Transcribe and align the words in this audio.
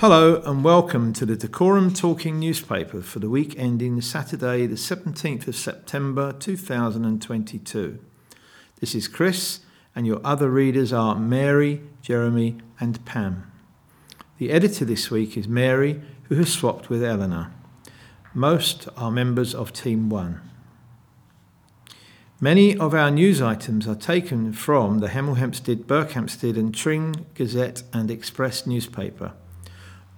Hello 0.00 0.40
and 0.42 0.62
welcome 0.62 1.12
to 1.14 1.26
the 1.26 1.36
Dacorum 1.36 1.92
Talking 1.92 2.38
newspaper 2.38 3.02
for 3.02 3.18
the 3.18 3.28
week 3.28 3.58
ending 3.58 4.00
Saturday, 4.00 4.64
the 4.64 4.76
17th 4.76 5.48
of 5.48 5.56
September 5.56 6.32
2022. 6.34 7.98
This 8.78 8.94
is 8.94 9.08
Chris, 9.08 9.58
and 9.96 10.06
your 10.06 10.20
other 10.22 10.50
readers 10.50 10.92
are 10.92 11.16
Mary, 11.16 11.80
Jeremy, 12.00 12.58
and 12.78 13.04
Pam. 13.06 13.50
The 14.38 14.52
editor 14.52 14.84
this 14.84 15.10
week 15.10 15.36
is 15.36 15.48
Mary, 15.48 16.00
who 16.28 16.36
has 16.36 16.52
swapped 16.52 16.88
with 16.88 17.02
Eleanor. 17.02 17.52
Most 18.32 18.88
are 18.96 19.10
members 19.10 19.52
of 19.52 19.72
Team 19.72 20.08
1. 20.08 20.40
Many 22.40 22.78
of 22.78 22.94
our 22.94 23.10
news 23.10 23.42
items 23.42 23.88
are 23.88 23.96
taken 23.96 24.52
from 24.52 25.00
the 25.00 25.08
Hemel 25.08 25.38
Hempstead, 25.38 25.88
Berkhamsted, 25.88 26.56
and 26.56 26.72
Tring 26.72 27.26
Gazette 27.34 27.82
and 27.92 28.12
Express 28.12 28.64
newspaper. 28.64 29.32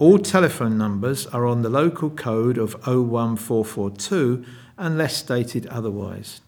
All 0.00 0.18
telephone 0.18 0.78
numbers 0.78 1.26
are 1.26 1.44
on 1.44 1.60
the 1.60 1.68
local 1.68 2.08
code 2.08 2.56
of 2.56 2.72
01442 2.86 4.42
unless 4.78 5.18
stated 5.18 5.66
otherwise. 5.66 6.40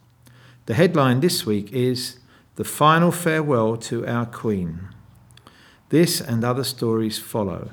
The 0.64 0.72
headline 0.72 1.20
this 1.20 1.44
week 1.44 1.70
is 1.70 2.18
The 2.56 2.64
Final 2.64 3.12
Farewell 3.12 3.76
to 3.76 4.06
Our 4.06 4.24
Queen. 4.24 4.88
This 5.90 6.18
and 6.18 6.42
other 6.42 6.64
stories 6.64 7.18
follow. 7.18 7.72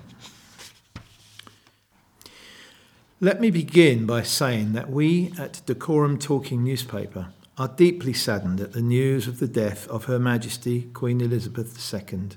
Let 3.21 3.39
me 3.39 3.49
begin 3.49 4.05
by 4.05 4.23
saying 4.23 4.73
that 4.73 4.89
we 4.89 5.31
at 5.39 5.61
Dacorum 5.65 6.19
Talking 6.19 6.61
Newspaper 6.61 7.29
are 7.57 7.69
deeply 7.69 8.11
saddened 8.11 8.59
at 8.59 8.73
the 8.73 8.81
news 8.81 9.29
of 9.29 9.39
the 9.39 9.47
death 9.47 9.87
of 9.87 10.05
Her 10.05 10.19
Majesty 10.19 10.89
Queen 10.91 11.21
Elizabeth 11.21 11.93
II. 11.93 12.31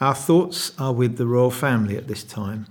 Our 0.00 0.14
thoughts 0.14 0.72
are 0.78 0.94
with 0.94 1.18
the 1.18 1.26
royal 1.26 1.50
family 1.50 1.98
at 1.98 2.08
this 2.08 2.24
time, 2.24 2.66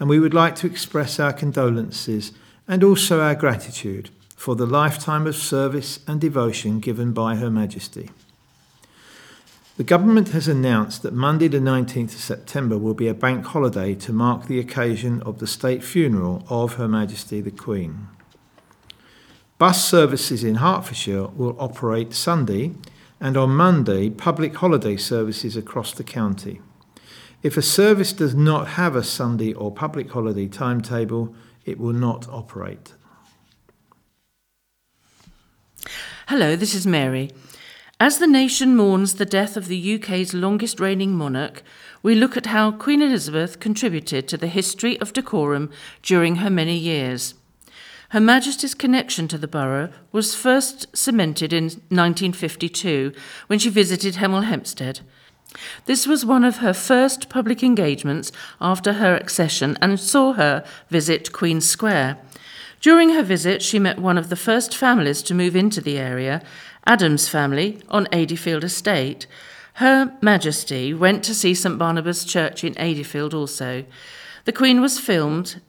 and 0.00 0.08
we 0.08 0.18
would 0.18 0.34
like 0.34 0.56
to 0.56 0.66
express 0.66 1.20
our 1.20 1.32
condolences 1.32 2.32
and 2.66 2.82
also 2.82 3.20
our 3.20 3.36
gratitude 3.36 4.10
for 4.34 4.56
the 4.56 4.66
lifetime 4.66 5.28
of 5.28 5.36
service 5.36 6.00
and 6.08 6.20
devotion 6.20 6.80
given 6.80 7.12
by 7.12 7.36
Her 7.36 7.50
Majesty. 7.50 8.10
The 9.76 9.84
government 9.84 10.30
has 10.30 10.48
announced 10.48 11.02
that 11.02 11.14
Monday, 11.14 11.46
the 11.46 11.58
19th 11.58 12.14
of 12.14 12.20
September, 12.20 12.76
will 12.76 12.94
be 12.94 13.06
a 13.06 13.14
bank 13.14 13.46
holiday 13.46 13.94
to 13.94 14.12
mark 14.12 14.46
the 14.46 14.58
occasion 14.58 15.22
of 15.22 15.38
the 15.38 15.46
state 15.46 15.84
funeral 15.84 16.44
of 16.50 16.74
Her 16.74 16.88
Majesty 16.88 17.40
the 17.40 17.52
Queen. 17.52 18.08
Bus 19.58 19.88
services 19.88 20.42
in 20.42 20.56
Hertfordshire 20.56 21.28
will 21.28 21.56
operate 21.60 22.12
Sunday, 22.12 22.72
and 23.20 23.36
on 23.36 23.50
Monday, 23.50 24.10
public 24.10 24.56
holiday 24.56 24.96
services 24.96 25.56
across 25.56 25.92
the 25.92 26.02
county. 26.02 26.60
If 27.42 27.56
a 27.56 27.62
service 27.62 28.12
does 28.12 28.36
not 28.36 28.68
have 28.68 28.94
a 28.94 29.02
Sunday 29.02 29.52
or 29.52 29.72
public 29.72 30.10
holiday 30.10 30.46
timetable, 30.46 31.34
it 31.64 31.78
will 31.78 31.92
not 31.92 32.28
operate. 32.28 32.94
Hello, 36.28 36.54
this 36.54 36.72
is 36.72 36.86
Mary. 36.86 37.32
As 37.98 38.18
the 38.18 38.28
nation 38.28 38.76
mourns 38.76 39.14
the 39.14 39.24
death 39.24 39.56
of 39.56 39.66
the 39.66 39.94
UK's 39.94 40.34
longest 40.34 40.78
reigning 40.78 41.16
monarch, 41.16 41.64
we 42.02 42.14
look 42.14 42.36
at 42.36 42.46
how 42.46 42.70
Queen 42.70 43.02
Elizabeth 43.02 43.58
contributed 43.58 44.28
to 44.28 44.36
the 44.36 44.46
history 44.46 45.00
of 45.00 45.12
Dacorum 45.12 45.70
during 46.00 46.36
her 46.36 46.50
many 46.50 46.76
years. 46.76 47.34
Her 48.10 48.20
Majesty's 48.20 48.74
connection 48.74 49.26
to 49.28 49.38
the 49.38 49.48
borough 49.48 49.90
was 50.12 50.34
first 50.34 50.96
cemented 50.96 51.52
in 51.52 51.64
1952 51.64 53.12
when 53.48 53.58
she 53.58 53.68
visited 53.68 54.14
Hemel 54.14 54.44
Hempstead. 54.44 55.00
This 55.86 56.06
was 56.06 56.24
one 56.24 56.44
of 56.44 56.58
her 56.58 56.72
first 56.72 57.28
public 57.28 57.62
engagements 57.62 58.32
after 58.60 58.94
her 58.94 59.16
accession 59.16 59.78
and 59.80 59.98
saw 59.98 60.34
her 60.34 60.64
visit 60.88 61.32
Queen 61.32 61.60
Square. 61.60 62.18
During 62.80 63.10
her 63.10 63.22
visit, 63.22 63.62
she 63.62 63.78
met 63.78 63.98
one 63.98 64.18
of 64.18 64.28
the 64.28 64.36
first 64.36 64.76
families 64.76 65.22
to 65.22 65.34
move 65.34 65.54
into 65.54 65.80
the 65.80 65.98
area, 65.98 66.42
Adams 66.86 67.28
family 67.28 67.80
on 67.88 68.06
Adeyfield 68.06 68.64
Estate. 68.64 69.26
Her 69.74 70.16
Majesty 70.20 70.92
went 70.92 71.22
to 71.24 71.34
see 71.34 71.54
St 71.54 71.78
Barnabas 71.78 72.24
Church 72.24 72.64
in 72.64 72.74
Adeyfield 72.74 73.34
also. 73.34 73.84
The 74.44 74.52
Queen 74.52 74.80
was 74.80 74.98
filmed 74.98 75.60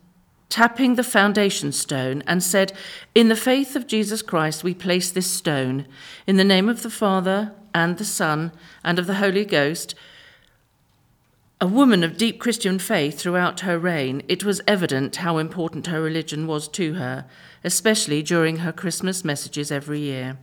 tapping 0.54 0.94
the 0.96 1.04
foundation 1.04 1.72
stone 1.72 2.22
and 2.28 2.44
said, 2.44 2.74
In 3.16 3.28
the 3.28 3.36
faith 3.36 3.76
of 3.76 3.88
Jesus 3.88 4.22
Christ 4.22 4.64
we 4.64 4.76
place 4.76 5.10
this 5.10 5.30
stone. 5.30 5.88
In 6.28 6.38
the 6.38 6.44
name 6.44 6.70
of 6.70 6.84
the 6.84 6.92
Father, 6.92 7.54
and 7.74 7.98
the 7.98 8.06
Son, 8.06 8.52
and 8.84 9.00
of 9.00 9.08
the 9.08 9.16
Holy 9.16 9.46
Ghost, 9.46 9.96
a 11.62 11.68
woman 11.68 12.04
of 12.04 12.18
deep 12.18 12.40
Christian 12.40 12.78
faith 12.78 13.20
throughout 13.20 13.62
her 13.62 13.80
reign, 13.80 14.22
it 14.28 14.44
was 14.44 14.62
evident 14.68 15.18
how 15.18 15.38
important 15.38 15.88
her 15.88 16.02
religion 16.02 16.46
was 16.46 16.68
to 16.68 16.96
her, 16.96 17.26
especially 17.64 18.22
during 18.22 18.58
her 18.58 18.74
Christmas 18.74 19.24
messages 19.24 19.72
every 19.72 20.02
year. 20.02 20.38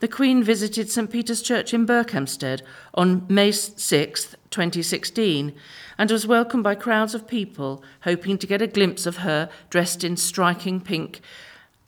The 0.00 0.08
Queen 0.08 0.42
visited 0.42 0.90
St 0.90 1.10
Peter's 1.10 1.40
Church 1.40 1.72
in 1.72 1.86
Berkhamsted 1.86 2.60
on 2.92 3.24
May 3.30 3.50
6, 3.50 4.36
2016, 4.50 5.54
and 5.96 6.10
was 6.10 6.26
welcomed 6.26 6.64
by 6.64 6.74
crowds 6.74 7.14
of 7.14 7.26
people 7.26 7.82
hoping 8.02 8.36
to 8.36 8.46
get 8.46 8.60
a 8.60 8.66
glimpse 8.66 9.06
of 9.06 9.18
her 9.18 9.48
dressed 9.70 10.04
in 10.04 10.18
striking 10.18 10.82
pink 10.82 11.22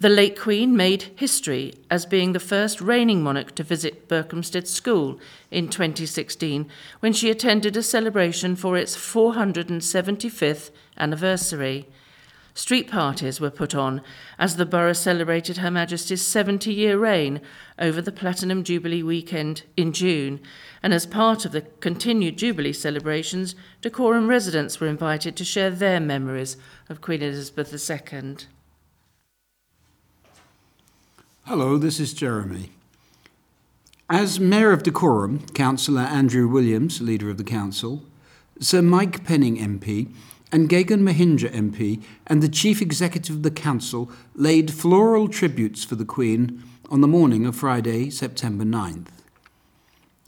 the 0.01 0.09
late 0.09 0.39
Queen 0.39 0.77
made 0.77 1.11
history 1.17 1.75
as 1.91 2.07
being 2.07 2.33
the 2.33 2.39
first 2.39 2.81
reigning 2.81 3.21
monarch 3.21 3.53
to 3.57 3.65
visit 3.65 4.07
Berkhamsted 4.07 4.69
School 4.69 5.19
in 5.51 5.69
2016 5.69 6.69
when 7.01 7.13
she 7.13 7.31
attended 7.31 7.77
a 7.77 7.83
celebration 7.83 8.55
for 8.55 8.77
its 8.77 8.97
475th 8.97 10.71
anniversary. 10.97 11.89
Street 12.55 12.89
parties 12.89 13.41
were 13.41 13.51
put 13.51 13.75
on 13.75 14.01
as 14.39 14.55
the 14.55 14.67
borough 14.67 14.93
celebrated 14.93 15.59
Her 15.59 15.71
Majesty's 15.71 16.23
70 16.23 16.73
year 16.73 16.97
reign 16.97 17.41
over 17.77 18.01
the 18.01 18.13
Platinum 18.13 18.63
Jubilee 18.63 19.03
weekend 19.03 19.63
in 19.77 19.93
June, 19.93 20.39
and 20.81 20.95
as 20.95 21.07
part 21.07 21.45
of 21.45 21.51
the 21.51 21.63
continued 21.81 22.39
Jubilee 22.39 22.73
celebrations, 22.73 23.57
Dacorum 23.83 24.29
residents 24.29 24.79
were 24.79 24.87
invited 24.87 25.35
to 25.37 25.45
share 25.45 25.71
their 25.71 25.99
memories 25.99 26.57
of 26.89 27.01
Queen 27.01 27.23
Elizabeth 27.23 27.73
II. 27.91 28.37
Hello, 31.49 31.79
this 31.79 31.99
is 31.99 32.13
Jeremy. 32.13 32.69
As 34.11 34.39
Mayor 34.39 34.71
of 34.71 34.83
Dacorum, 34.83 35.55
Councillor 35.55 36.03
Andrew 36.03 36.47
Williams, 36.47 37.01
leader 37.01 37.31
of 37.31 37.39
the 37.39 37.43
council, 37.43 38.03
Sir 38.61 38.83
Mike 38.83 39.25
Penning 39.25 39.57
MP, 39.57 40.13
and 40.53 40.69
Gagan 40.69 41.01
Mohindra 41.01 41.51
MP, 41.51 42.03
and 42.27 42.43
the 42.43 42.51
Chief 42.51 42.83
Executive 42.83 43.37
of 43.37 43.43
the 43.45 43.51
Council 43.51 44.11
laid 44.35 44.75
floral 44.75 45.27
tributes 45.27 45.85
for 45.85 45.95
the 45.95 46.05
Queen 46.05 46.63
on 46.91 47.01
the 47.01 47.09
morning 47.09 47.47
of 47.47 47.57
Friday, 47.57 48.11
September 48.11 48.65
9th. 48.65 49.09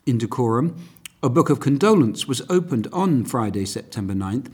In 0.07 0.17
Dacorum, 0.17 0.75
a 1.23 1.29
book 1.29 1.51
of 1.51 1.61
condolence 1.61 2.27
was 2.27 2.41
opened 2.49 2.89
on 2.95 3.27
Friday, 3.27 3.67
September 3.67 4.15
9th, 4.15 4.51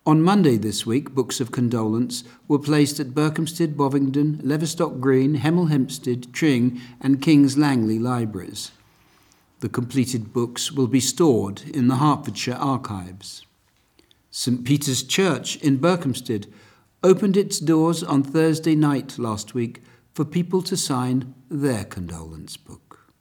On 0.08 0.22
Monday 0.22 0.56
this 0.56 0.86
week, 0.86 1.14
books 1.14 1.42
of 1.42 1.52
condolence 1.52 2.24
were 2.48 2.60
placed 2.60 2.98
at 3.02 3.14
Berkhamsted, 3.14 3.76
Bovingdon, 3.76 4.38
Leverstock 4.42 5.02
Green, 5.02 5.36
Hemel 5.36 5.68
Hempstead, 5.68 6.32
Tring, 6.32 6.80
and 7.02 7.22
King's 7.22 7.58
Langley 7.58 8.00
libraries. 8.00 8.72
The 9.60 9.68
completed 9.68 10.32
books 10.32 10.72
will 10.72 10.88
be 10.88 11.02
stored 11.02 11.64
in 11.74 11.90
the 11.90 11.98
Hertfordshire 11.98 12.56
archives. 12.56 13.46
St 14.32 14.64
Peter's 14.64 15.04
Church 15.04 15.58
in 15.58 15.78
Berkhamsted 15.78 16.46
opened 17.04 17.36
its 17.36 17.60
doors 17.60 18.02
on 18.02 18.24
Thursday 18.24 18.76
night 18.76 19.20
last 19.20 19.54
week 19.54 19.82
for 20.14 20.24
people 20.24 20.62
to 20.62 20.78
sign 20.78 21.36
their 21.52 21.84
condolence 21.84 22.56
book. 22.56 23.12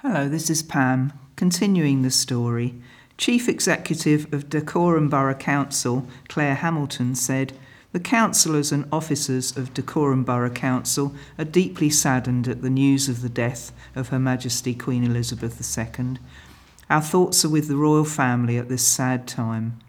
Hello, 0.00 0.28
this 0.28 0.50
is 0.50 0.62
Pam, 0.62 1.14
continuing 1.36 2.02
the 2.02 2.10
story. 2.10 2.74
Chief 3.18 3.48
Executive 3.48 4.32
of 4.32 4.50
Dacorum 4.50 5.08
Borough 5.08 5.34
Council, 5.34 6.06
Claire 6.28 6.56
Hamilton, 6.56 7.14
said, 7.14 7.54
The 7.92 8.00
councillors 8.00 8.72
and 8.72 8.86
officers 8.92 9.56
of 9.56 9.72
Dacorum 9.72 10.24
Borough 10.24 10.50
Council 10.50 11.14
are 11.38 11.44
deeply 11.44 11.88
saddened 11.88 12.46
at 12.46 12.60
the 12.60 12.70
news 12.70 13.08
of 13.08 13.22
the 13.22 13.30
death 13.30 13.72
of 13.94 14.08
Her 14.08 14.18
Majesty 14.18 14.74
Queen 14.74 15.02
Elizabeth 15.02 15.78
II. 15.78 16.18
Our 16.90 17.00
thoughts 17.00 17.44
are 17.44 17.48
with 17.48 17.68
the 17.68 17.76
royal 17.76 18.04
family 18.04 18.58
at 18.58 18.68
this 18.68 18.86
sad 18.86 19.26
time. 19.26 19.80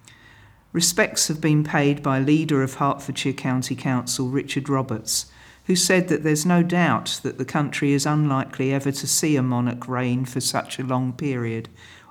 Respects 0.71 1.27
have 1.27 1.41
been 1.41 1.63
paid 1.63 2.01
by 2.01 2.19
leader 2.19 2.63
of 2.63 2.75
Hertfordshire 2.75 3.33
County 3.33 3.75
Council, 3.75 4.29
Richard 4.29 4.69
Roberts, 4.69 5.25
who 5.65 5.75
said 5.75 6.07
that 6.07 6.23
there's 6.23 6.45
no 6.45 6.63
doubt 6.63 7.19
that 7.23 7.37
the 7.37 7.45
country 7.45 7.91
is 7.91 8.05
unlikely 8.05 8.73
ever 8.73 8.91
to 8.91 9.07
see 9.07 9.35
a 9.35 9.43
monarch 9.43 9.87
reign 9.87 10.23
for 10.23 10.39
such 10.39 10.79
a 10.79 10.83
long 10.83 11.11
period, 11.11 11.67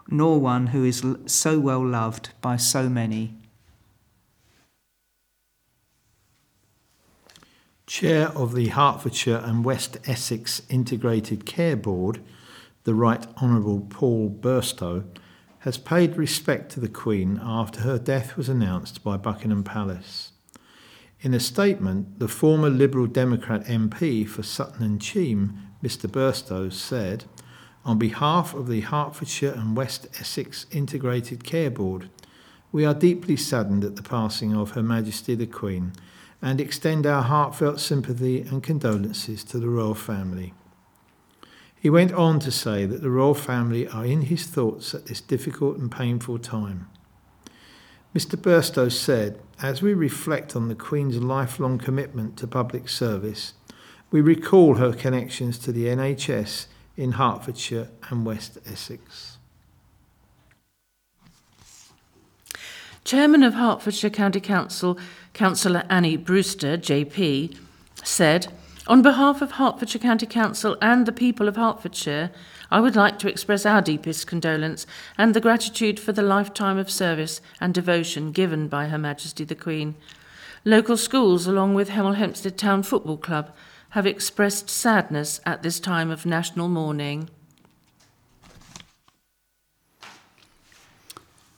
nor 0.08 0.40
one 0.40 0.68
who 0.68 0.84
is 0.84 1.04
so 1.26 1.58
well 1.58 1.84
loved 1.84 2.30
by 2.40 2.56
so 2.56 2.88
many. 2.88 3.34
Chair 7.86 8.28
of 8.28 8.54
the 8.54 8.68
Hertfordshire 8.68 9.42
and 9.44 9.64
West 9.64 9.98
Essex 10.06 10.60
Integrated 10.68 11.46
Care 11.46 11.76
Board, 11.76 12.20
the 12.84 12.94
Right 12.94 13.24
Honourable 13.40 13.86
Paul 13.88 14.28
Burstow, 14.28 15.04
has 15.60 15.78
paid 15.78 16.16
respect 16.16 16.70
to 16.72 16.80
the 16.80 16.88
Queen 16.88 17.40
after 17.42 17.80
her 17.80 17.98
death 17.98 18.36
was 18.36 18.48
announced 18.48 19.02
by 19.02 19.16
Buckingham 19.16 19.64
Palace. 19.64 20.32
In 21.20 21.32
a 21.32 21.40
statement, 21.40 22.18
the 22.18 22.28
former 22.28 22.70
Liberal 22.70 23.06
Democrat 23.06 23.64
MP 23.64 24.28
for 24.28 24.42
Sutton 24.42 24.84
and 24.84 25.00
Cheam, 25.00 25.58
Mr 25.82 26.10
Burstow, 26.10 26.72
said, 26.72 27.24
On 27.86 27.98
behalf 27.98 28.52
of 28.52 28.66
the 28.66 28.80
Hertfordshire 28.80 29.52
and 29.52 29.76
West 29.76 30.08
Essex 30.18 30.66
Integrated 30.72 31.44
Care 31.44 31.70
Board, 31.70 32.10
we 32.72 32.84
are 32.84 32.92
deeply 32.92 33.36
saddened 33.36 33.84
at 33.84 33.94
the 33.94 34.02
passing 34.02 34.56
of 34.56 34.72
Her 34.72 34.82
Majesty 34.82 35.36
the 35.36 35.46
Queen 35.46 35.92
and 36.42 36.60
extend 36.60 37.06
our 37.06 37.22
heartfelt 37.22 37.78
sympathy 37.78 38.40
and 38.40 38.60
condolences 38.60 39.44
to 39.44 39.60
the 39.60 39.68
royal 39.68 39.94
family. 39.94 40.52
He 41.76 41.88
went 41.88 42.12
on 42.12 42.40
to 42.40 42.50
say 42.50 42.86
that 42.86 43.02
the 43.02 43.10
royal 43.10 43.34
family 43.34 43.86
are 43.86 44.04
in 44.04 44.22
his 44.22 44.46
thoughts 44.46 44.92
at 44.92 45.06
this 45.06 45.20
difficult 45.20 45.76
and 45.76 45.88
painful 45.88 46.40
time. 46.40 46.88
Mr. 48.12 48.34
Burstow 48.36 48.90
said, 48.90 49.38
As 49.62 49.80
we 49.80 49.94
reflect 49.94 50.56
on 50.56 50.66
the 50.66 50.74
Queen's 50.74 51.18
lifelong 51.18 51.78
commitment 51.78 52.36
to 52.38 52.48
public 52.48 52.88
service, 52.88 53.54
we 54.10 54.20
recall 54.20 54.74
her 54.74 54.92
connections 54.92 55.56
to 55.60 55.70
the 55.70 55.84
NHS 55.84 56.66
in 56.96 57.12
Hertfordshire 57.12 57.88
and 58.10 58.24
West 58.24 58.58
Essex. 58.70 59.38
Chairman 63.04 63.44
of 63.44 63.54
Hertfordshire 63.54 64.10
County 64.10 64.40
Council, 64.40 64.98
Councillor 65.32 65.84
Annie 65.88 66.16
Brewster, 66.16 66.76
JP, 66.76 67.56
said, 68.02 68.48
On 68.88 69.00
behalf 69.00 69.40
of 69.40 69.52
Hertfordshire 69.52 70.00
County 70.00 70.26
Council 70.26 70.76
and 70.82 71.06
the 71.06 71.12
people 71.12 71.46
of 71.46 71.54
Hertfordshire, 71.54 72.32
I 72.68 72.80
would 72.80 72.96
like 72.96 73.20
to 73.20 73.28
express 73.28 73.64
our 73.64 73.80
deepest 73.80 74.26
condolence 74.26 74.86
and 75.16 75.34
the 75.34 75.40
gratitude 75.40 76.00
for 76.00 76.12
the 76.12 76.22
lifetime 76.22 76.78
of 76.78 76.90
service 76.90 77.40
and 77.60 77.72
devotion 77.72 78.32
given 78.32 78.66
by 78.66 78.88
Her 78.88 78.98
Majesty 78.98 79.44
the 79.44 79.54
Queen. 79.54 79.94
Local 80.64 80.96
schools, 80.96 81.46
along 81.46 81.74
with 81.74 81.90
Hemel 81.90 82.16
Hempstead 82.16 82.58
Town 82.58 82.82
Football 82.82 83.18
Club, 83.18 83.52
have 83.96 84.06
expressed 84.06 84.68
sadness 84.68 85.40
at 85.46 85.62
this 85.62 85.80
time 85.80 86.10
of 86.10 86.26
national 86.26 86.68
mourning. 86.68 87.30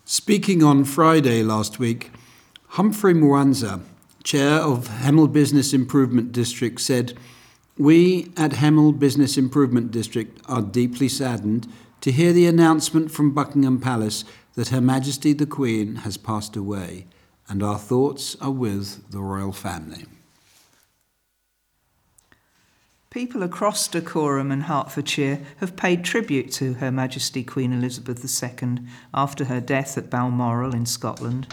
Speaking 0.04 0.62
on 0.62 0.84
Friday 0.84 1.42
last 1.42 1.80
week, 1.80 2.12
Humphrey 2.68 3.12
Mwanza, 3.12 3.80
chair 4.22 4.60
of 4.60 4.86
Hemel 4.86 5.32
Business 5.32 5.72
Improvement 5.72 6.30
District, 6.30 6.80
said, 6.80 7.14
We 7.76 8.30
at 8.36 8.52
Hemel 8.52 8.96
Business 8.96 9.36
Improvement 9.36 9.90
District 9.90 10.40
are 10.48 10.62
deeply 10.62 11.08
saddened 11.08 11.66
to 12.02 12.12
hear 12.12 12.32
the 12.32 12.46
announcement 12.46 13.10
from 13.10 13.34
Buckingham 13.34 13.80
Palace 13.80 14.22
that 14.54 14.68
Her 14.68 14.80
Majesty 14.80 15.32
the 15.32 15.44
Queen 15.44 15.96
has 16.06 16.16
passed 16.16 16.54
away, 16.54 17.08
and 17.48 17.64
our 17.64 17.78
thoughts 17.80 18.36
are 18.40 18.52
with 18.52 19.10
the 19.10 19.18
royal 19.18 19.50
family. 19.50 20.06
People 23.10 23.42
across 23.42 23.88
Dacorum 23.88 24.52
and 24.52 24.64
Hertfordshire 24.64 25.40
have 25.60 25.76
paid 25.76 26.04
tribute 26.04 26.52
to 26.52 26.74
Her 26.74 26.92
Majesty 26.92 27.42
Queen 27.42 27.72
Elizabeth 27.72 28.22
II 28.22 28.80
after 29.14 29.46
her 29.46 29.62
death 29.62 29.96
at 29.96 30.10
Balmoral 30.10 30.74
in 30.74 30.84
Scotland. 30.84 31.46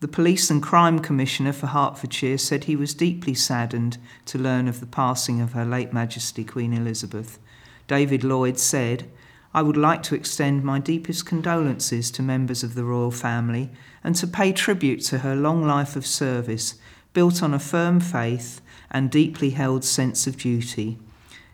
The 0.00 0.08
Police 0.08 0.48
and 0.48 0.62
Crime 0.62 0.98
Commissioner 0.98 1.52
for 1.52 1.66
Hertfordshire 1.66 2.38
said 2.38 2.64
he 2.64 2.74
was 2.74 2.94
deeply 2.94 3.34
saddened 3.34 3.98
to 4.24 4.38
learn 4.38 4.66
of 4.66 4.80
the 4.80 4.86
passing 4.86 5.42
of 5.42 5.52
Her 5.52 5.66
late 5.66 5.92
Majesty 5.92 6.42
Queen 6.42 6.72
Elizabeth. 6.72 7.38
David 7.86 8.24
Lloyd 8.24 8.58
said, 8.58 9.10
I 9.52 9.60
would 9.60 9.76
like 9.76 10.02
to 10.04 10.14
extend 10.14 10.64
my 10.64 10.78
deepest 10.78 11.26
condolences 11.26 12.10
to 12.12 12.22
members 12.22 12.62
of 12.62 12.74
the 12.74 12.84
royal 12.84 13.10
family 13.10 13.68
and 14.02 14.16
to 14.16 14.26
pay 14.26 14.54
tribute 14.54 15.02
to 15.02 15.18
her 15.18 15.36
long 15.36 15.66
life 15.66 15.96
of 15.96 16.06
service, 16.06 16.76
built 17.12 17.42
on 17.42 17.52
a 17.52 17.58
firm 17.58 18.00
faith 18.00 18.61
and 18.92 19.10
deeply 19.10 19.50
held 19.50 19.82
sense 19.82 20.28
of 20.28 20.36
duty. 20.36 20.98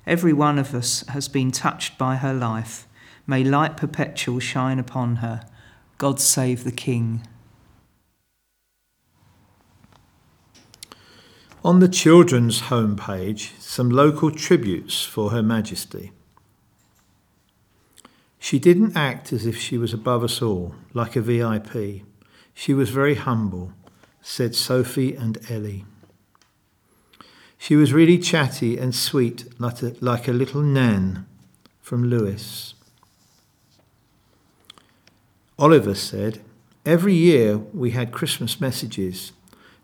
Every 0.07 0.33
one 0.33 0.59
of 0.59 0.75
us 0.75 1.07
has 1.09 1.28
been 1.28 1.50
touched 1.52 1.97
by 1.97 2.16
her 2.16 2.35
life. 2.35 2.87
May 3.26 3.45
light 3.45 3.76
perpetual 3.76 4.40
shine 4.40 4.78
upon 4.78 5.16
her. 5.16 5.47
God 5.97 6.21
save 6.21 6.64
the 6.64 6.73
King. 6.73 7.26
On 11.64 11.80
the 11.80 11.88
children's 11.88 12.62
homepage, 12.62 13.59
some 13.61 13.90
local 13.90 14.30
tributes 14.30 15.04
for 15.04 15.30
Her 15.30 15.42
Majesty. 15.42 16.12
She 18.38 18.59
didn't 18.59 18.97
act 18.97 19.33
as 19.33 19.45
if 19.45 19.59
she 19.59 19.76
was 19.76 19.92
above 19.92 20.23
us 20.23 20.40
all, 20.40 20.75
like 20.95 21.16
a 21.16 21.21
VIP. 21.21 22.02
She 22.54 22.73
was 22.73 22.90
very 22.90 23.16
humble, 23.16 23.73
said 24.23 24.54
Sophie 24.54 25.14
and 25.14 25.38
Ellie. 25.50 25.85
She 27.59 27.75
was 27.75 27.93
really 27.93 28.19
chatty 28.19 28.79
and 28.79 28.95
sweet, 28.95 29.45
like 29.59 29.83
a, 29.83 29.95
like 30.00 30.29
a 30.29 30.33
little 30.33 30.62
Nan 30.62 31.27
from 31.83 32.05
Lewis. 32.05 32.75
Oliver 35.59 35.95
said, 35.95 36.41
Every 36.87 37.15
year 37.15 37.59
we 37.59 37.91
had 37.91 38.12
Christmas 38.12 38.61
messages. 38.61 39.33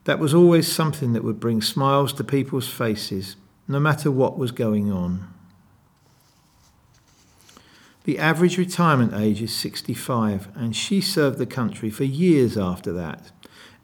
That 0.05 0.21
was 0.21 0.33
always 0.33 0.71
something 0.71 1.13
that 1.13 1.25
would 1.25 1.41
bring 1.41 1.61
smiles 1.61 2.13
to 2.15 2.25
people's 2.25 2.69
faces, 2.69 3.37
no 3.67 3.81
matter 3.81 4.11
what 4.11 4.39
was 4.39 4.53
going 4.53 4.93
on. 4.93 5.29
The 8.05 8.19
average 8.19 8.57
retirement 8.57 9.15
age 9.15 9.43
is 9.43 9.53
65, 9.53 10.49
and 10.55 10.77
she 10.77 11.01
served 11.01 11.39
the 11.39 11.47
country 11.47 11.91
for 11.91 12.05
years 12.05 12.57
after 12.57 12.93
that 12.93 13.33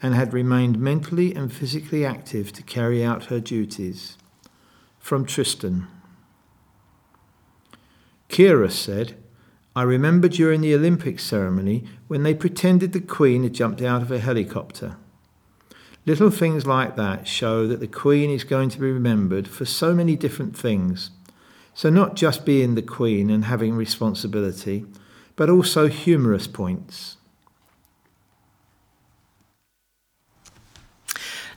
and 0.02 0.14
had 0.14 0.33
remained 0.33 0.78
mentally 0.78 1.35
and 1.35 1.52
physically 1.52 2.04
active 2.04 2.52
to 2.52 2.62
carry 2.62 3.04
out 3.04 3.26
her 3.26 3.40
duties. 3.40 4.16
From 4.99 5.25
Tristan. 5.25 5.87
Kira 8.28 8.71
said, 8.71 9.16
I 9.75 9.83
remember 9.83 10.28
during 10.28 10.61
the 10.61 10.75
Olympic 10.75 11.19
ceremony 11.19 11.85
when 12.09 12.23
they 12.23 12.35
pretended 12.35 12.92
the 12.92 13.00
Queen 13.00 13.42
had 13.42 13.54
jumped 13.54 13.83
out 13.83 14.02
of 14.02 14.11
a 14.11 14.19
helicopter. 14.19 14.97
Little 16.07 16.30
things 16.30 16.66
like 16.66 16.97
that 16.97 17.28
show 17.28 17.66
that 17.66 17.80
the 17.80 17.87
Queen 17.87 18.30
is 18.30 18.45
going 18.45 18.69
to 18.71 18.80
be 18.80 18.90
remembered 18.90 19.47
for 19.47 19.64
so 19.64 19.95
many 19.95 20.16
different 20.16 20.57
things. 20.57 21.11
So, 21.75 21.88
not 21.88 22.16
just 22.16 22.45
being 22.45 22.75
the 22.75 22.83
Queen 22.83 23.30
and 23.30 23.45
having 23.45 23.75
responsibility, 23.75 24.87
but 25.37 25.49
also 25.49 25.88
humorous 25.88 26.47
points. 26.47 27.16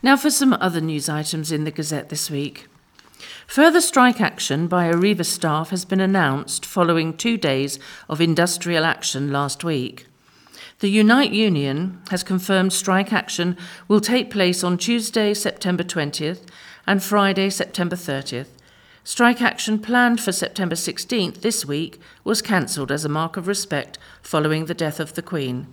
Now 0.05 0.17
for 0.17 0.29
some 0.29 0.51
other 0.59 0.81
news 0.81 1.07
items 1.07 1.49
in 1.49 1.63
the 1.63 1.71
Gazette 1.71 2.09
this 2.09 2.29
week. 2.29 2.67
Further 3.47 3.79
strike 3.79 4.19
action 4.19 4.67
by 4.67 4.91
Arriva 4.91 5.25
staff 5.25 5.69
has 5.69 5.85
been 5.85 6.01
announced 6.01 6.65
following 6.65 7.15
two 7.15 7.37
days 7.37 7.79
of 8.09 8.19
industrial 8.19 8.83
action 8.83 9.31
last 9.31 9.63
week. 9.63 10.07
The 10.79 10.89
Unite 10.89 11.31
Union 11.31 12.01
has 12.09 12.21
confirmed 12.21 12.73
strike 12.73 13.13
action 13.13 13.55
will 13.87 14.01
take 14.01 14.29
place 14.29 14.61
on 14.61 14.77
Tuesday, 14.77 15.33
September 15.33 15.83
20th 15.83 16.41
and 16.85 17.01
Friday, 17.01 17.49
September 17.49 17.95
30th. 17.95 18.49
Strike 19.05 19.41
action 19.41 19.79
planned 19.79 20.19
for 20.19 20.33
September 20.33 20.75
16th 20.75 21.39
this 21.39 21.65
week 21.65 21.97
was 22.25 22.41
cancelled 22.41 22.91
as 22.91 23.05
a 23.05 23.09
mark 23.09 23.37
of 23.37 23.47
respect 23.47 23.97
following 24.21 24.65
the 24.65 24.73
death 24.73 24.99
of 24.99 25.13
the 25.13 25.21
Queen. 25.21 25.67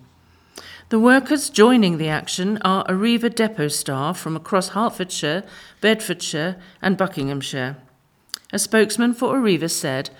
The 0.90 0.98
workers 0.98 1.50
joining 1.50 1.98
the 1.98 2.08
action 2.08 2.58
are 2.62 2.84
Arriva 2.86 3.32
depot 3.32 3.68
staff 3.68 4.18
from 4.18 4.34
across 4.34 4.70
Hertfordshire, 4.70 5.44
Bedfordshire, 5.80 6.56
and 6.82 6.96
Buckinghamshire. 6.96 7.76
A 8.52 8.58
spokesman 8.58 9.14
for 9.14 9.36
Arriva 9.36 9.70
said, 9.70 10.10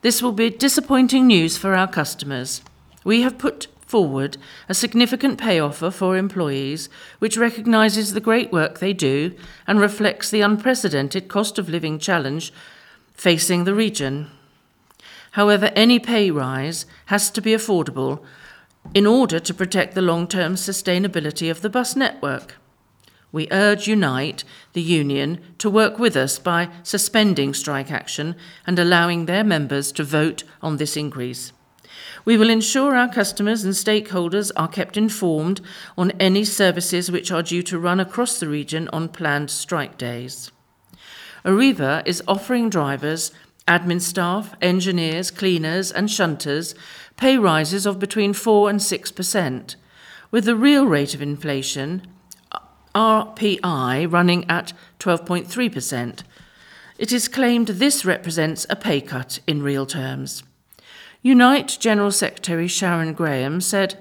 This 0.00 0.22
will 0.22 0.32
be 0.32 0.48
disappointing 0.48 1.26
news 1.26 1.58
for 1.58 1.74
our 1.74 1.86
customers. 1.86 2.62
We 3.04 3.20
have 3.20 3.36
put 3.36 3.66
forward 3.86 4.38
a 4.66 4.72
significant 4.72 5.38
pay 5.38 5.60
offer 5.60 5.90
for 5.90 6.16
employees 6.16 6.88
which 7.18 7.36
recognises 7.36 8.14
the 8.14 8.20
great 8.20 8.50
work 8.50 8.78
they 8.78 8.94
do 8.94 9.34
and 9.66 9.78
reflects 9.78 10.30
the 10.30 10.40
unprecedented 10.40 11.28
cost 11.28 11.58
of 11.58 11.68
living 11.68 11.98
challenge 11.98 12.50
facing 13.12 13.64
the 13.64 13.74
region. 13.74 14.30
However, 15.32 15.70
any 15.76 15.98
pay 15.98 16.30
rise 16.30 16.86
has 17.06 17.30
to 17.32 17.42
be 17.42 17.50
affordable 17.50 18.24
in 18.92 19.06
order 19.06 19.40
to 19.40 19.54
protect 19.54 19.94
the 19.94 20.02
long 20.02 20.26
term 20.26 20.54
sustainability 20.54 21.50
of 21.50 21.62
the 21.62 21.70
bus 21.70 21.96
network. 21.96 22.56
We 23.32 23.48
urge 23.50 23.88
Unite, 23.88 24.44
the 24.74 24.82
union, 24.82 25.40
to 25.58 25.68
work 25.68 25.98
with 25.98 26.16
us 26.16 26.38
by 26.38 26.68
suspending 26.84 27.52
strike 27.52 27.90
action 27.90 28.36
and 28.66 28.78
allowing 28.78 29.26
their 29.26 29.42
members 29.42 29.90
to 29.92 30.04
vote 30.04 30.44
on 30.62 30.76
this 30.76 30.96
increase. 30.96 31.52
We 32.24 32.36
will 32.36 32.48
ensure 32.48 32.94
our 32.94 33.12
customers 33.12 33.64
and 33.64 33.74
stakeholders 33.74 34.52
are 34.56 34.68
kept 34.68 34.96
informed 34.96 35.60
on 35.98 36.12
any 36.12 36.44
services 36.44 37.10
which 37.10 37.32
are 37.32 37.42
due 37.42 37.62
to 37.64 37.78
run 37.78 37.98
across 37.98 38.38
the 38.38 38.48
region 38.48 38.88
on 38.92 39.08
planned 39.08 39.50
strike 39.50 39.98
days. 39.98 40.52
Arriva 41.44 42.02
is 42.06 42.22
offering 42.26 42.70
drivers, 42.70 43.30
admin 43.66 44.00
staff, 44.00 44.54
engineers, 44.60 45.30
cleaners, 45.30 45.90
and 45.90 46.08
shunters 46.08 46.74
pay 47.16 47.38
rises 47.38 47.86
of 47.86 47.98
between 47.98 48.32
4 48.32 48.70
and 48.70 48.80
6%, 48.80 49.76
with 50.30 50.44
the 50.44 50.56
real 50.56 50.86
rate 50.86 51.14
of 51.14 51.22
inflation, 51.22 52.06
RPI, 52.94 54.12
running 54.12 54.48
at 54.48 54.72
12.3%. 54.98 56.22
It 56.98 57.12
is 57.12 57.28
claimed 57.28 57.68
this 57.68 58.04
represents 58.04 58.66
a 58.70 58.76
pay 58.76 59.00
cut 59.00 59.40
in 59.46 59.62
real 59.62 59.86
terms. 59.86 60.42
Unite 61.22 61.78
General 61.80 62.10
Secretary 62.10 62.68
Sharon 62.68 63.14
Graham 63.14 63.60
said, 63.60 63.98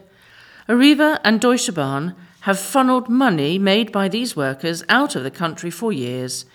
Arriva 0.68 1.20
and 1.24 1.42
Deutsche 1.42 1.74
Bahn 1.74 2.16
have 2.42 2.60
funneled 2.60 3.10
money 3.10 3.58
made 3.58 3.92
by 3.92 4.08
these 4.08 4.36
workers 4.36 4.84
out 4.90 5.16
of 5.16 5.24
the 5.24 5.32
country 5.32 5.72
for 5.72 5.92
years. 5.92 6.46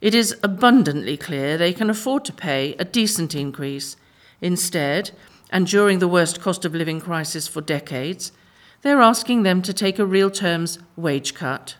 It 0.00 0.14
is 0.14 0.36
abundantly 0.42 1.16
clear 1.16 1.58
they 1.58 1.72
can 1.72 1.90
afford 1.90 2.24
to 2.26 2.32
pay 2.32 2.74
a 2.78 2.84
decent 2.84 3.34
increase. 3.34 3.96
Instead, 4.40 5.10
and 5.50 5.66
during 5.66 5.98
the 5.98 6.08
worst 6.08 6.40
cost 6.40 6.64
of 6.64 6.74
living 6.74 7.00
crisis 7.00 7.48
for 7.48 7.60
decades, 7.60 8.30
they're 8.82 9.00
asking 9.00 9.42
them 9.42 9.60
to 9.62 9.72
take 9.72 9.98
a 9.98 10.06
real 10.06 10.30
terms 10.30 10.78
wage 10.96 11.34
cut. 11.34 11.76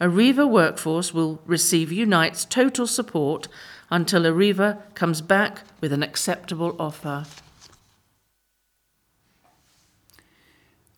Arriva 0.00 0.48
workforce 0.48 1.14
will 1.14 1.40
receive 1.46 1.92
Unite's 1.92 2.44
total 2.44 2.86
support 2.86 3.48
until 3.90 4.22
Arriva 4.22 4.82
comes 4.94 5.20
back 5.20 5.62
with 5.80 5.92
an 5.92 6.02
acceptable 6.02 6.74
offer. 6.78 7.24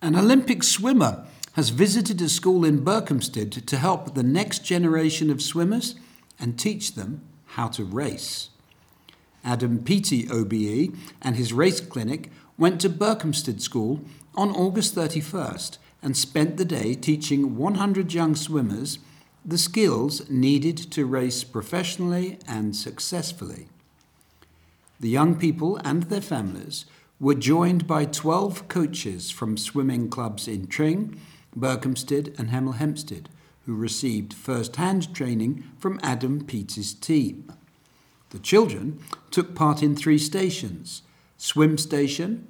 An 0.01 0.15
Olympic 0.15 0.63
swimmer 0.63 1.25
has 1.53 1.69
visited 1.69 2.21
a 2.21 2.29
school 2.29 2.65
in 2.65 2.83
Berkhamsted 2.83 3.65
to 3.65 3.77
help 3.77 4.15
the 4.15 4.23
next 4.23 4.65
generation 4.65 5.29
of 5.29 5.41
swimmers 5.41 5.95
and 6.39 6.57
teach 6.57 6.95
them 6.95 7.21
how 7.45 7.67
to 7.67 7.83
race. 7.83 8.49
Adam 9.43 9.83
Peaty 9.83 10.27
OBE 10.29 10.95
and 11.21 11.35
his 11.35 11.53
race 11.53 11.79
clinic 11.79 12.29
went 12.57 12.81
to 12.81 12.89
Berkhamsted 12.89 13.61
School 13.61 14.01
on 14.35 14.51
August 14.51 14.95
31st 14.95 15.77
and 16.01 16.15
spent 16.15 16.57
the 16.57 16.65
day 16.65 16.93
teaching 16.93 17.57
100 17.57 18.13
young 18.13 18.35
swimmers 18.35 18.99
the 19.45 19.57
skills 19.57 20.29
needed 20.29 20.77
to 20.77 21.05
race 21.05 21.43
professionally 21.43 22.37
and 22.47 22.75
successfully. 22.75 23.67
The 24.99 25.09
young 25.09 25.35
people 25.39 25.77
and 25.77 26.03
their 26.03 26.21
families 26.21 26.85
were 27.19 27.35
joined 27.35 27.87
by 27.87 28.05
12 28.05 28.67
coaches 28.67 29.31
from 29.31 29.57
swimming 29.57 30.09
clubs 30.09 30.47
in 30.47 30.67
Tring, 30.67 31.19
Berkhamsted, 31.57 32.37
and 32.37 32.49
Hemel 32.49 32.75
Hempstead, 32.75 33.29
who 33.69 33.75
received 33.75 34.33
first 34.33 34.77
hand 34.77 35.13
training 35.13 35.63
from 35.77 35.99
Adam 36.01 36.43
Peaty's 36.43 36.91
team. 36.91 37.53
The 38.31 38.39
children 38.39 38.99
took 39.29 39.53
part 39.53 39.83
in 39.83 39.95
three 39.95 40.17
stations 40.17 41.03
swim 41.37 41.77
station, 41.77 42.47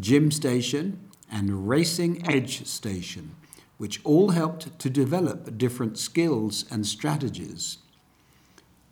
gym 0.00 0.32
station, 0.32 1.08
and 1.30 1.68
racing 1.68 2.28
edge 2.28 2.66
station, 2.66 3.36
which 3.78 4.00
all 4.02 4.30
helped 4.30 4.76
to 4.80 4.90
develop 4.90 5.56
different 5.56 5.98
skills 5.98 6.64
and 6.68 6.84
strategies. 6.84 7.78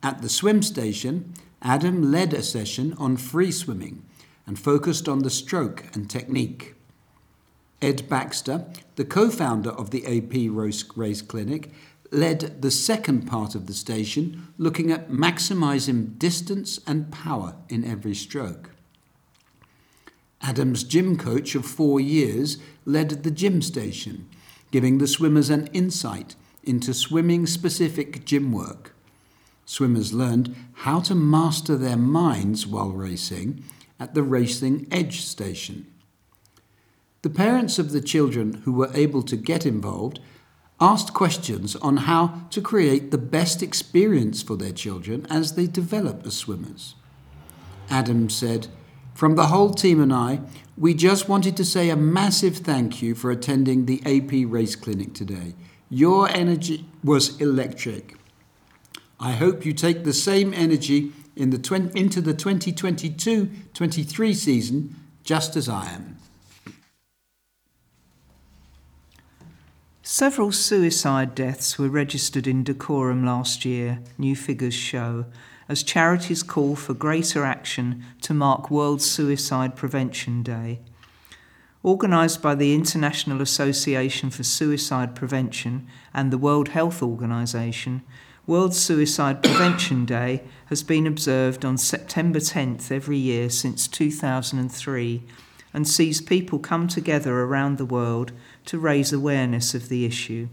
At 0.01 0.23
the 0.23 0.29
swim 0.29 0.63
station, 0.63 1.35
Adam 1.61 2.13
led 2.13 2.33
a 2.35 2.45
session 2.45 2.95
on 2.99 3.17
free 3.17 3.51
swimming 3.51 4.05
and 4.47 4.57
focused 4.57 5.09
on 5.09 5.25
the 5.25 5.31
stroke 5.31 5.87
and 5.93 6.09
technique. 6.09 6.74
Ed 7.85 8.09
Baxter, 8.09 8.65
the 8.97 9.05
co 9.05 9.29
founder 9.29 9.69
of 9.69 9.91
the 9.91 10.07
AP 10.07 10.51
Race 10.51 11.21
Clinic, 11.21 11.71
led 12.11 12.63
the 12.63 12.71
second 12.71 13.27
part 13.27 13.55
of 13.55 13.67
the 13.67 13.75
station, 13.75 14.49
looking 14.57 14.91
at 14.91 15.11
maximising 15.11 16.19
distance 16.19 16.81
and 16.87 17.13
power 17.13 17.57
in 17.69 17.85
every 17.85 18.15
stroke. 18.15 18.71
Adam's 20.41 20.83
gym 20.83 21.19
coach 21.19 21.55
of 21.55 21.67
four 21.67 22.01
years 22.01 22.57
led 22.87 23.23
the 23.23 23.31
gym 23.31 23.61
station, 23.61 24.31
giving 24.71 24.97
the 24.97 25.07
swimmers 25.07 25.51
an 25.51 25.67
insight 25.75 26.37
into 26.63 26.95
swimming 26.95 27.47
specific 27.47 28.25
gym 28.25 28.51
work. 28.51 28.95
Swimmers 29.67 30.15
learned 30.15 30.57
how 30.73 31.01
to 31.01 31.15
master 31.15 31.77
their 31.77 31.99
minds 31.99 32.67
while 32.67 32.93
racing 32.93 33.63
at 34.01 34.15
the 34.15 34.23
Racing 34.23 34.89
Edge 34.91 35.21
station. 35.21 35.94
The 37.25 37.31
parents 37.31 37.79
of 37.79 37.93
the 37.93 38.03
children 38.03 38.61
who 38.65 38.73
were 38.75 38.91
able 38.93 39.23
to 39.23 39.35
get 39.35 39.65
involved 39.65 40.21
asked 40.79 41.15
questions 41.15 41.75
on 41.77 41.97
how 41.97 42.43
to 42.51 42.61
create 42.61 43.11
the 43.11 43.17
best 43.17 43.63
experience 43.63 44.43
for 44.43 44.57
their 44.57 44.73
children 44.73 45.27
as 45.31 45.55
they 45.55 45.67
develop 45.67 46.27
as 46.27 46.35
swimmers. 46.35 46.97
Adam 47.89 48.29
said, 48.29 48.67
From 49.15 49.37
the 49.37 49.47
whole 49.47 49.73
team 49.73 50.03
and 50.03 50.13
I, 50.13 50.41
we 50.77 50.93
just 50.93 51.27
wanted 51.27 51.57
to 51.57 51.65
say 51.65 51.89
a 51.89 51.97
massive 51.97 52.59
thank 52.59 53.01
you 53.01 53.15
for 53.15 53.31
attending 53.31 53.87
the 53.87 54.03
AP 54.05 54.47
Race 54.53 54.77
Clinic 54.77 55.15
today. 55.15 55.55
Your 55.89 56.29
energy 56.29 56.85
was 57.03 57.41
electric. 57.41 58.19
I 59.19 59.33
hope 59.33 59.65
you 59.65 59.73
take 59.73 60.05
the 60.05 60.13
same 60.13 60.53
energy 60.53 61.13
in 61.37 61.49
the 61.49 61.59
tw- 61.59 61.97
into 61.97 62.21
the 62.21 62.35
2022 62.35 63.49
23 63.73 64.35
season 64.35 64.97
just 65.23 65.57
as 65.57 65.71
I 65.71 65.87
am. 65.87 66.14
Several 70.07 70.53
suicide 70.53 71.35
deaths 71.35 71.79
were 71.79 71.89
registered 71.89 72.47
in 72.47 72.63
Dacorum 72.63 73.25
last 73.25 73.65
year, 73.65 74.01
new 74.19 74.37
figures 74.37 74.75
show, 74.75 75.25
as 75.67 75.83
charities 75.83 76.43
call 76.43 76.77
for 76.77 76.93
greater 76.93 77.43
action 77.43 78.05
to 78.21 78.35
mark 78.35 78.71
World 78.71 79.01
Suicide 79.01 79.77
Prevention 79.77 80.43
Day. 80.43 80.81
Organised 81.83 82.43
by 82.43 82.55
the 82.55 82.75
International 82.75 83.41
Association 83.41 84.29
for 84.29 84.43
Suicide 84.43 85.15
Prevention 85.15 85.87
and 86.13 86.31
the 86.31 86.37
World 86.37 86.69
Health 86.69 87.03
Organization, 87.03 88.03
World 88.47 88.75
Suicide 88.75 89.43
Prevention 89.43 90.05
Day 90.05 90.43
has 90.67 90.83
been 90.83 91.07
observed 91.07 91.65
on 91.65 91.79
September 91.79 92.41
10th 92.41 92.93
every 92.93 93.17
year 93.17 93.49
since 93.49 93.89
2003 93.89 95.23
and 95.75 95.87
sees 95.87 96.21
people 96.21 96.59
come 96.61 96.89
together 96.89 97.41
around 97.41 97.77
the 97.77 97.85
world 97.85 98.33
to 98.65 98.79
raise 98.79 99.13
awareness 99.13 99.75
of 99.75 99.89
the 99.89 100.07
issue. 100.07 100.49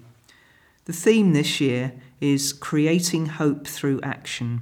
The 0.86 0.94
theme 0.94 1.34
this 1.34 1.62
year 1.62 1.94
is 2.20 2.52
Creating 2.52 3.28
Hope 3.28 3.68
Through 3.68 4.02
Action 4.02 4.62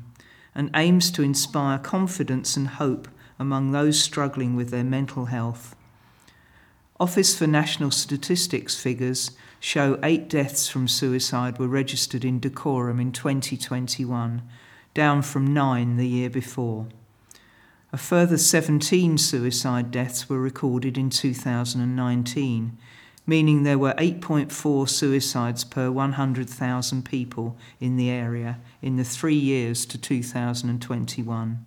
and 0.53 0.69
aims 0.75 1.09
to 1.11 1.23
inspire 1.23 1.79
confidence 1.79 2.57
and 2.57 2.67
hope 2.67 3.07
among 3.39 3.71
those 3.71 4.01
struggling 4.01 4.55
with 4.55 4.69
their 4.69 4.83
mental 4.83 5.25
health. 5.25 5.75
Office 6.99 7.37
for 7.37 7.47
National 7.47 7.91
Statistics 7.91 8.75
figures 8.75 9.31
show 9.61 9.97
eight 10.03 10.27
deaths 10.27 10.67
from 10.67 10.89
suicide 10.89 11.57
were 11.57 11.67
registered 11.67 12.25
in 12.25 12.41
Dacorum 12.41 12.99
in 12.99 13.13
2021, 13.13 14.41
down 14.93 15.21
from 15.21 15.53
nine 15.53 15.95
the 15.95 16.07
year 16.07 16.29
before. 16.29 16.87
A 17.91 17.97
further 17.97 18.37
17 18.37 19.17
suicide 19.17 19.89
deaths 19.89 20.29
were 20.29 20.39
recorded 20.39 20.95
in 20.95 21.09
2019, 21.09 22.77
meaning 23.25 23.63
there 23.63 23.79
were 23.79 23.95
8.4 23.97 24.87
suicides 24.87 25.63
per 25.63 25.89
100,000 25.89 27.03
people 27.03 27.57
in 27.79 27.97
the 27.97 28.11
area 28.11 28.59
in 28.83 28.97
the 28.97 29.03
three 29.03 29.33
years 29.33 29.87
to 29.87 29.97
2021. 29.97 31.65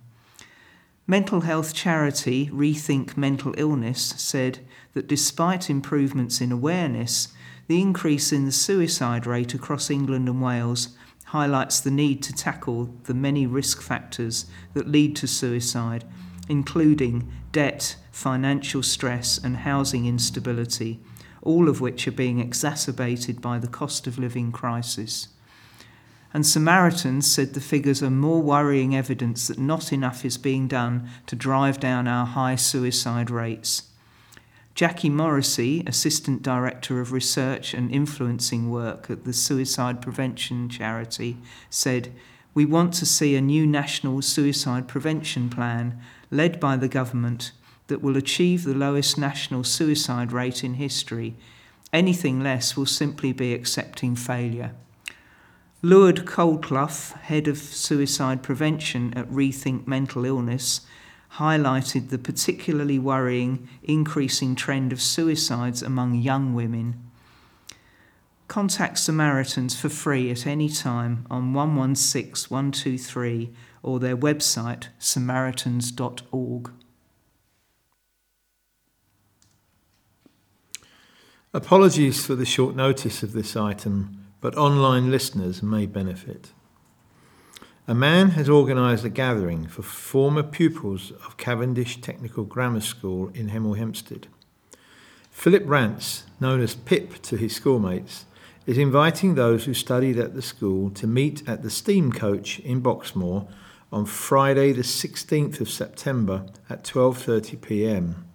Mental 1.05 1.41
health 1.41 1.73
charity 1.73 2.49
Rethink 2.53 3.17
Mental 3.17 3.53
Illness 3.57 4.13
said 4.15 4.59
that 4.93 5.07
despite 5.07 5.69
improvements 5.69 6.39
in 6.39 6.53
awareness, 6.53 7.33
the 7.67 7.81
increase 7.81 8.31
in 8.31 8.45
the 8.45 8.53
suicide 8.53 9.25
rate 9.25 9.53
across 9.53 9.89
England 9.89 10.29
and 10.29 10.41
Wales 10.41 10.95
highlights 11.33 11.79
the 11.81 11.91
need 11.91 12.23
to 12.23 12.33
tackle 12.33 12.89
the 13.03 13.13
many 13.13 13.45
risk 13.45 13.81
factors 13.81 14.45
that 14.73 14.87
lead 14.87 15.15
to 15.17 15.27
suicide, 15.27 16.05
including 16.47 17.31
debt, 17.51 17.97
financial 18.11 18.81
stress, 18.81 19.37
and 19.37 19.57
housing 19.57 20.05
instability 20.05 20.99
all 21.43 21.67
of 21.67 21.81
which 21.81 22.07
are 22.07 22.11
being 22.11 22.39
exacerbated 22.39 23.41
by 23.41 23.59
the 23.59 23.67
cost 23.67 24.07
of 24.07 24.17
living 24.17 24.51
crisis. 24.51 25.27
And 26.33 26.45
Samaritans 26.45 27.29
said 27.29 27.53
the 27.53 27.61
figures 27.61 28.01
are 28.01 28.09
more 28.09 28.41
worrying 28.41 28.95
evidence 28.95 29.47
that 29.47 29.59
not 29.59 29.93
enough 29.93 30.25
is 30.25 30.37
being 30.37 30.67
done 30.67 31.07
to 31.27 31.35
drive 31.35 31.79
down 31.79 32.07
our 32.07 32.25
high 32.25 32.55
suicide 32.55 33.29
rates. 33.29 33.83
Jackie 34.75 35.09
Morrissey, 35.09 35.83
Assistant 35.85 36.41
Director 36.41 36.99
of 36.99 37.11
Research 37.11 37.75
and 37.75 37.91
Influencing 37.91 38.71
Work 38.71 39.07
at 39.07 39.23
the 39.23 39.31
Suicide 39.31 40.01
Prevention 40.01 40.67
Charity, 40.67 41.37
said, 41.69 42.11
We 42.55 42.65
want 42.65 42.95
to 42.95 43.05
see 43.05 43.35
a 43.35 43.41
new 43.41 43.67
national 43.67 44.23
suicide 44.23 44.87
prevention 44.87 45.51
plan 45.51 46.01
led 46.31 46.59
by 46.59 46.75
the 46.75 46.87
government 46.87 47.51
that 47.85 48.01
will 48.01 48.17
achieve 48.17 48.63
the 48.63 48.73
lowest 48.73 49.15
national 49.15 49.63
suicide 49.63 50.31
rate 50.31 50.63
in 50.63 50.73
history. 50.75 51.35
Anything 51.91 52.41
less 52.41 52.75
will 52.75 52.87
simply 52.87 53.31
be 53.31 53.53
accepting 53.53 54.15
failure. 54.15 54.73
Lord 55.83 56.25
Coldclough, 56.25 57.19
head 57.19 57.47
of 57.47 57.59
suicide 57.59 58.41
prevention 58.41 59.13
at 59.15 59.29
Rethink 59.29 59.85
Mental 59.85 60.25
Illness, 60.25 60.81
highlighted 61.37 62.09
the 62.09 62.17
particularly 62.17 62.99
worrying 62.99 63.67
increasing 63.83 64.55
trend 64.55 64.93
of 64.93 65.01
suicides 65.01 65.81
among 65.81 66.15
young 66.15 66.53
women. 66.53 67.09
Contact 68.47 68.99
Samaritans 68.99 69.79
for 69.79 69.89
free 69.89 70.29
at 70.29 70.45
any 70.45 70.69
time 70.69 71.25
on 71.31 71.53
116 71.53 72.53
123 72.53 73.51
or 73.81 73.99
their 73.99 74.15
website 74.15 74.87
samaritans.org. 74.99 76.71
Apologies 81.55 82.25
for 82.25 82.35
the 82.35 82.45
short 82.45 82.75
notice 82.75 83.21
of 83.23 83.33
this 83.33 83.55
item, 83.55 84.25
but 84.41 84.57
online 84.57 85.11
listeners 85.11 85.61
may 85.61 85.85
benefit. 85.85 86.51
A 87.85 87.93
man 87.93 88.29
has 88.29 88.49
organised 88.49 89.03
a 89.03 89.09
gathering 89.09 89.67
for 89.67 89.81
former 89.81 90.41
pupils 90.41 91.11
of 91.25 91.35
Cavendish 91.35 91.99
Technical 91.99 92.45
Grammar 92.45 92.79
School 92.79 93.29
in 93.33 93.49
Hemel 93.49 93.77
Hempstead. 93.77 94.27
Philip 95.29 95.63
Rance, 95.65 96.23
known 96.39 96.61
as 96.61 96.75
Pip 96.75 97.21
to 97.23 97.35
his 97.35 97.53
schoolmates, 97.53 98.23
is 98.65 98.77
inviting 98.77 99.35
those 99.35 99.65
who 99.65 99.73
studied 99.73 100.17
at 100.17 100.33
the 100.33 100.41
school 100.41 100.91
to 100.91 101.05
meet 101.05 101.45
at 101.45 101.61
the 101.61 101.69
Steam 101.69 102.13
Coach 102.13 102.59
in 102.59 102.81
Boxmoor 102.81 103.49
on 103.91 104.05
Friday 104.05 104.71
the 104.71 104.83
16th 104.83 105.59
of 105.59 105.69
September 105.69 106.45
at 106.69 106.85
12:30 106.85 107.59
p.m. 107.61 108.25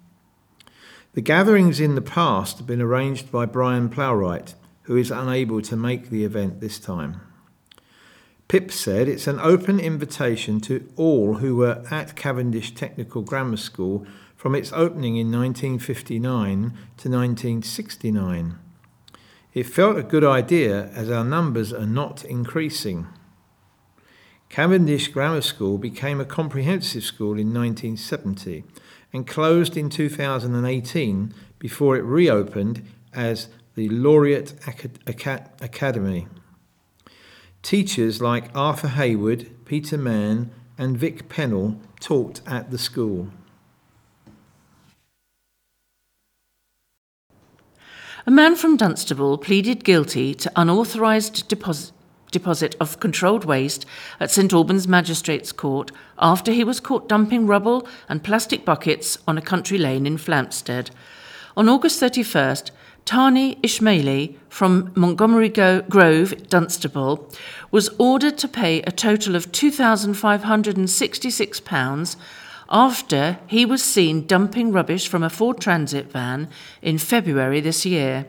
The 1.15 1.23
gatherings 1.23 1.81
in 1.81 1.95
the 1.95 2.03
past 2.03 2.59
have 2.59 2.67
been 2.67 2.83
arranged 2.83 3.33
by 3.33 3.47
Brian 3.47 3.89
Plowright, 3.89 4.57
who 4.83 4.97
is 4.97 5.11
unable 5.11 5.63
to 5.63 5.75
make 5.75 6.11
the 6.11 6.27
event 6.27 6.61
this 6.61 6.79
time. 6.79 7.23
Pip 8.49 8.73
said 8.73 9.09
it's 9.09 9.27
an 9.27 9.39
open 9.41 9.79
invitation 9.79 10.59
to 10.59 10.91
all 10.97 11.35
who 11.35 11.57
were 11.57 11.85
at 11.91 12.17
Cavendish 12.17 12.75
Technical 12.75 13.21
Grammar 13.21 13.59
School 13.59 14.07
from 14.37 14.55
its 14.55 14.73
opening 14.73 15.17
in 15.17 15.31
1959 15.31 16.61
to 16.97 17.11
1969. 17.11 18.59
It 19.53 19.65
felt 19.65 19.99
a 19.99 20.03
good 20.03 20.25
idea 20.25 20.87
as 20.95 21.11
our 21.11 21.25
numbers 21.25 21.75
are 21.75 21.87
not 21.87 22.25
increasing. 22.25 23.07
Cavendish 24.49 25.09
Grammar 25.09 25.43
School 25.43 25.77
became 25.77 26.19
a 26.19 26.25
comprehensive 26.25 27.05
school 27.05 27.33
in 27.33 27.53
1970 27.53 28.65
and 29.13 29.27
closed 29.27 29.77
in 29.77 29.91
2018 29.91 31.35
before 31.59 31.97
it 31.97 32.05
reopened 32.05 32.83
as 33.13 33.49
the 33.75 33.91
Laureate 33.91 34.55
Academy. 35.07 36.29
Teachers 37.63 38.23
like 38.23 38.51
Arthur 38.55 38.89
Hayward, 38.89 39.65
Peter 39.65 39.99
Mann, 39.99 40.51
and 40.79 40.97
Vic 40.97 41.29
Pennell 41.29 41.81
taught 42.01 42.41
at 42.47 42.71
the 42.71 42.79
school. 42.79 43.29
A 48.27 48.31
man 48.31 48.57
from 48.57 48.77
Dunstable 48.77 49.39
pleaded 49.39 49.85
guilty 49.85 50.35
to 50.35 50.53
unauthorised 50.55 51.49
deposit 51.49 51.93
deposit 52.31 52.77
of 52.79 53.01
controlled 53.01 53.47
waste 53.47 53.87
at 54.21 54.31
St 54.31 54.53
Albans 54.53 54.87
Magistrates 54.87 55.51
Court 55.51 55.91
after 56.19 56.53
he 56.53 56.63
was 56.63 56.79
caught 56.79 57.09
dumping 57.09 57.47
rubble 57.47 57.89
and 58.07 58.23
plastic 58.23 58.67
buckets 58.67 59.17
on 59.27 59.39
a 59.39 59.43
country 59.43 59.79
lane 59.79 60.07
in 60.07 60.19
Flamstead. 60.19 60.91
On 61.57 61.69
August 61.71 62.03
31st, 62.03 62.71
Tani 63.09 63.57
Ishmaili 63.63 64.37
from 64.51 64.93
Montgomery 64.95 65.49
Grove, 65.49 66.35
Dunstable, 66.51 67.27
was 67.71 67.89
ordered 67.97 68.37
to 68.37 68.47
pay 68.47 68.83
a 68.83 68.93
total 68.93 69.35
of 69.35 69.51
£2,566 69.51 72.17
after 72.69 73.39
he 73.47 73.65
was 73.65 73.83
seen 73.83 74.27
dumping 74.27 74.73
rubbish 74.73 75.09
from 75.09 75.23
a 75.23 75.31
Ford 75.31 75.59
Transit 75.59 76.13
van 76.13 76.51
in 76.83 76.99
February 76.99 77.63
this 77.63 77.87
year. 77.87 78.27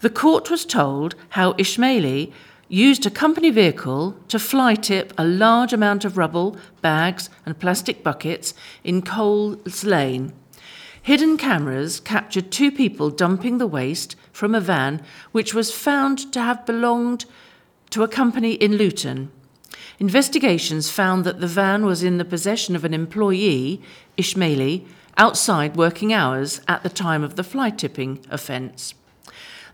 The 0.00 0.10
court 0.10 0.50
was 0.50 0.64
told 0.64 1.14
how 1.28 1.52
Ishmaili 1.52 2.32
used 2.68 3.06
a 3.06 3.10
company 3.10 3.50
vehicle 3.50 4.16
to 4.26 4.40
fly 4.40 4.74
tip 4.74 5.12
a 5.16 5.24
large 5.24 5.72
amount 5.72 6.04
of 6.04 6.18
rubble, 6.18 6.56
bags, 6.80 7.30
and 7.46 7.60
plastic 7.60 8.02
buckets 8.02 8.52
in 8.82 9.02
Coles 9.02 9.84
Lane. 9.84 10.32
Hidden 11.02 11.36
cameras 11.36 11.98
captured 11.98 12.52
two 12.52 12.70
people 12.70 13.10
dumping 13.10 13.58
the 13.58 13.66
waste 13.66 14.14
from 14.32 14.54
a 14.54 14.60
van 14.60 15.02
which 15.32 15.52
was 15.52 15.74
found 15.74 16.32
to 16.32 16.40
have 16.40 16.64
belonged 16.64 17.24
to 17.90 18.04
a 18.04 18.08
company 18.08 18.52
in 18.52 18.76
Luton. 18.76 19.32
Investigations 19.98 20.90
found 20.90 21.24
that 21.24 21.40
the 21.40 21.48
van 21.48 21.84
was 21.84 22.04
in 22.04 22.18
the 22.18 22.24
possession 22.24 22.76
of 22.76 22.84
an 22.84 22.94
employee, 22.94 23.82
Ishmaili, 24.16 24.86
outside 25.16 25.76
working 25.76 26.12
hours 26.12 26.60
at 26.68 26.84
the 26.84 26.88
time 26.88 27.24
of 27.24 27.34
the 27.34 27.44
fly 27.44 27.70
tipping 27.70 28.24
offence. 28.30 28.94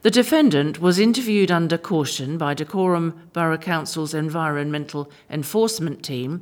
The 0.01 0.11
defendant 0.11 0.81
was 0.81 0.99
interviewed 0.99 1.51
under 1.51 1.77
caution 1.77 2.39
by 2.39 2.55
Dacorum 2.55 3.15
Borough 3.35 3.59
Council's 3.59 4.15
Environmental 4.15 5.11
Enforcement 5.29 6.03
Team 6.03 6.41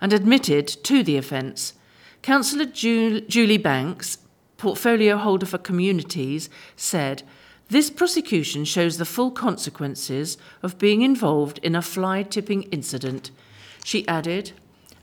and 0.00 0.12
admitted 0.12 0.66
to 0.66 1.04
the 1.04 1.16
offence. 1.16 1.74
Councillor 2.22 2.64
Julie 2.64 3.58
Banks, 3.58 4.18
portfolio 4.64 5.18
holder 5.18 5.44
for 5.44 5.58
communities, 5.58 6.48
said, 6.74 7.22
This 7.68 7.90
prosecution 7.90 8.64
shows 8.64 8.96
the 8.96 9.04
full 9.04 9.30
consequences 9.30 10.38
of 10.62 10.78
being 10.78 11.02
involved 11.02 11.58
in 11.62 11.76
a 11.76 11.82
fly 11.82 12.22
tipping 12.22 12.62
incident. 12.78 13.30
She 13.84 14.08
added, 14.08 14.52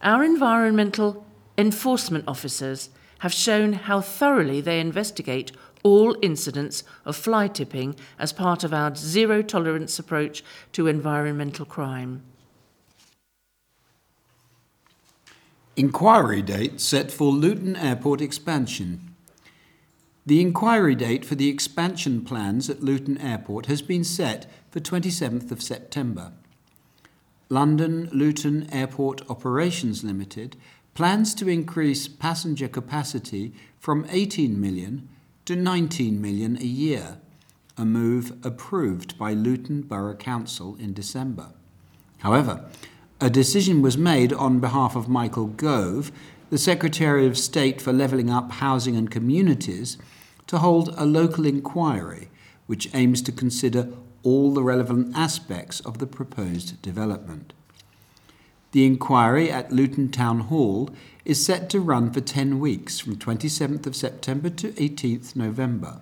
Our 0.01 0.23
environmental 0.23 1.23
enforcement 1.59 2.23
officers 2.27 2.89
have 3.19 3.31
shown 3.31 3.73
how 3.73 4.01
thoroughly 4.01 4.61
they 4.61 4.79
investigate 4.79 5.51
all 5.83 6.17
incidents 6.23 6.83
of 7.05 7.15
fly 7.15 7.47
tipping 7.47 7.95
as 8.17 8.33
part 8.33 8.63
of 8.63 8.73
our 8.73 8.95
zero 8.95 9.43
tolerance 9.43 9.99
approach 9.99 10.43
to 10.71 10.87
environmental 10.87 11.65
crime. 11.65 12.23
Inquiry 15.75 16.41
date 16.41 16.81
set 16.81 17.11
for 17.11 17.31
Luton 17.31 17.75
Airport 17.75 18.21
expansion. 18.21 19.10
The 20.31 20.39
inquiry 20.39 20.95
date 20.95 21.25
for 21.25 21.35
the 21.35 21.49
expansion 21.49 22.23
plans 22.23 22.69
at 22.69 22.81
Luton 22.81 23.17
Airport 23.17 23.65
has 23.65 23.81
been 23.81 24.05
set 24.05 24.49
for 24.69 24.79
27th 24.79 25.51
of 25.51 25.61
September. 25.61 26.31
London 27.49 28.09
Luton 28.13 28.65
Airport 28.71 29.29
Operations 29.29 30.05
Limited 30.05 30.55
plans 30.93 31.35
to 31.35 31.49
increase 31.49 32.07
passenger 32.07 32.69
capacity 32.69 33.53
from 33.77 34.07
18 34.09 34.57
million 34.57 35.09
to 35.43 35.57
19 35.57 36.21
million 36.21 36.55
a 36.55 36.63
year, 36.63 37.17
a 37.77 37.83
move 37.83 38.31
approved 38.41 39.17
by 39.17 39.33
Luton 39.33 39.81
Borough 39.81 40.15
Council 40.15 40.77
in 40.79 40.93
December. 40.93 41.47
However, 42.19 42.69
a 43.19 43.29
decision 43.29 43.81
was 43.81 43.97
made 43.97 44.31
on 44.31 44.61
behalf 44.61 44.95
of 44.95 45.09
Michael 45.09 45.47
Gove, 45.47 46.09
the 46.49 46.57
Secretary 46.57 47.27
of 47.27 47.37
State 47.37 47.81
for 47.81 47.91
Levelling 47.91 48.29
Up 48.29 48.49
Housing 48.53 48.95
and 48.95 49.11
Communities, 49.11 49.97
to 50.51 50.57
hold 50.57 50.93
a 50.97 51.05
local 51.05 51.45
inquiry 51.45 52.27
which 52.65 52.93
aims 52.93 53.21
to 53.21 53.31
consider 53.31 53.87
all 54.21 54.53
the 54.53 54.61
relevant 54.61 55.15
aspects 55.15 55.79
of 55.79 55.99
the 55.99 56.05
proposed 56.05 56.81
development. 56.81 57.53
The 58.73 58.85
inquiry 58.85 59.49
at 59.49 59.71
Luton 59.71 60.11
Town 60.11 60.41
Hall 60.41 60.89
is 61.23 61.45
set 61.45 61.69
to 61.69 61.79
run 61.79 62.11
for 62.11 62.19
10 62.19 62.59
weeks 62.59 62.99
from 62.99 63.15
27th 63.15 63.87
of 63.87 63.95
September 63.95 64.49
to 64.49 64.73
18th 64.73 65.37
November. 65.37 66.01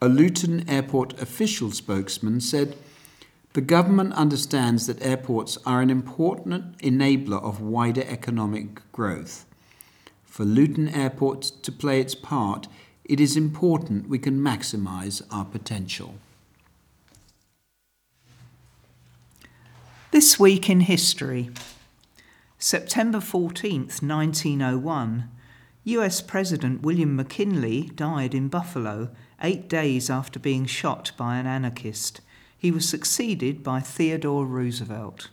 A 0.00 0.08
Luton 0.08 0.66
Airport 0.66 1.20
official 1.20 1.70
spokesman 1.70 2.40
said, 2.40 2.78
the 3.52 3.60
government 3.60 4.14
understands 4.14 4.86
that 4.86 5.04
airports 5.04 5.58
are 5.66 5.82
an 5.82 5.90
important 5.90 6.78
enabler 6.78 7.42
of 7.42 7.60
wider 7.60 8.04
economic 8.06 8.90
growth. 8.90 9.44
For 10.24 10.46
Luton 10.46 10.88
Airport 10.88 11.42
to 11.62 11.70
play 11.70 12.00
its 12.00 12.14
part, 12.14 12.68
it 13.04 13.20
is 13.20 13.36
important 13.36 14.08
we 14.08 14.18
can 14.18 14.38
maximise 14.38 15.22
our 15.30 15.44
potential. 15.44 16.14
This 20.12 20.38
week 20.38 20.68
in 20.68 20.80
history. 20.80 21.50
September 22.58 23.18
14th, 23.18 24.02
1901, 24.02 25.28
US 25.84 26.20
President 26.20 26.82
William 26.82 27.16
McKinley 27.16 27.90
died 27.96 28.34
in 28.34 28.48
Buffalo 28.48 29.08
eight 29.42 29.68
days 29.68 30.08
after 30.08 30.38
being 30.38 30.66
shot 30.66 31.10
by 31.16 31.38
an 31.38 31.46
anarchist. 31.46 32.20
He 32.56 32.70
was 32.70 32.88
succeeded 32.88 33.64
by 33.64 33.80
Theodore 33.80 34.46
Roosevelt. 34.46 35.28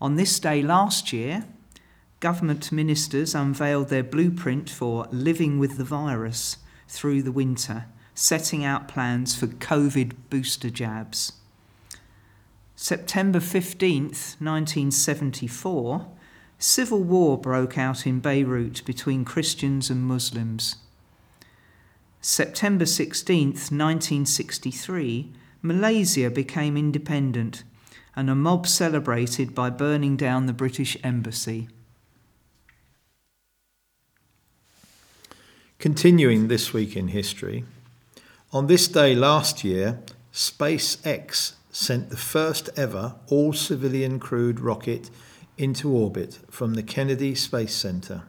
On 0.00 0.14
this 0.14 0.38
day 0.38 0.62
last 0.62 1.12
year, 1.12 1.46
government 2.24 2.72
ministers 2.72 3.34
unveiled 3.34 3.90
their 3.90 4.02
blueprint 4.02 4.70
for 4.70 5.06
living 5.12 5.58
with 5.58 5.76
the 5.76 5.84
virus 5.84 6.56
through 6.88 7.22
the 7.22 7.30
winter, 7.30 7.84
setting 8.14 8.64
out 8.64 8.88
plans 8.88 9.36
for 9.36 9.46
COVID 9.46 10.12
booster 10.30 10.70
jabs. 10.70 11.32
September 12.74 13.40
15th, 13.40 14.40
1974, 14.40 16.06
civil 16.58 17.02
war 17.02 17.36
broke 17.36 17.76
out 17.76 18.06
in 18.06 18.20
Beirut 18.20 18.82
between 18.86 19.26
Christians 19.26 19.90
and 19.90 20.02
Muslims. 20.02 20.76
September 22.22 22.86
16th, 22.86 23.70
1963, 23.70 25.30
Malaysia 25.60 26.30
became 26.30 26.78
independent 26.78 27.64
and 28.16 28.30
a 28.30 28.34
mob 28.34 28.66
celebrated 28.66 29.54
by 29.54 29.68
burning 29.68 30.16
down 30.16 30.46
the 30.46 30.54
British 30.54 30.96
Embassy. 31.04 31.68
Continuing 35.84 36.48
this 36.48 36.72
week 36.72 36.96
in 36.96 37.08
history, 37.08 37.62
on 38.54 38.68
this 38.68 38.88
day 38.88 39.14
last 39.14 39.64
year, 39.64 40.00
SpaceX 40.32 41.56
sent 41.70 42.08
the 42.08 42.16
first 42.16 42.70
ever 42.74 43.16
all 43.26 43.52
civilian 43.52 44.18
crewed 44.18 44.60
rocket 44.60 45.10
into 45.58 45.90
orbit 45.90 46.38
from 46.50 46.72
the 46.72 46.82
Kennedy 46.82 47.34
Space 47.34 47.74
Center. 47.74 48.22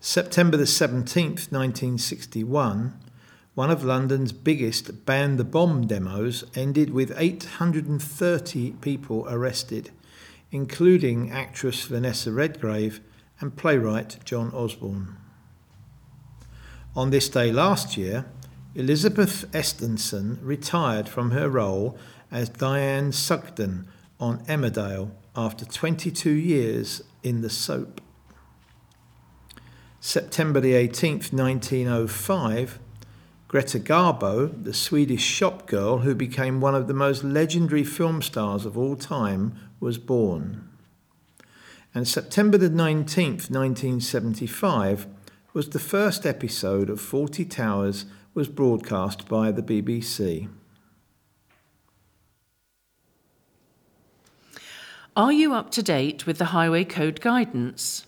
September 0.00 0.56
the 0.56 0.64
17th, 0.64 1.52
1961, 1.52 2.98
one 3.54 3.70
of 3.70 3.84
London's 3.84 4.32
biggest 4.32 5.04
ban 5.04 5.36
the 5.36 5.44
bomb 5.44 5.86
demos 5.86 6.42
ended 6.54 6.88
with 6.88 7.12
830 7.18 8.70
people 8.80 9.26
arrested, 9.28 9.90
including 10.50 11.30
actress 11.30 11.84
Vanessa 11.84 12.32
Redgrave 12.32 13.02
and 13.40 13.56
playwright 13.56 14.16
John 14.24 14.50
Osborne. 14.54 15.18
On 16.94 17.08
this 17.08 17.30
day 17.30 17.50
last 17.50 17.96
year, 17.96 18.26
Elizabeth 18.74 19.50
Estensen 19.52 20.38
retired 20.42 21.08
from 21.08 21.30
her 21.30 21.48
role 21.48 21.96
as 22.30 22.50
Diane 22.50 23.12
Sugden 23.12 23.88
on 24.20 24.44
Emmerdale 24.44 25.10
after 25.34 25.64
22 25.64 26.30
years 26.30 27.02
in 27.22 27.40
the 27.40 27.48
soap. 27.48 28.02
September 30.00 30.60
the 30.60 30.74
18th, 30.74 31.32
1905, 31.32 32.78
Greta 33.48 33.78
Garbo, 33.78 34.62
the 34.62 34.74
Swedish 34.74 35.22
shop 35.22 35.66
girl 35.66 35.98
who 35.98 36.14
became 36.14 36.60
one 36.60 36.74
of 36.74 36.88
the 36.88 36.94
most 36.94 37.24
legendary 37.24 37.84
film 37.84 38.20
stars 38.20 38.66
of 38.66 38.76
all 38.76 38.96
time, 38.96 39.54
was 39.80 39.96
born. 39.96 40.68
And 41.94 42.06
September 42.06 42.58
the 42.58 42.68
19th, 42.68 43.48
1975, 43.50 45.06
was 45.54 45.68
the 45.68 45.78
first 45.78 46.24
episode 46.24 46.88
of 46.88 46.98
Fawlty 46.98 47.48
Towers 47.48 48.06
was 48.32 48.48
broadcast 48.48 49.28
by 49.28 49.52
the 49.52 49.62
BBC. 49.62 50.48
Are 55.14 55.32
you 55.32 55.52
up 55.52 55.70
to 55.72 55.82
date 55.82 56.24
with 56.24 56.38
the 56.38 56.46
Highway 56.46 56.84
Code 56.84 57.20
guidance? 57.20 58.06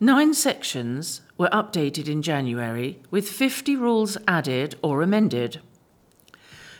Nine 0.00 0.34
sections 0.34 1.20
were 1.38 1.48
updated 1.50 2.08
in 2.08 2.20
January, 2.20 2.98
with 3.12 3.28
50 3.28 3.76
rules 3.76 4.18
added 4.26 4.74
or 4.82 5.02
amended. 5.02 5.60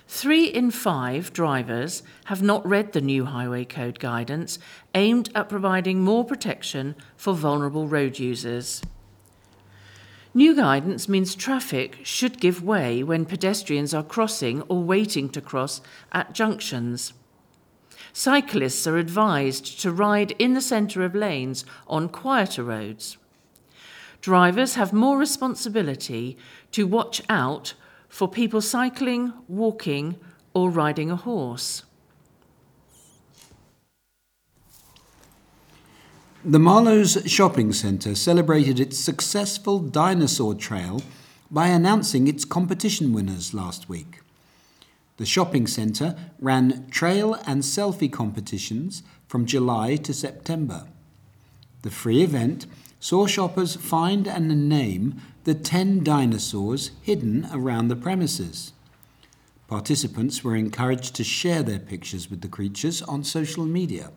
Three 0.08 0.46
in 0.46 0.72
five 0.72 1.32
drivers 1.32 2.02
have 2.24 2.42
not 2.42 2.66
read 2.66 2.92
the 2.92 3.00
new 3.00 3.26
Highway 3.26 3.64
Code 3.64 4.00
guidance 4.00 4.58
aimed 4.96 5.30
at 5.32 5.48
providing 5.48 6.00
more 6.00 6.24
protection 6.24 6.96
for 7.16 7.34
vulnerable 7.34 7.86
road 7.86 8.18
users. 8.18 8.82
New 10.36 10.54
guidance 10.54 11.08
means 11.08 11.34
traffic 11.34 11.96
should 12.02 12.38
give 12.38 12.62
way 12.62 13.02
when 13.02 13.24
pedestrians 13.24 13.94
are 13.94 14.02
crossing 14.02 14.60
or 14.68 14.82
waiting 14.82 15.30
to 15.30 15.40
cross 15.40 15.80
at 16.12 16.34
junctions. 16.34 17.14
Cyclists 18.12 18.86
are 18.86 18.98
advised 18.98 19.80
to 19.80 19.90
ride 19.90 20.32
in 20.32 20.52
the 20.52 20.60
centre 20.60 21.02
of 21.06 21.14
lanes 21.14 21.64
on 21.86 22.10
quieter 22.10 22.62
roads. 22.62 23.16
Drivers 24.20 24.74
have 24.74 24.92
more 24.92 25.16
responsibility 25.16 26.36
to 26.70 26.86
watch 26.86 27.22
out 27.30 27.72
for 28.06 28.28
people 28.28 28.60
cycling, 28.60 29.32
walking, 29.48 30.16
or 30.52 30.68
riding 30.68 31.10
a 31.10 31.16
horse. 31.16 31.82
The 36.48 36.60
Marlows 36.60 37.18
Shopping 37.26 37.72
Centre 37.72 38.14
celebrated 38.14 38.78
its 38.78 38.96
successful 38.96 39.80
dinosaur 39.80 40.54
trail 40.54 41.02
by 41.50 41.66
announcing 41.66 42.28
its 42.28 42.44
competition 42.44 43.12
winners 43.12 43.52
last 43.52 43.88
week. 43.88 44.20
The 45.16 45.26
shopping 45.26 45.66
centre 45.66 46.14
ran 46.38 46.88
trail 46.88 47.34
and 47.48 47.62
selfie 47.62 48.12
competitions 48.12 49.02
from 49.26 49.44
July 49.44 49.96
to 49.96 50.14
September. 50.14 50.86
The 51.82 51.90
free 51.90 52.22
event 52.22 52.66
saw 53.00 53.26
shoppers 53.26 53.74
find 53.74 54.28
and 54.28 54.68
name 54.68 55.20
the 55.42 55.54
10 55.54 56.04
dinosaurs 56.04 56.92
hidden 57.02 57.48
around 57.52 57.88
the 57.88 57.96
premises. 57.96 58.72
Participants 59.66 60.44
were 60.44 60.54
encouraged 60.54 61.16
to 61.16 61.24
share 61.24 61.64
their 61.64 61.80
pictures 61.80 62.30
with 62.30 62.42
the 62.42 62.46
creatures 62.46 63.02
on 63.02 63.24
social 63.24 63.64
media. 63.64 64.12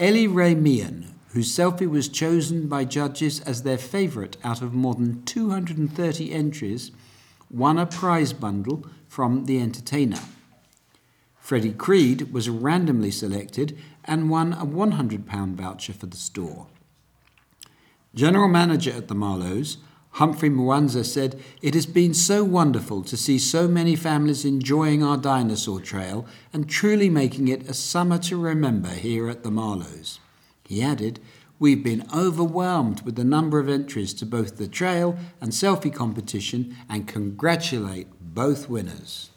Ellie 0.00 0.26
Ray 0.26 0.54
Meehan, 0.54 1.14
whose 1.34 1.54
selfie 1.54 1.86
was 1.86 2.08
chosen 2.08 2.68
by 2.68 2.86
judges 2.86 3.40
as 3.40 3.64
their 3.64 3.76
favourite 3.76 4.38
out 4.42 4.62
of 4.62 4.72
more 4.72 4.94
than 4.94 5.22
230 5.26 6.32
entries, 6.32 6.90
won 7.50 7.78
a 7.78 7.84
prize 7.84 8.32
bundle 8.32 8.86
from 9.08 9.44
The 9.44 9.60
Entertainer. 9.60 10.20
Freddie 11.38 11.74
Creed 11.74 12.32
was 12.32 12.48
randomly 12.48 13.10
selected 13.10 13.76
and 14.06 14.30
won 14.30 14.54
a 14.54 14.64
£100 14.64 15.54
voucher 15.54 15.92
for 15.92 16.06
the 16.06 16.16
store. 16.16 16.68
General 18.14 18.48
Manager 18.48 18.92
at 18.92 19.08
the 19.08 19.14
Marlows, 19.14 19.76
Humphrey 20.12 20.50
Mwanza 20.50 21.04
said, 21.04 21.40
It 21.62 21.74
has 21.74 21.86
been 21.86 22.14
so 22.14 22.42
wonderful 22.42 23.02
to 23.04 23.16
see 23.16 23.38
so 23.38 23.68
many 23.68 23.94
families 23.96 24.44
enjoying 24.44 25.02
our 25.02 25.16
dinosaur 25.16 25.80
trail 25.80 26.26
and 26.52 26.68
truly 26.68 27.08
making 27.08 27.48
it 27.48 27.68
a 27.68 27.74
summer 27.74 28.18
to 28.18 28.36
remember 28.36 28.90
here 28.90 29.28
at 29.28 29.42
the 29.42 29.50
Marlows. 29.50 30.18
He 30.64 30.82
added, 30.82 31.20
We've 31.58 31.84
been 31.84 32.06
overwhelmed 32.14 33.02
with 33.02 33.16
the 33.16 33.24
number 33.24 33.58
of 33.58 33.68
entries 33.68 34.14
to 34.14 34.26
both 34.26 34.56
the 34.56 34.66
trail 34.66 35.18
and 35.40 35.52
selfie 35.52 35.94
competition 35.94 36.74
and 36.88 37.06
congratulate 37.06 38.08
both 38.20 38.68
winners. 38.68 39.30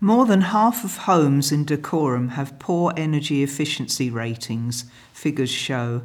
More 0.00 0.26
than 0.26 0.40
half 0.40 0.84
of 0.84 0.96
homes 0.98 1.52
in 1.52 1.64
Dacorum 1.64 2.30
have 2.30 2.58
poor 2.58 2.92
energy 2.96 3.42
efficiency 3.42 4.10
ratings, 4.10 4.84
figures 5.12 5.50
show, 5.50 6.02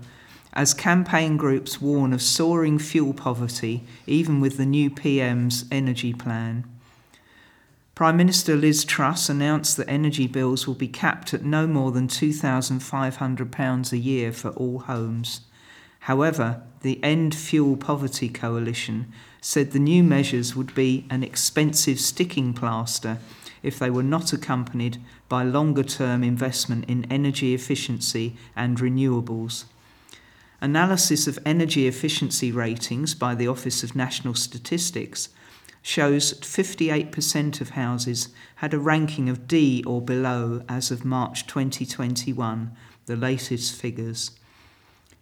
as 0.57 0.73
campaign 0.73 1.37
groups 1.37 1.79
warn 1.79 2.11
of 2.11 2.21
soaring 2.21 2.77
fuel 2.77 3.13
poverty, 3.13 3.85
even 4.05 4.41
with 4.41 4.57
the 4.57 4.65
new 4.65 4.89
PM's 4.89 5.63
energy 5.71 6.13
plan. 6.13 6.65
Prime 7.95 8.17
Minister 8.17 8.57
Liz 8.57 8.83
Truss 8.83 9.29
announced 9.29 9.77
that 9.77 9.89
energy 9.89 10.27
bills 10.27 10.67
will 10.67 10.75
be 10.75 10.89
capped 10.89 11.33
at 11.33 11.45
no 11.45 11.65
more 11.65 11.91
than 11.93 12.09
£2,500 12.09 13.91
a 13.91 13.97
year 13.97 14.33
for 14.33 14.49
all 14.49 14.79
homes, 14.79 15.41
However, 16.07 16.61
the 16.83 17.03
End 17.03 17.35
Fuel 17.35 17.75
Poverty 17.75 18.29
Coalition 18.29 19.11
said 19.41 19.71
the 19.71 19.77
new 19.77 20.05
measures 20.05 20.55
would 20.55 20.73
be 20.73 21.05
an 21.09 21.21
expensive 21.21 21.99
sticking 21.99 22.53
plaster 22.53 23.17
if 23.61 23.77
they 23.77 23.89
were 23.89 24.03
not 24.03 24.31
accompanied 24.31 25.01
by 25.27 25.43
longer 25.43 25.83
term 25.83 26.23
investment 26.23 26.85
in 26.87 27.05
energy 27.11 27.53
efficiency 27.53 28.37
and 28.55 28.77
renewables. 28.77 29.65
Analysis 30.59 31.27
of 31.27 31.37
energy 31.45 31.85
efficiency 31.85 32.51
ratings 32.51 33.13
by 33.13 33.35
the 33.35 33.47
Office 33.47 33.83
of 33.83 33.95
National 33.95 34.33
Statistics 34.33 35.29
shows 35.83 36.33
58% 36.39 37.61
of 37.61 37.69
houses 37.69 38.29
had 38.55 38.73
a 38.73 38.79
ranking 38.79 39.29
of 39.29 39.47
D 39.47 39.83
or 39.85 40.01
below 40.01 40.63
as 40.67 40.89
of 40.89 41.05
March 41.05 41.45
2021, 41.45 42.75
the 43.05 43.15
latest 43.15 43.79
figures. 43.79 44.31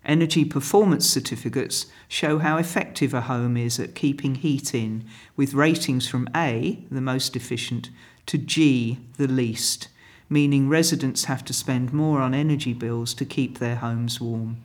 Energy 0.05 0.45
performance 0.45 1.05
certificates 1.05 1.87
show 2.07 2.39
how 2.39 2.57
effective 2.57 3.13
a 3.13 3.21
home 3.21 3.57
is 3.57 3.77
at 3.77 3.93
keeping 3.93 4.35
heat 4.35 4.73
in, 4.73 5.03
with 5.35 5.53
ratings 5.53 6.07
from 6.07 6.29
A, 6.33 6.79
the 6.89 7.01
most 7.01 7.35
efficient, 7.35 7.89
to 8.27 8.37
G, 8.37 8.99
the 9.17 9.27
least, 9.27 9.89
meaning 10.29 10.69
residents 10.69 11.25
have 11.25 11.43
to 11.43 11.53
spend 11.53 11.91
more 11.91 12.21
on 12.21 12.33
energy 12.33 12.71
bills 12.71 13.13
to 13.15 13.25
keep 13.25 13.59
their 13.59 13.75
homes 13.75 14.21
warm. 14.21 14.64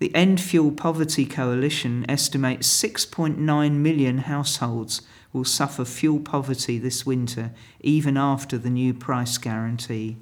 The 0.00 0.14
End 0.14 0.40
Fuel 0.40 0.70
Poverty 0.70 1.26
Coalition 1.26 2.06
estimates 2.08 2.68
6.9 2.68 3.72
million 3.72 4.18
households 4.18 5.02
will 5.32 5.44
suffer 5.44 5.84
fuel 5.84 6.20
poverty 6.20 6.78
this 6.78 7.04
winter, 7.04 7.50
even 7.80 8.16
after 8.16 8.56
the 8.58 8.70
new 8.70 8.94
price 8.94 9.38
guarantee. 9.38 10.16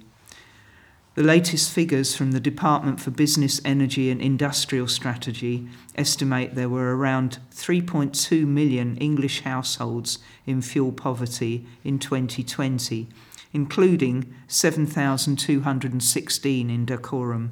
The 1.15 1.23
latest 1.23 1.71
figures 1.71 2.17
from 2.17 2.33
the 2.33 2.41
Department 2.41 3.01
for 3.01 3.11
Business, 3.11 3.61
Energy 3.67 4.11
and 4.11 4.23
Industrial 4.23 4.89
Strategy 4.89 5.69
estimate 5.95 6.55
there 6.55 6.71
were 6.71 6.97
around 6.97 7.39
3.2 7.53 8.47
million 8.47 8.97
English 8.97 9.43
households 9.43 10.21
in 10.47 10.63
fuel 10.63 10.93
poverty 10.93 11.67
in 11.85 11.99
2020, 11.99 13.09
including 13.53 14.35
7,216 14.47 16.71
in 16.71 16.87
Dacorum. 16.87 17.51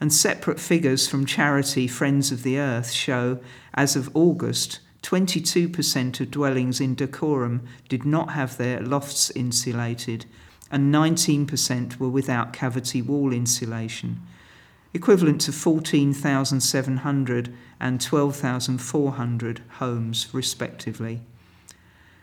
And 0.00 0.12
separate 0.12 0.60
figures 0.60 1.08
from 1.08 1.26
charity 1.26 1.88
Friends 1.88 2.30
of 2.30 2.42
the 2.42 2.58
Earth 2.58 2.92
show, 2.92 3.40
as 3.74 3.96
of 3.96 4.14
August, 4.14 4.80
22% 5.02 6.20
of 6.20 6.30
dwellings 6.30 6.80
in 6.80 6.94
Dacorum 6.94 7.60
did 7.88 8.04
not 8.04 8.32
have 8.32 8.56
their 8.56 8.80
lofts 8.80 9.30
insulated 9.30 10.26
and 10.70 10.92
19% 10.92 11.98
were 11.98 12.08
without 12.08 12.52
cavity 12.52 13.00
wall 13.00 13.32
insulation, 13.32 14.20
equivalent 14.92 15.40
to 15.42 15.52
14,700 15.52 17.54
and 17.80 18.00
12,400 18.00 19.62
homes, 19.78 20.28
respectively. 20.32 21.22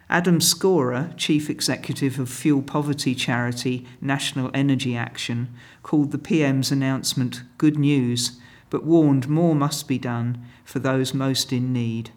Adam 0.07 0.39
Scorer, 0.39 1.11
Chief 1.17 1.49
Executive 1.49 2.19
of 2.19 2.29
fuel 2.29 2.61
poverty 2.61 3.15
charity 3.15 3.87
National 3.99 4.51
Energy 4.53 4.95
Action, 4.95 5.51
called 5.85 6.11
the 6.11 6.17
PM's 6.17 6.71
announcement 6.71 7.43
good 7.59 7.77
news, 7.77 8.39
but 8.71 8.83
warned 8.83 9.29
more 9.29 9.53
must 9.53 9.87
be 9.87 9.99
done 9.99 10.43
for 10.63 10.79
those 10.79 11.13
most 11.13 11.53
in 11.53 11.71
need. 11.71 12.09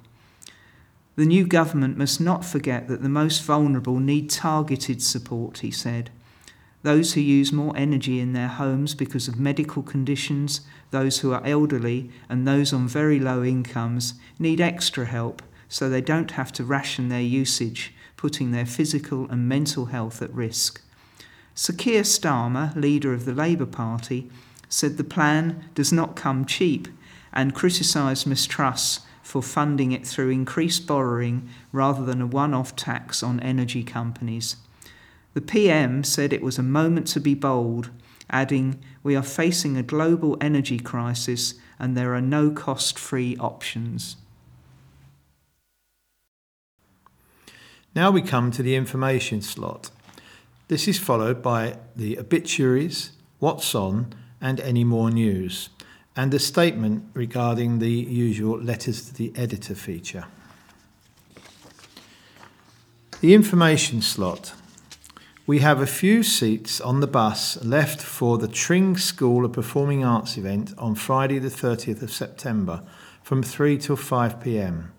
The 1.17 1.27
new 1.27 1.47
government 1.47 1.99
must 1.99 2.19
not 2.19 2.47
forget 2.47 2.89
that 2.89 3.03
the 3.03 3.11
most 3.11 3.43
vulnerable 3.43 4.01
need 4.01 4.31
targeted 4.31 5.03
support, 5.03 5.59
he 5.59 5.71
said 5.71 6.09
those 6.83 7.13
who 7.13 7.21
use 7.21 7.53
more 7.53 7.77
energy 7.77 8.21
in 8.21 8.33
their 8.33 8.49
homes 8.49 8.95
because 8.95 9.29
of 9.29 9.39
medical 9.39 9.83
conditions, 9.83 10.63
those 10.91 11.19
who 11.19 11.33
are 11.33 11.45
elderly, 11.45 12.09
and 12.27 12.47
those 12.47 12.73
on 12.73 12.89
very 12.89 13.21
low 13.21 13.45
incomes 13.45 14.15
need 14.39 14.63
extra 14.63 15.05
help 15.05 15.43
so 15.69 15.91
they 15.91 16.01
don't 16.01 16.31
have 16.31 16.53
to 16.53 16.65
ration 16.65 17.11
their 17.11 17.21
usage, 17.21 17.93
putting 18.17 18.53
their 18.53 18.65
physical 18.65 19.29
and 19.29 19.47
mental 19.47 19.87
health 19.87 20.23
at 20.23 20.33
risk. 20.33 20.81
Sir 21.61 21.73
Keir 21.73 22.03
Starmer, 22.03 22.73
leader 22.77 23.13
of 23.13 23.25
the 23.25 23.35
Labour 23.35 23.67
Party, 23.67 24.31
said 24.69 24.97
the 24.97 25.03
plan 25.03 25.65
does 25.75 25.93
not 25.93 26.15
come 26.15 26.45
cheap 26.45 26.87
and 27.33 27.53
criticised 27.53 28.29
Miss 28.29 28.47
Truss 28.47 29.01
for 29.25 29.43
funding 29.43 29.91
it 29.91 30.07
through 30.07 30.31
increased 30.31 30.87
borrowing 30.87 31.49
rather 31.73 32.05
than 32.05 32.23
a 32.23 32.29
one 32.29 32.55
off 32.55 32.77
tax 32.77 33.25
on 33.25 33.41
energy 33.41 33.83
companies. 33.83 34.55
The 35.35 35.41
PM 35.41 36.05
said 36.05 36.33
it 36.33 36.43
was 36.43 36.59
a 36.59 36.63
moment 36.63 37.09
to 37.09 37.21
be 37.21 37.35
bold, 37.35 37.91
adding, 38.31 38.79
We 39.03 39.17
are 39.17 39.23
facing 39.25 39.77
a 39.77 39.83
global 39.83 40.37
energy 40.41 40.79
crisis 40.79 41.55
and 41.77 41.97
there 41.97 42.15
are 42.15 42.21
no 42.21 42.53
cost 42.53 42.97
free 42.97 43.37
options. 43.39 44.15
Now 47.97 48.13
we 48.13 48.23
come 48.23 48.53
to 48.53 48.63
the 48.63 48.77
information 48.77 49.43
slot. 49.43 49.91
This 50.69 50.87
is 50.87 50.99
followed 50.99 51.43
by 51.43 51.79
the 51.97 52.19
obituaries, 52.19 53.13
what's 53.39 53.75
on, 53.75 54.15
and 54.39 54.61
any 54.61 54.85
more 54.85 55.11
news, 55.11 55.71
and 56.15 56.33
a 56.35 56.39
statement 56.39 57.05
regarding 57.15 57.79
the 57.79 57.91
usual 57.91 58.61
letters 58.61 59.07
to 59.07 59.15
the 59.15 59.33
editor 59.35 59.75
feature. 59.75 60.27
The 63.23 63.33
information 63.33 64.03
slot. 64.03 64.53
We 65.47 65.61
have 65.61 65.81
a 65.81 65.87
few 65.87 66.23
seats 66.23 66.83
on 66.83 67.01
the 67.01 67.07
bus 67.07 67.65
left 67.65 68.03
for 68.03 68.37
the 68.37 68.47
Tring 68.47 68.99
School 68.99 69.47
of 69.47 69.55
Performing 69.55 70.05
Arts 70.05 70.37
event 70.37 70.75
on 70.77 70.95
Friday, 70.95 71.39
the 71.39 71.49
30th 71.49 72.03
of 72.03 72.13
September 72.13 72.83
from 73.23 73.43
3 73.43 73.79
till 73.79 73.97
5 73.97 74.39
pm. 74.39 74.93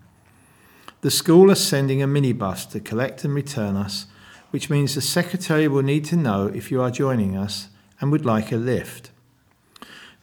The 1.02 1.12
school 1.12 1.48
is 1.52 1.64
sending 1.64 2.02
a 2.02 2.08
minibus 2.08 2.68
to 2.72 2.80
collect 2.80 3.24
and 3.24 3.34
return 3.34 3.76
us, 3.76 4.06
which 4.50 4.70
means 4.70 4.94
the 4.94 5.00
secretary 5.00 5.68
will 5.68 5.82
need 5.82 6.04
to 6.06 6.16
know 6.16 6.46
if 6.46 6.70
you 6.70 6.82
are 6.82 6.90
joining 6.90 7.36
us 7.36 7.68
and 8.00 8.10
would 8.10 8.26
like 8.26 8.52
a 8.52 8.56
lift. 8.56 9.10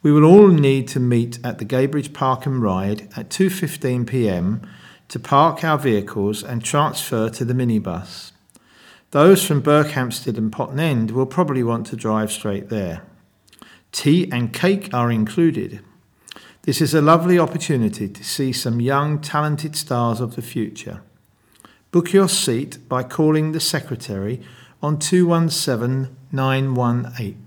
We 0.02 0.12
will 0.12 0.26
all 0.26 0.50
need 0.50 0.88
to 0.90 1.00
meet 1.00 1.40
at 1.44 1.58
the 1.58 1.66
Gaybridge 1.66 2.13
Park 2.13 2.46
and 2.46 2.62
Ride 2.62 3.10
at 3.16 3.30
2:15 3.30 4.06
p.m. 4.08 4.62
to 5.08 5.20
park 5.20 5.63
our 5.63 5.78
vehicles 5.78 6.44
and 6.44 6.63
transfer 6.63 7.30
to 7.30 7.46
the 7.46 7.54
minibus. 7.54 8.32
Those 9.12 9.46
from 9.46 9.63
Berkhamsted 9.63 10.38
and 10.38 10.52
Potten 10.52 10.80
End 10.80 11.12
will 11.12 11.26
probably 11.26 11.63
want 11.63 11.88
to 11.88 11.96
drive 11.96 12.32
straight 12.32 12.70
there. 12.70 13.04
Tea 13.92 14.30
and 14.32 14.54
cake 14.54 14.94
are 14.94 15.10
included. 15.10 15.80
This 16.63 16.82
is 16.82 16.94
a 16.94 17.02
lovely 17.02 17.40
opportunity 17.40 18.10
to 18.10 18.24
see 18.24 18.52
some 18.52 18.82
young, 18.82 19.22
talented 19.22 19.76
stars 19.78 20.20
of 20.20 20.36
the 20.36 20.42
future. 20.42 21.02
Book 21.89 22.12
your 22.12 22.28
seat 22.28 22.78
by 22.89 23.02
calling 23.02 23.54
the 23.54 23.62
secretary 23.62 24.41
on 24.82 25.00
217 25.00 26.15
918. 26.32 27.43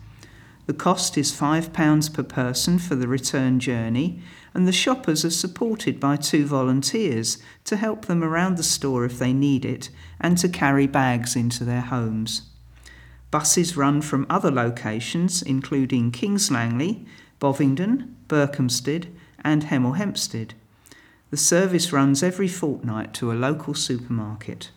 The 0.66 0.74
cost 0.74 1.18
is 1.18 1.32
£5 1.32 2.14
per 2.14 2.24
person 2.24 2.80
for 2.80 2.96
the 2.96 3.08
return 3.08 3.60
journey, 3.60 4.22
and 4.54 4.68
the 4.68 4.72
shoppers 4.72 5.24
are 5.24 5.30
supported 5.30 6.00
by 6.00 6.16
two 6.16 6.46
volunteers 6.46 7.38
to 7.66 7.76
help 7.76 8.06
them 8.06 8.24
around 8.24 8.58
the 8.58 8.64
store 8.64 9.06
if 9.06 9.20
they 9.20 9.34
need 9.34 9.66
it 9.66 9.90
and 10.20 10.38
to 10.38 10.50
carry 10.50 10.88
bags 10.88 11.36
into 11.36 11.64
their 11.64 11.82
homes. 11.82 12.42
Buses 13.30 13.78
run 13.78 14.02
from 14.02 14.26
other 14.30 14.52
locations, 14.52 15.42
including 15.42 16.12
Kings 16.12 16.50
Langley, 16.50 17.06
Bovingdon, 17.40 18.16
Berkhamsted, 18.28 19.08
and 19.44 19.66
Hemel 19.66 19.98
Hempstead. 19.98 20.54
The 21.30 21.38
service 21.38 21.92
runs 21.92 22.24
every 22.24 22.48
fortnight 22.48 23.14
to 23.16 23.32
a 23.32 23.36
local 23.36 23.74
supermarket. 23.74 24.72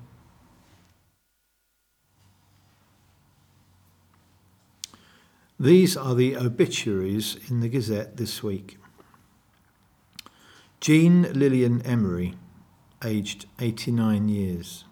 These 5.60 5.94
are 5.94 6.14
the 6.14 6.38
obituaries 6.38 7.36
in 7.50 7.60
the 7.60 7.68
Gazette 7.68 8.16
this 8.16 8.42
week. 8.42 8.78
Jean 10.80 11.30
Lillian 11.34 11.82
Emery, 11.82 12.34
aged 13.04 13.44
89 13.60 14.30
years. 14.30 14.84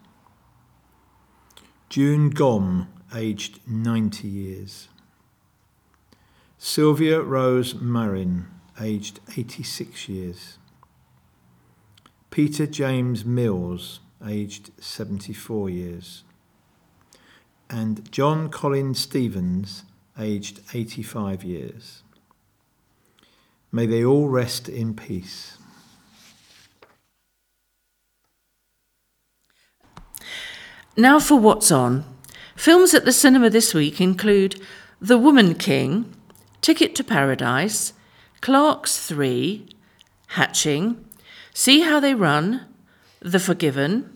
June 1.89 2.29
Gom, 2.29 2.87
aged 3.15 3.67
90 3.67 4.27
years. 4.27 4.89
Sylvia 6.59 7.19
Rose 7.19 7.73
Marin, 7.73 8.45
aged 8.79 9.21
86 9.35 10.07
years. 10.07 10.59
Peter 12.29 12.67
James 12.67 13.25
Mills, 13.25 14.01
aged 14.23 14.69
74 14.79 15.71
years. 15.71 16.23
And 17.71 18.11
John 18.11 18.49
Colin 18.49 18.93
Stevens, 18.93 19.85
aged 20.19 20.61
85 20.73 21.43
years. 21.43 22.03
May 23.71 23.85
they 23.85 24.03
all 24.03 24.27
rest 24.27 24.67
in 24.67 24.93
peace. 24.95 25.57
Now 30.97 31.19
for 31.19 31.39
what's 31.39 31.71
on. 31.71 32.03
Films 32.55 32.93
at 32.93 33.05
the 33.05 33.13
cinema 33.13 33.49
this 33.49 33.73
week 33.73 34.01
include 34.01 34.61
The 34.99 35.17
Woman 35.17 35.55
King, 35.55 36.13
Ticket 36.61 36.93
to 36.95 37.03
Paradise, 37.03 37.93
Clerks 38.41 39.07
3, 39.07 39.65
Hatching, 40.27 41.05
See 41.53 41.81
How 41.81 41.99
They 41.99 42.13
Run, 42.13 42.65
The 43.21 43.39
Forgiven, 43.39 44.09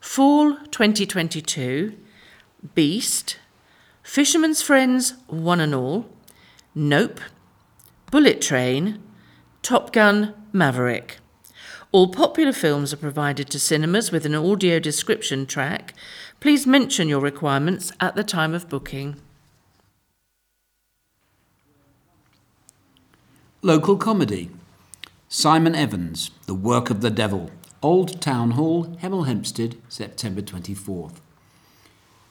Fall 0.00 0.56
2022, 0.70 1.94
Beast, 2.74 3.38
Fisherman's 4.06 4.62
Friends 4.62 5.14
One 5.26 5.60
and 5.60 5.74
All, 5.74 6.06
Nope, 6.76 7.20
Bullet 8.12 8.40
Train, 8.40 9.02
Top 9.62 9.92
Gun 9.92 10.32
Maverick. 10.52 11.18
All 11.90 12.08
popular 12.08 12.52
films 12.52 12.92
are 12.92 12.98
provided 12.98 13.50
to 13.50 13.58
cinemas 13.58 14.12
with 14.12 14.24
an 14.24 14.34
audio 14.34 14.78
description 14.78 15.44
track. 15.44 15.92
Please 16.38 16.68
mention 16.68 17.08
your 17.08 17.20
requirements 17.20 17.90
at 18.00 18.14
the 18.14 18.22
time 18.22 18.54
of 18.54 18.68
booking. 18.68 19.16
Local 23.60 23.96
comedy. 23.96 24.50
Simon 25.28 25.74
Evans, 25.74 26.30
The 26.46 26.54
Work 26.54 26.90
of 26.90 27.00
the 27.00 27.10
Devil, 27.10 27.50
Old 27.82 28.22
Town 28.22 28.52
Hall, 28.52 28.86
Hemel 29.02 29.26
Hempstead, 29.26 29.76
September 29.88 30.42
24th. 30.42 31.16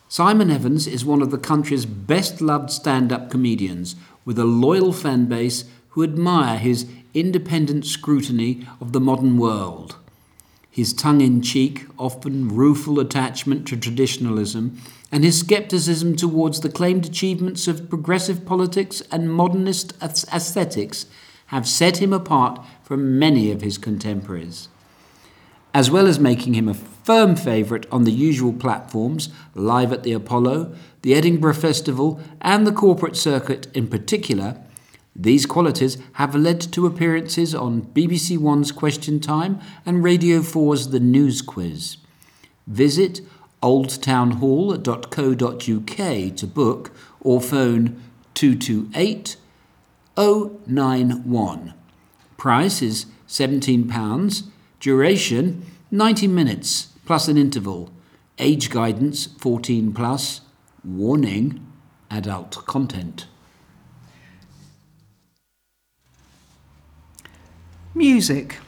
Simon 0.07 0.51
Evans 0.51 0.85
is 0.85 1.03
one 1.03 1.21
of 1.21 1.31
the 1.31 1.37
country's 1.37 1.85
best 1.85 2.39
loved 2.39 2.69
stand 2.69 3.11
up 3.11 3.31
comedians 3.31 3.95
with 4.23 4.37
a 4.37 4.45
loyal 4.45 4.93
fan 4.93 5.25
base 5.25 5.65
who 5.89 6.03
admire 6.03 6.59
his 6.59 6.85
independent 7.15 7.85
scrutiny 7.85 8.67
of 8.79 8.93
the 8.93 8.99
modern 8.99 9.37
world. 9.37 9.95
His 10.69 10.93
tongue 10.93 11.21
in 11.21 11.41
cheek, 11.41 11.87
often 11.97 12.49
rueful 12.49 12.99
attachment 12.99 13.65
to 13.67 13.77
traditionalism, 13.77 14.79
and 15.11 15.23
his 15.23 15.39
skepticism 15.39 16.15
towards 16.15 16.59
the 16.59 16.69
claimed 16.69 17.05
achievements 17.05 17.67
of 17.67 17.89
progressive 17.89 18.45
politics 18.45 19.01
and 19.11 19.33
modernist 19.33 19.93
aesthetics 20.03 21.07
have 21.47 21.67
set 21.67 21.97
him 21.97 22.13
apart 22.13 22.63
from 22.83 23.17
many 23.17 23.51
of 23.51 23.61
his 23.61 23.77
contemporaries. 23.77 24.67
As 25.75 25.91
well 25.91 26.07
as 26.07 26.19
making 26.21 26.53
him 26.53 26.69
a 26.69 26.73
firm 26.73 27.35
favourite 27.35 27.85
on 27.91 28.05
the 28.05 28.13
usual 28.13 28.53
platforms, 28.53 29.27
live 29.55 29.91
at 29.91 30.03
the 30.03 30.13
Apollo, 30.13 30.73
the 31.01 31.13
Edinburgh 31.13 31.55
Festival, 31.55 32.21
and 32.39 32.65
the 32.65 32.71
corporate 32.71 33.17
circuit 33.17 33.67
in 33.73 33.89
particular, 33.89 34.55
these 35.13 35.45
qualities 35.45 35.97
have 36.13 36.33
led 36.33 36.61
to 36.61 36.85
appearances 36.85 37.53
on 37.53 37.81
BBC 37.93 38.37
One's 38.37 38.71
Question 38.71 39.19
Time 39.19 39.59
and 39.85 40.01
Radio 40.01 40.39
4's 40.39 40.91
The 40.91 41.01
News 41.01 41.41
Quiz. 41.41 41.97
Visit 42.67 43.19
oldtownhall.co.uk 43.61 46.35
to 46.37 46.47
book 46.47 46.91
or 47.19 47.41
phone 47.41 48.01
228 48.33 49.35
091. 50.15 51.73
Price 52.37 52.81
is 52.81 53.07
£17. 53.27 54.51
Duration 54.85 55.65
90 55.89 56.27
minutes 56.27 56.89
plus 57.07 57.27
an 57.27 57.39
interval. 57.39 57.89
Age 58.37 58.69
guidance 58.69 59.25
14 59.39 59.91
plus. 59.91 60.41
Warning 60.83 61.65
adult 62.11 62.63
content. 62.67 63.25
Music. 67.95 68.59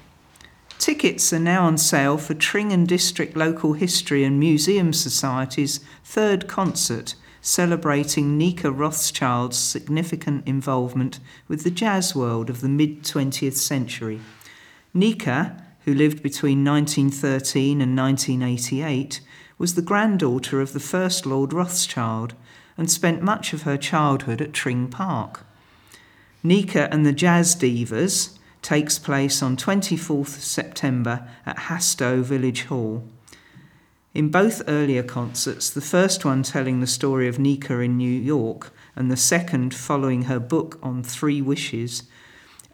Tickets 0.80 1.32
are 1.32 1.38
now 1.38 1.68
on 1.68 1.78
sale 1.78 2.18
for 2.18 2.34
Tring 2.34 2.74
and 2.74 2.88
District 2.88 3.38
Local 3.38 3.74
History 3.74 4.24
and 4.24 4.40
Museum 4.40 4.94
Society's 4.94 5.82
third 6.04 6.48
concert, 6.48 7.14
celebrating 7.42 8.40
Nica 8.40 8.72
Rothschild's 8.72 9.60
significant 9.60 10.48
involvement 10.48 11.20
with 11.48 11.64
the 11.64 11.70
jazz 11.70 12.16
world 12.16 12.50
of 12.50 12.62
the 12.62 12.70
mid 12.70 13.04
20th 13.04 13.58
century. 13.58 14.20
Nica, 14.96 15.64
who 15.88 15.94
lived 15.94 16.22
between 16.22 16.66
1913 16.66 17.80
and 17.80 17.98
1988, 17.98 19.22
was 19.58 19.76
the 19.76 19.82
granddaughter 19.82 20.60
of 20.60 20.74
the 20.74 20.82
first 20.82 21.26
Lord 21.26 21.54
Rothschild 21.54 22.34
and 22.78 22.92
spent 22.92 23.22
much 23.22 23.54
of 23.54 23.62
her 23.62 23.78
childhood 23.78 24.42
at 24.42 24.52
Tring 24.52 24.90
Park. 24.90 25.46
Nica 26.44 26.90
and 26.92 27.06
the 27.06 27.14
Jazz 27.14 27.56
Divas 27.56 28.38
takes 28.62 29.00
place 29.00 29.42
on 29.42 29.56
24th 29.56 30.42
September 30.42 31.26
at 31.46 31.58
Hastoe 31.58 32.22
Village 32.22 32.64
Hall. 32.64 33.06
In 34.14 34.28
both 34.28 34.62
earlier 34.68 35.04
concerts, 35.04 35.70
the 35.70 35.80
first 35.80 36.26
one 36.26 36.44
telling 36.44 36.82
the 36.82 36.88
story 36.88 37.30
of 37.30 37.40
Nica 37.40 37.80
in 37.80 37.96
New 37.96 38.12
York 38.12 38.74
and 38.94 39.10
the 39.10 39.16
second 39.16 39.74
following 39.74 40.24
her 40.24 40.42
book 40.42 40.80
on 40.84 41.02
three 41.02 41.42
wishes, 41.42 42.04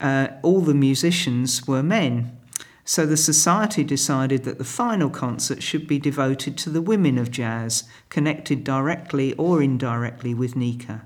uh, 0.02 0.30
all 0.42 0.62
the 0.62 0.74
musicians 0.74 1.68
were 1.68 1.84
men. 1.84 2.40
So 2.86 3.06
the 3.06 3.18
Society 3.18 3.84
decided 3.84 4.44
that 4.44 4.58
the 4.58 4.64
final 4.64 5.10
concert 5.10 5.64
should 5.64 5.88
be 5.88 6.00
devoted 6.00 6.58
to 6.58 6.70
the 6.70 6.82
women 6.82 7.18
of 7.18 7.32
jazz, 7.32 7.86
connected 8.10 8.64
directly 8.64 9.34
or 9.34 9.62
indirectly 9.62 10.34
with 10.34 10.56
Nica. 10.56 11.06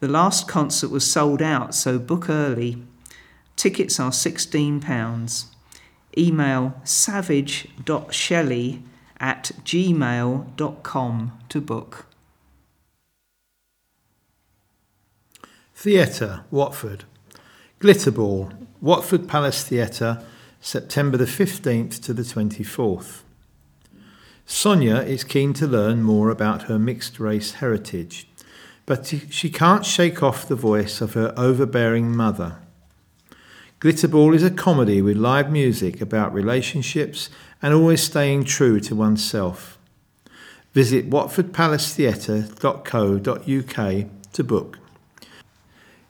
The 0.00 0.08
last 0.08 0.48
concert 0.48 0.90
was 0.90 1.08
sold 1.10 1.40
out, 1.40 1.74
so 1.74 1.98
book 1.98 2.28
early. 2.28 2.82
Tickets 3.56 4.00
are 4.00 4.10
£16. 4.10 5.44
Email 6.18 6.80
savage.shelley 6.84 8.82
at 9.20 9.52
gmail.com 9.64 11.38
to 11.48 11.60
book. 11.60 12.06
Theatre, 15.74 16.44
Watford. 16.50 17.04
Glitterball, 17.80 18.66
Watford 18.80 19.28
Palace 19.28 19.64
Theatre, 19.64 20.22
September 20.64 21.16
the 21.18 21.26
15th 21.26 22.02
to 22.02 22.14
the 22.14 22.22
24th. 22.22 23.20
Sonia 24.46 24.96
is 24.96 25.22
keen 25.22 25.52
to 25.52 25.66
learn 25.66 26.02
more 26.02 26.30
about 26.30 26.62
her 26.62 26.78
mixed 26.78 27.20
race 27.20 27.52
heritage, 27.52 28.26
but 28.86 29.12
she 29.28 29.50
can't 29.50 29.84
shake 29.84 30.22
off 30.22 30.48
the 30.48 30.54
voice 30.54 31.02
of 31.02 31.12
her 31.12 31.34
overbearing 31.36 32.16
mother. 32.16 32.56
Glitterball 33.78 34.34
is 34.34 34.42
a 34.42 34.50
comedy 34.50 35.02
with 35.02 35.18
live 35.18 35.52
music 35.52 36.00
about 36.00 36.32
relationships 36.32 37.28
and 37.60 37.74
always 37.74 38.02
staying 38.02 38.44
true 38.44 38.80
to 38.80 38.96
oneself. 38.96 39.76
Visit 40.72 41.10
watfordpalacetheatre.co.uk 41.10 44.06
to 44.32 44.44
book. 44.44 44.78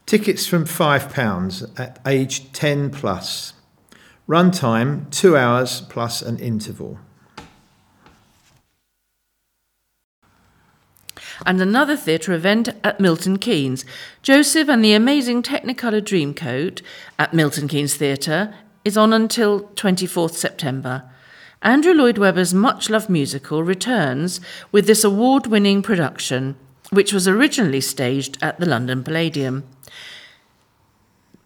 Tickets 0.07 0.47
from 0.47 0.65
£5 0.65 1.73
at 1.77 1.99
age 2.07 2.53
10 2.53 2.91
plus. 2.91 3.54
Run 4.27 4.51
time, 4.51 5.07
two 5.11 5.37
hours 5.37 5.83
plus 5.83 6.23
an 6.23 6.39
interval. 6.39 6.99
And 11.45 11.61
another 11.61 11.95
theatre 11.95 12.33
event 12.33 12.71
at 12.83 12.99
Milton 13.01 13.39
Keynes. 13.39 13.85
Joseph 14.23 14.69
and 14.71 14.83
the 14.83 14.95
Amazing 14.95 15.43
Technicolor 15.43 16.01
Dreamcoat 16.01 16.81
at 17.19 17.35
Milton 17.35 17.69
Keynes 17.69 17.97
Theatre 17.97 18.55
is 18.83 18.97
on 18.97 19.13
until 19.13 19.65
24th 19.75 20.35
September. 20.35 21.03
Andrew 21.61 21.93
Lloyd 21.93 22.17
Webber's 22.17 22.55
much 22.55 22.89
loved 22.89 23.11
musical 23.11 23.63
returns 23.63 24.41
with 24.73 24.87
this 24.87 25.05
award 25.05 25.47
winning 25.47 25.83
production, 25.83 26.57
which 26.91 27.13
was 27.13 27.29
originally 27.29 27.83
staged 27.83 28.39
at 28.41 28.59
the 28.59 28.67
London 28.67 29.05
Palladium. 29.05 29.65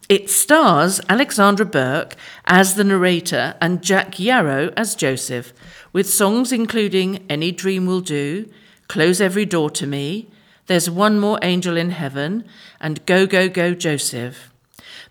It 0.09 0.27
stars 0.27 0.99
Alexandra 1.07 1.67
Burke 1.67 2.15
as 2.45 2.73
the 2.73 2.83
narrator 2.83 3.53
and 3.61 3.83
Jac 3.83 4.19
Yarrow 4.19 4.73
as 4.75 4.95
Joseph, 4.95 5.53
with 5.93 6.09
songs 6.09 6.51
including 6.51 7.23
Any 7.29 7.51
Dream 7.51 7.85
Will 7.85 8.01
Do, 8.01 8.49
Close 8.87 9.21
Every 9.21 9.45
Door 9.45 9.69
to 9.69 9.85
Me, 9.85 10.27
There's 10.65 10.89
One 10.89 11.19
More 11.19 11.37
Angel 11.43 11.77
in 11.77 11.91
Heaven, 11.91 12.43
and 12.81 13.05
Go, 13.05 13.27
Go, 13.27 13.47
Go, 13.49 13.75
Joseph. 13.75 14.51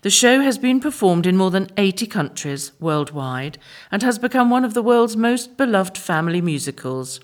The 0.01 0.09
show 0.09 0.41
has 0.41 0.57
been 0.57 0.81
performed 0.81 1.25
in 1.25 1.37
more 1.37 1.51
than 1.51 1.69
80 1.77 2.05
countries 2.07 2.73
worldwide 2.81 3.57
and 3.89 4.03
has 4.03 4.19
become 4.19 4.49
one 4.49 4.65
of 4.65 4.73
the 4.73 4.83
world's 4.83 5.15
most 5.15 5.55
beloved 5.55 5.97
family 5.97 6.41
musicals. 6.41 7.21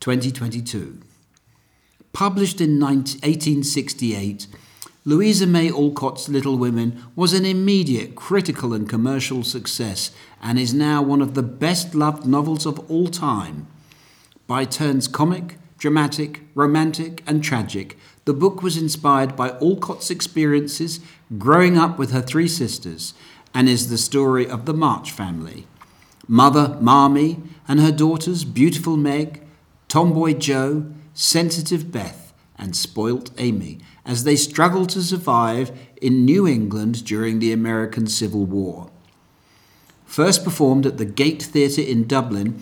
2022. 0.00 0.98
Published 2.12 2.60
in 2.60 2.80
1868, 2.80 4.46
Louisa 5.04 5.46
May 5.46 5.70
Alcott's 5.70 6.28
Little 6.28 6.58
Women 6.58 7.02
was 7.14 7.32
an 7.32 7.46
immediate 7.46 8.16
critical 8.16 8.74
and 8.74 8.88
commercial 8.88 9.44
success 9.44 10.10
and 10.42 10.58
is 10.58 10.74
now 10.74 11.00
one 11.02 11.22
of 11.22 11.34
the 11.34 11.42
best 11.42 11.94
loved 11.94 12.26
novels 12.26 12.66
of 12.66 12.78
all 12.90 13.06
time. 13.06 13.68
By 14.48 14.64
turns 14.64 15.06
comic, 15.06 15.56
dramatic, 15.78 16.42
romantic, 16.54 17.22
and 17.26 17.44
tragic, 17.44 17.96
the 18.24 18.34
book 18.34 18.60
was 18.60 18.76
inspired 18.76 19.36
by 19.36 19.50
Alcott's 19.60 20.10
experiences 20.10 21.00
growing 21.38 21.78
up 21.78 21.96
with 21.96 22.10
her 22.10 22.20
three 22.20 22.48
sisters 22.48 23.14
and 23.54 23.68
is 23.68 23.88
the 23.88 23.98
story 23.98 24.48
of 24.48 24.66
the 24.66 24.74
March 24.74 25.12
family. 25.12 25.66
Mother 26.26 26.76
Marmee 26.80 27.38
and 27.68 27.80
her 27.80 27.92
daughters, 27.92 28.44
beautiful 28.44 28.96
Meg, 28.96 29.42
tomboy 29.86 30.34
Jo, 30.34 30.92
sensitive 31.14 31.90
Beth, 31.90 32.34
and 32.58 32.76
spoilt 32.76 33.30
Amy 33.38 33.78
as 34.08 34.24
they 34.24 34.34
struggled 34.34 34.88
to 34.88 35.02
survive 35.02 35.70
in 36.00 36.24
New 36.24 36.48
England 36.48 37.04
during 37.04 37.38
the 37.38 37.52
American 37.52 38.06
Civil 38.06 38.46
War. 38.46 38.90
First 40.06 40.42
performed 40.42 40.86
at 40.86 40.96
the 40.96 41.04
Gate 41.04 41.42
Theatre 41.42 41.82
in 41.82 42.06
Dublin, 42.06 42.60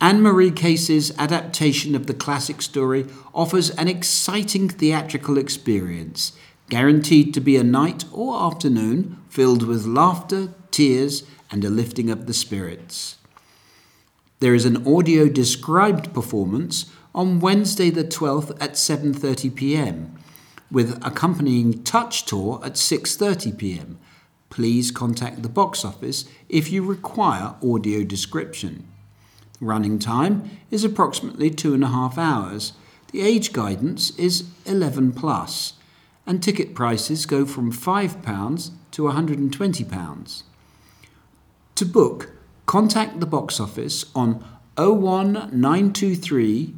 Anne 0.00 0.22
Marie 0.22 0.50
Casey's 0.50 1.16
adaptation 1.18 1.94
of 1.94 2.06
the 2.06 2.14
classic 2.14 2.62
story 2.62 3.06
offers 3.34 3.70
an 3.70 3.88
exciting 3.88 4.70
theatrical 4.70 5.36
experience, 5.36 6.32
guaranteed 6.70 7.34
to 7.34 7.40
be 7.40 7.56
a 7.56 7.62
night 7.62 8.06
or 8.10 8.42
afternoon 8.42 9.18
filled 9.28 9.62
with 9.62 9.84
laughter, 9.84 10.48
tears, 10.70 11.24
and 11.50 11.62
a 11.64 11.70
lifting 11.70 12.10
of 12.10 12.26
the 12.26 12.34
spirits. 12.34 13.18
There 14.40 14.54
is 14.54 14.64
an 14.64 14.86
audio 14.86 15.28
described 15.28 16.14
performance 16.14 16.86
on 17.14 17.40
Wednesday 17.40 17.90
the 17.90 18.04
12th 18.04 18.50
at 18.60 18.72
7:30 18.72 19.54
p.m. 19.54 20.18
with 20.70 20.98
accompanying 21.04 21.82
touch 21.84 22.24
tour 22.24 22.60
at 22.64 22.74
6:30 22.74 23.56
p.m. 23.56 23.98
Please 24.50 24.90
contact 24.90 25.42
the 25.42 25.48
box 25.48 25.84
office 25.84 26.24
if 26.48 26.70
you 26.70 26.84
require 26.84 27.54
audio 27.62 28.04
description. 28.04 28.86
Running 29.60 29.98
time 29.98 30.50
is 30.70 30.84
approximately 30.84 31.50
two 31.50 31.74
and 31.74 31.84
a 31.84 31.88
half 31.88 32.18
hours. 32.18 32.72
The 33.12 33.22
age 33.22 33.52
guidance 33.52 34.10
is 34.18 34.44
11 34.66 35.12
plus, 35.12 35.74
and 36.26 36.42
ticket 36.42 36.74
prices 36.74 37.26
go 37.26 37.46
from 37.46 37.72
£5 37.72 38.70
to 38.90 39.02
£120. 39.02 40.42
To 41.74 41.84
book, 41.84 42.30
contact 42.66 43.20
the 43.20 43.26
box 43.26 43.60
office 43.60 44.04
on 44.14 44.44
01923 44.76 46.74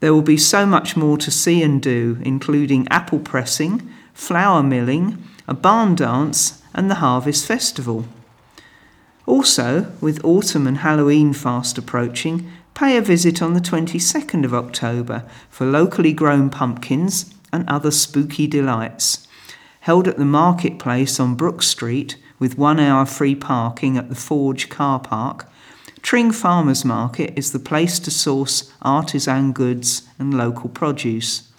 There 0.00 0.12
will 0.12 0.22
be 0.22 0.36
so 0.36 0.66
much 0.66 0.96
more 0.96 1.16
to 1.16 1.30
see 1.30 1.62
and 1.62 1.82
do, 1.82 2.18
including 2.22 2.86
apple 2.88 3.18
pressing, 3.18 3.90
flour 4.12 4.62
milling, 4.62 5.24
a 5.48 5.54
barn 5.54 5.94
dance, 5.94 6.62
and 6.74 6.90
the 6.90 6.96
Harvest 6.96 7.46
Festival. 7.46 8.06
Also, 9.24 9.92
with 10.00 10.24
autumn 10.24 10.66
and 10.66 10.78
Halloween 10.78 11.32
fast 11.32 11.78
approaching, 11.78 12.48
pay 12.74 12.96
a 12.96 13.02
visit 13.02 13.40
on 13.40 13.54
the 13.54 13.60
22nd 13.60 14.44
of 14.44 14.54
October 14.54 15.24
for 15.48 15.66
locally 15.66 16.12
grown 16.12 16.50
pumpkins 16.50 17.34
and 17.52 17.68
other 17.68 17.90
spooky 17.90 18.46
delights. 18.46 19.26
Held 19.80 20.06
at 20.06 20.18
the 20.18 20.24
marketplace 20.24 21.18
on 21.18 21.36
Brook 21.36 21.62
Street 21.62 22.16
with 22.38 22.58
one 22.58 22.78
hour 22.78 23.06
free 23.06 23.34
parking 23.34 23.96
at 23.96 24.08
the 24.08 24.14
Forge 24.14 24.68
car 24.68 25.00
park, 25.00 25.48
Tring 26.02 26.30
Farmers 26.30 26.84
Market 26.84 27.32
is 27.36 27.52
the 27.52 27.58
place 27.58 27.98
to 27.98 28.10
source 28.10 28.72
artisan 28.80 29.52
goods 29.52 30.08
and 30.18 30.32
local 30.32 30.68
produce. 30.68 31.50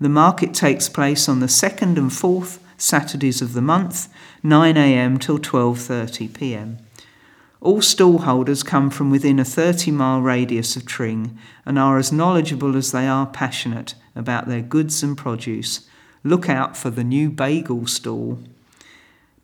The 0.00 0.08
market 0.08 0.54
takes 0.54 0.88
place 0.88 1.28
on 1.28 1.40
the 1.40 1.48
second 1.48 1.98
and 1.98 2.12
fourth 2.12 2.62
Saturdays 2.76 3.40
of 3.40 3.52
the 3.52 3.62
month, 3.62 4.08
9am 4.44 5.20
till 5.20 5.38
12.30pm. 5.38 6.78
All 7.60 7.80
stallholders 7.80 8.64
come 8.64 8.90
from 8.90 9.10
within 9.10 9.38
a 9.38 9.44
30 9.44 9.90
mile 9.90 10.20
radius 10.20 10.76
of 10.76 10.84
Tring 10.84 11.38
and 11.64 11.78
are 11.78 11.98
as 11.98 12.12
knowledgeable 12.12 12.76
as 12.76 12.92
they 12.92 13.08
are 13.08 13.26
passionate 13.26 13.94
about 14.14 14.48
their 14.48 14.60
goods 14.60 15.02
and 15.02 15.16
produce. 15.16 15.88
Look 16.22 16.48
out 16.48 16.76
for 16.76 16.90
the 16.90 17.04
new 17.04 17.30
bagel 17.30 17.86
stall. 17.86 18.38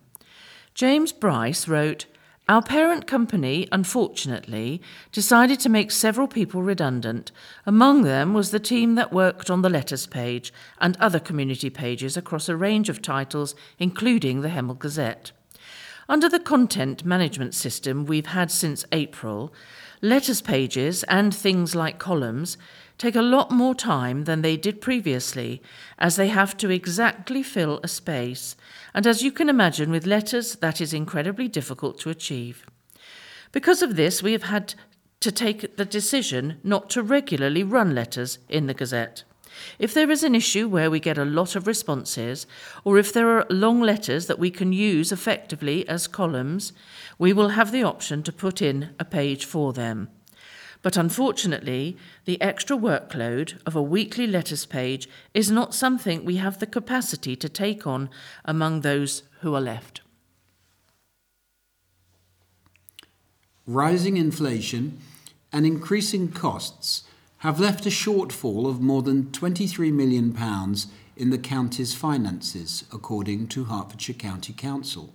James 0.73 1.13
Bryce 1.13 1.67
wrote, 1.67 2.05
Our 2.49 2.61
parent 2.61 3.07
company, 3.07 3.69
unfortunately, 3.71 4.81
decided 5.13 5.61
to 5.61 5.69
make 5.69 5.91
several 5.91 6.27
people 6.27 6.61
redundant. 6.61 7.31
Among 7.65 8.01
them 8.01 8.33
was 8.33 8.51
the 8.51 8.59
team 8.59 8.95
that 8.95 9.13
worked 9.13 9.49
on 9.49 9.61
the 9.61 9.69
letters 9.69 10.07
page 10.07 10.51
and 10.81 10.97
other 10.97 11.21
community 11.21 11.69
pages 11.69 12.17
across 12.17 12.49
a 12.49 12.57
range 12.57 12.89
of 12.89 13.01
titles, 13.01 13.55
including 13.79 14.41
the 14.41 14.49
Hemel 14.49 14.77
Gazette. 14.77 15.31
Under 16.09 16.27
the 16.27 16.39
content 16.39 17.05
management 17.05 17.55
system 17.55 18.05
we've 18.05 18.25
had 18.25 18.51
since 18.51 18.83
April, 18.91 19.53
letters 20.01 20.41
pages 20.41 21.03
and 21.03 21.33
things 21.33 21.75
like 21.75 21.97
columns 21.97 22.57
take 22.97 23.15
a 23.15 23.21
lot 23.21 23.51
more 23.51 23.73
time 23.73 24.25
than 24.25 24.41
they 24.41 24.57
did 24.57 24.81
previously, 24.81 25.61
as 25.97 26.17
they 26.17 26.27
have 26.27 26.57
to 26.57 26.69
exactly 26.69 27.41
fill 27.41 27.79
a 27.83 27.87
space. 27.87 28.57
And 28.93 29.07
as 29.07 29.23
you 29.23 29.31
can 29.31 29.49
imagine, 29.49 29.91
with 29.91 30.05
letters, 30.05 30.55
that 30.55 30.79
is 30.79 30.93
incredibly 30.93 31.47
difficult 31.47 31.99
to 31.99 32.09
achieve. 32.09 32.65
Because 33.51 33.81
of 33.81 33.95
this, 33.95 34.21
we 34.21 34.33
have 34.33 34.43
had 34.43 34.75
to 35.19 35.31
take 35.31 35.77
the 35.77 35.85
decision 35.85 36.57
not 36.63 36.89
to 36.91 37.01
regularly 37.01 37.63
run 37.63 37.95
letters 37.95 38.39
in 38.49 38.67
the 38.67 38.73
Gazette. 38.73 39.23
If 39.79 39.93
there 39.93 40.11
is 40.11 40.23
an 40.23 40.35
issue 40.35 40.67
where 40.67 40.91
we 40.91 40.99
get 40.99 41.17
a 41.17 41.25
lot 41.25 41.55
of 41.55 41.67
responses, 41.67 42.47
or 42.83 42.97
if 42.97 43.13
there 43.13 43.29
are 43.37 43.45
long 43.49 43.81
letters 43.81 44.25
that 44.27 44.39
we 44.39 44.51
can 44.51 44.73
use 44.73 45.11
effectively 45.11 45.87
as 45.87 46.07
columns, 46.07 46.73
we 47.17 47.33
will 47.33 47.49
have 47.49 47.71
the 47.71 47.83
option 47.83 48.23
to 48.23 48.31
put 48.31 48.61
in 48.61 48.95
a 48.99 49.05
page 49.05 49.45
for 49.45 49.71
them. 49.71 50.09
But 50.83 50.97
unfortunately, 50.97 51.97
the 52.25 52.39
extra 52.41 52.77
workload 52.77 53.59
of 53.65 53.75
a 53.75 53.81
weekly 53.81 54.27
letters 54.27 54.65
page 54.65 55.09
is 55.33 55.49
not 55.49 55.73
something 55.73 56.23
we 56.23 56.35
have 56.35 56.59
the 56.59 56.67
capacity 56.67 57.35
to 57.37 57.49
take 57.49 57.87
on 57.87 58.09
among 58.45 58.81
those 58.81 59.23
who 59.39 59.55
are 59.55 59.61
left. 59.61 60.01
Rising 63.65 64.17
inflation 64.17 64.99
and 65.53 65.65
increasing 65.65 66.29
costs 66.29 67.03
have 67.39 67.61
left 67.61 67.85
a 67.85 67.89
shortfall 67.89 68.69
of 68.69 68.81
more 68.81 69.01
than 69.01 69.25
£23 69.27 69.93
million 69.93 70.35
in 71.15 71.29
the 71.29 71.37
county's 71.37 71.95
finances, 71.95 72.83
according 72.91 73.47
to 73.47 73.65
Hertfordshire 73.65 74.15
County 74.15 74.51
Council. 74.51 75.13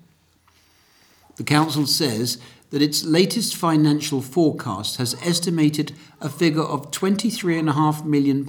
The 1.36 1.44
council 1.44 1.86
says 1.86 2.38
that 2.70 2.82
its 2.82 3.04
latest 3.04 3.56
financial 3.56 4.20
forecast 4.20 4.96
has 4.96 5.14
estimated 5.22 5.92
a 6.20 6.28
figure 6.28 6.62
of 6.62 6.90
£23.5 6.90 8.04
million 8.04 8.46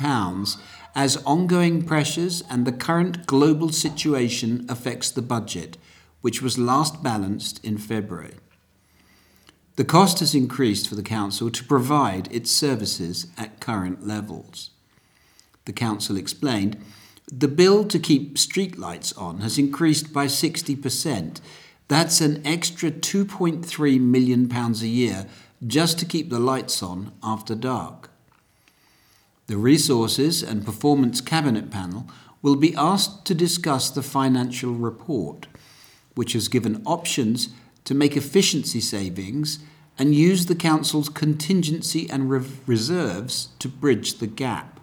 as 0.96 1.24
ongoing 1.26 1.82
pressures 1.84 2.44
and 2.50 2.66
the 2.66 2.72
current 2.72 3.26
global 3.26 3.70
situation 3.70 4.66
affects 4.68 5.10
the 5.10 5.22
budget, 5.22 5.78
which 6.22 6.42
was 6.42 6.58
last 6.58 7.02
balanced 7.02 7.64
in 7.64 7.78
February. 7.78 8.36
The 9.76 9.86
cost 9.86 10.20
has 10.20 10.36
increased 10.36 10.90
for 10.90 10.96
the 10.96 11.04
Council 11.04 11.50
to 11.50 11.64
provide 11.64 12.28
its 12.34 12.52
services 12.52 13.28
at 13.38 13.62
current 13.62 14.06
levels. 14.06 14.72
The 15.64 15.72
Council 15.72 16.18
explained 16.18 16.78
the 17.32 17.48
bill 17.48 17.86
to 17.86 18.00
keep 18.00 18.36
streetlights 18.36 19.18
on 19.18 19.40
has 19.40 19.58
increased 19.58 20.12
by 20.12 20.26
60%. 20.26 21.40
That's 21.90 22.22
an 22.22 22.46
extra 22.46 22.92
£2.3 22.92 24.00
million 24.00 24.50
a 24.52 24.72
year 24.86 25.26
just 25.66 25.98
to 26.00 26.06
keep 26.06 26.30
the 26.30 26.40
lights 26.40 26.82
on 26.84 27.12
after 27.24 27.56
dark. 27.56 28.12
The 29.48 29.58
Resources 29.58 30.44
and 30.44 30.64
Performance 30.64 31.20
Cabinet 31.20 31.72
Panel 31.72 32.08
will 32.44 32.56
be 32.56 32.76
asked 32.76 33.26
to 33.26 33.34
discuss 33.34 33.90
the 33.90 34.04
financial 34.04 34.74
report, 34.74 35.48
which 36.14 36.34
has 36.34 36.48
given 36.48 36.84
options 36.86 37.50
to 37.86 37.96
make 37.96 38.16
efficiency 38.16 38.80
savings 38.80 39.58
and 39.98 40.14
use 40.14 40.46
the 40.46 40.56
Council's 40.56 41.10
contingency 41.10 42.08
and 42.08 42.30
re- 42.30 42.46
reserves 42.68 43.50
to 43.58 43.68
bridge 43.68 44.20
the 44.20 44.28
gap. 44.28 44.80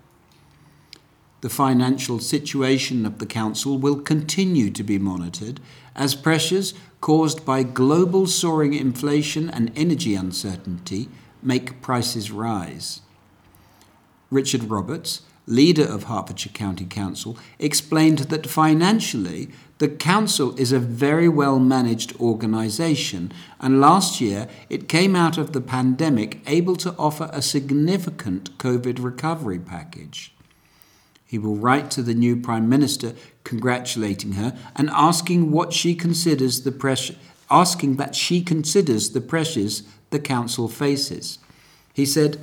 The 1.40 1.48
financial 1.50 2.18
situation 2.18 3.06
of 3.06 3.20
the 3.20 3.26
Council 3.26 3.78
will 3.78 4.00
continue 4.00 4.70
to 4.70 4.82
be 4.82 4.98
monitored 4.98 5.60
as 5.94 6.16
pressures 6.16 6.74
caused 7.00 7.44
by 7.44 7.62
global 7.62 8.26
soaring 8.26 8.74
inflation 8.74 9.48
and 9.50 9.72
energy 9.76 10.14
uncertainty 10.14 11.08
make 11.42 11.80
prices 11.80 12.30
rise. 12.30 13.00
Richard 14.30 14.64
Roberts, 14.64 15.22
leader 15.46 15.84
of 15.84 16.04
Hertfordshire 16.04 16.52
County 16.52 16.84
Council, 16.84 17.38
explained 17.58 18.18
that 18.18 18.46
financially 18.46 19.48
the 19.78 19.88
council 19.88 20.58
is 20.58 20.72
a 20.72 20.78
very 20.78 21.28
well 21.28 21.58
managed 21.58 22.18
organisation, 22.18 23.30
and 23.60 23.80
last 23.80 24.20
year 24.20 24.48
it 24.68 24.88
came 24.88 25.14
out 25.14 25.38
of 25.38 25.52
the 25.52 25.60
pandemic 25.60 26.40
able 26.46 26.76
to 26.76 26.94
offer 26.98 27.30
a 27.32 27.42
significant 27.42 28.56
COVID 28.58 29.02
recovery 29.02 29.58
package. 29.58 30.35
He 31.26 31.38
will 31.38 31.56
write 31.56 31.90
to 31.92 32.02
the 32.02 32.14
new 32.14 32.36
Prime 32.36 32.68
Minister 32.68 33.14
congratulating 33.44 34.32
her 34.32 34.56
and 34.76 34.88
asking 34.90 35.50
what 35.50 35.72
she 35.72 35.94
considers 35.94 36.62
the 36.62 36.72
pressure, 36.72 37.16
asking 37.50 37.96
that 37.96 38.14
she 38.14 38.40
considers 38.42 39.10
the 39.10 39.20
pressures 39.20 39.82
the 40.10 40.20
council 40.20 40.68
faces. 40.68 41.38
He 41.92 42.06
said, 42.06 42.38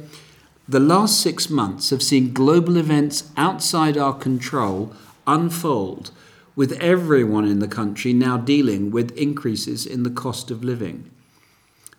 The 0.68 0.82
last 0.82 1.22
six 1.22 1.50
months 1.50 1.92
have 1.92 2.04
seen 2.04 2.34
global 2.34 2.76
events 2.76 3.32
outside 3.38 3.98
our 3.98 4.14
control 4.14 4.94
unfold 5.26 6.12
with 6.56 6.74
everyone 6.74 7.46
in 7.46 7.60
the 7.60 7.68
country 7.68 8.14
now 8.14 8.38
dealing 8.38 8.92
with 8.92 9.18
increases 9.18 9.86
in 9.86 10.04
the 10.04 10.12
cost 10.12 10.52
of 10.52 10.64
living. 10.64 11.10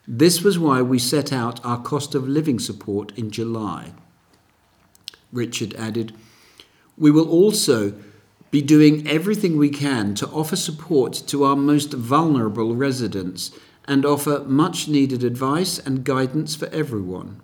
This 0.07 0.43
was 0.43 0.59
why 0.59 0.83
we 0.83 0.99
set 0.99 1.33
out 1.33 1.65
our 1.65 1.81
cost 1.81 2.15
of 2.15 2.29
living 2.29 2.59
support 2.59 3.17
in 3.17 3.31
July. 3.31 3.93
Richard 5.33 5.75
added, 5.75 6.15
We 6.97 7.11
will 7.11 7.29
also 7.29 7.95
be 8.51 8.63
doing 8.63 9.07
everything 9.09 9.57
we 9.57 9.69
can 9.69 10.15
to 10.15 10.29
offer 10.29 10.55
support 10.55 11.13
to 11.27 11.45
our 11.45 11.57
most 11.57 11.93
vulnerable 11.93 12.77
residents 12.77 13.51
and 13.87 14.07
offer 14.07 14.45
much 14.47 14.89
needed 14.89 15.25
advice 15.25 15.79
and 15.79 16.05
guidance 16.05 16.55
for 16.55 16.69
everyone. 16.69 17.41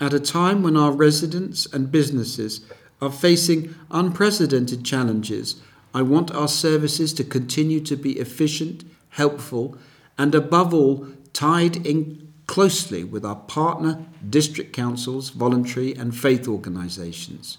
At 0.00 0.12
a 0.12 0.20
time 0.20 0.62
when 0.62 0.76
our 0.76 0.92
residents 0.92 1.66
and 1.66 1.92
businesses 1.92 2.62
are 3.00 3.12
facing 3.12 3.74
unprecedented 3.90 4.84
challenges, 4.84 5.60
I 5.94 6.02
want 6.02 6.34
our 6.34 6.48
services 6.48 7.12
to 7.14 7.24
continue 7.24 7.80
to 7.80 7.96
be 7.96 8.18
efficient, 8.18 8.84
helpful, 9.10 9.76
and 10.18 10.34
above 10.34 10.74
all, 10.74 11.06
tied 11.32 11.86
in 11.86 12.32
closely 12.46 13.04
with 13.04 13.24
our 13.24 13.36
partner 13.36 14.04
district 14.28 14.72
councils, 14.72 15.30
voluntary, 15.30 15.94
and 15.94 16.16
faith 16.16 16.48
organisations. 16.48 17.58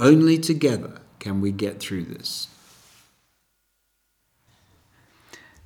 Only 0.00 0.38
together 0.38 1.00
can 1.18 1.40
we 1.40 1.52
get 1.52 1.80
through 1.80 2.04
this. 2.04 2.48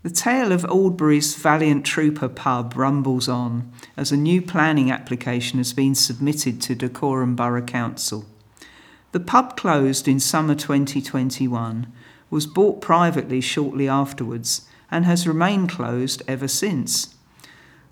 The 0.02 0.10
tale 0.10 0.52
of 0.52 0.64
Aldbury's 0.64 1.34
Valiant 1.34 1.84
Trooper 1.84 2.28
pub 2.28 2.74
rumbles 2.76 3.28
on 3.28 3.72
as 3.96 4.12
a 4.12 4.16
new 4.16 4.40
planning 4.40 4.90
application 4.90 5.58
has 5.58 5.72
been 5.72 5.94
submitted 5.94 6.62
to 6.62 6.76
Dacorum 6.76 7.34
Borough 7.34 7.62
Council. 7.62 8.24
The 9.12 9.20
pub 9.20 9.56
closed 9.56 10.06
in 10.06 10.20
summer 10.20 10.54
2021, 10.54 11.92
was 12.30 12.46
bought 12.46 12.80
privately 12.80 13.40
shortly 13.40 13.88
afterwards, 13.88 14.68
and 14.90 15.04
has 15.04 15.26
remained 15.26 15.70
closed 15.70 16.22
ever 16.28 16.48
since. 16.48 17.14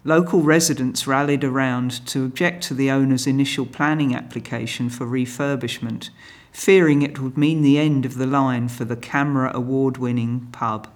Local 0.07 0.41
residents 0.41 1.09
rallied 1.09 1.43
around 1.43 2.07
to 2.07 2.25
object 2.25 2.63
to 2.69 2.75
the 2.75 2.93
owner's 2.93 3.27
initial 3.27 3.67
planning 3.67 4.15
application 4.15 4.89
for 4.89 5.05
refurbishment, 5.05 6.11
fearing 6.53 7.03
it 7.03 7.19
would 7.19 7.37
mean 7.37 7.61
the 7.61 7.77
end 7.77 8.07
of 8.07 8.15
the 8.15 8.27
line 8.29 8.69
for 8.69 8.85
the 8.85 8.95
CAMRA 8.95 9.53
award 9.53 9.97
winning 9.97 10.47
pub. 10.53 10.87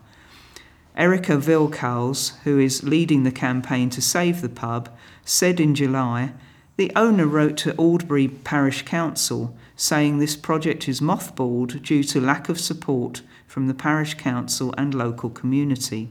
Erica 0.97 1.33
Vilkals, 1.39 2.39
who 2.45 2.61
is 2.61 2.85
leading 2.85 3.25
the 3.25 3.33
campaign 3.33 3.91
to 3.91 4.01
save 4.01 4.43
the 4.43 4.49
pub, 4.49 4.89
said 5.25 5.59
in 5.59 5.75
July 5.75 6.33
the 6.77 6.93
owner 6.95 7.27
wrote 7.27 7.57
to 7.57 7.73
Aldbury 7.73 8.29
Parish 8.29 8.83
Council 8.83 9.57
saying 9.75 10.19
this 10.19 10.37
project 10.37 10.89
is 10.89 11.01
mothballed 11.01 11.83
due 11.83 12.05
to 12.05 12.21
lack 12.21 12.49
of 12.49 12.61
support 12.61 13.23
from 13.49 13.67
the 13.67 13.75
parish 13.75 14.15
council 14.15 14.73
and 14.79 14.95
local 14.95 15.31
community. 15.31 16.11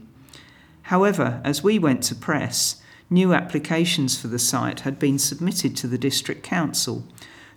However, 0.82 1.40
as 1.44 1.62
we 1.62 1.78
went 1.78 2.02
to 2.02 2.14
press, 2.14 2.79
new 3.10 3.34
applications 3.34 4.18
for 4.18 4.28
the 4.28 4.38
site 4.38 4.80
had 4.80 4.98
been 4.98 5.18
submitted 5.18 5.76
to 5.76 5.86
the 5.86 5.98
district 5.98 6.42
council 6.42 7.04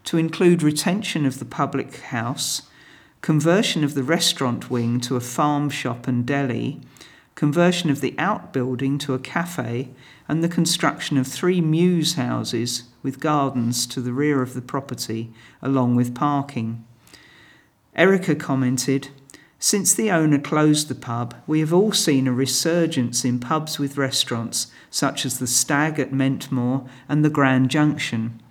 to 0.04 0.18
include 0.18 0.64
retention 0.64 1.26
of 1.26 1.40
the 1.40 1.46
public 1.46 1.98
house, 1.98 2.64
conversion 3.22 3.84
of 3.84 3.94
the 3.94 4.04
restaurant 4.04 4.70
wing 4.70 5.00
to 5.00 5.16
a 5.16 5.22
farm 5.22 5.70
shop 5.70 6.08
and 6.08 6.26
deli, 6.26 6.82
conversion 7.36 7.90
of 7.90 8.02
the 8.02 8.16
outbuilding 8.18 8.98
to 8.98 9.14
a 9.14 9.20
cafe, 9.20 9.90
and 10.28 10.44
the 10.44 10.50
construction 10.50 11.18
of 11.18 11.28
three 11.28 11.62
mews 11.62 12.16
houses 12.16 12.84
with 13.02 13.20
gardens 13.20 13.86
to 13.88 14.02
the 14.02 14.14
rear 14.14 14.42
of 14.42 14.54
the 14.54 14.62
property, 14.62 15.32
along 15.62 15.96
with 15.96 16.16
parking. 16.16 16.86
Erica 17.96 18.36
commented, 18.36 19.10
Since 19.66 19.94
the 19.94 20.12
owner 20.12 20.40
closed 20.40 20.90
the 20.90 20.94
pub, 20.94 21.36
we 21.48 21.62
have 21.62 21.72
all 21.72 21.94
seen 21.94 22.28
a 22.28 22.34
resurgence 22.34 23.24
in 23.24 23.40
pubs 23.40 23.80
with 23.80 23.96
restaurants, 23.96 24.68
such 24.90 25.26
as 25.26 25.40
the 25.40 25.48
Stag 25.48 26.02
at 26.02 26.12
Mentmore 26.12 26.86
and 27.08 27.24
the 27.24 27.30
Grand 27.30 27.70
Junction. 27.70 28.42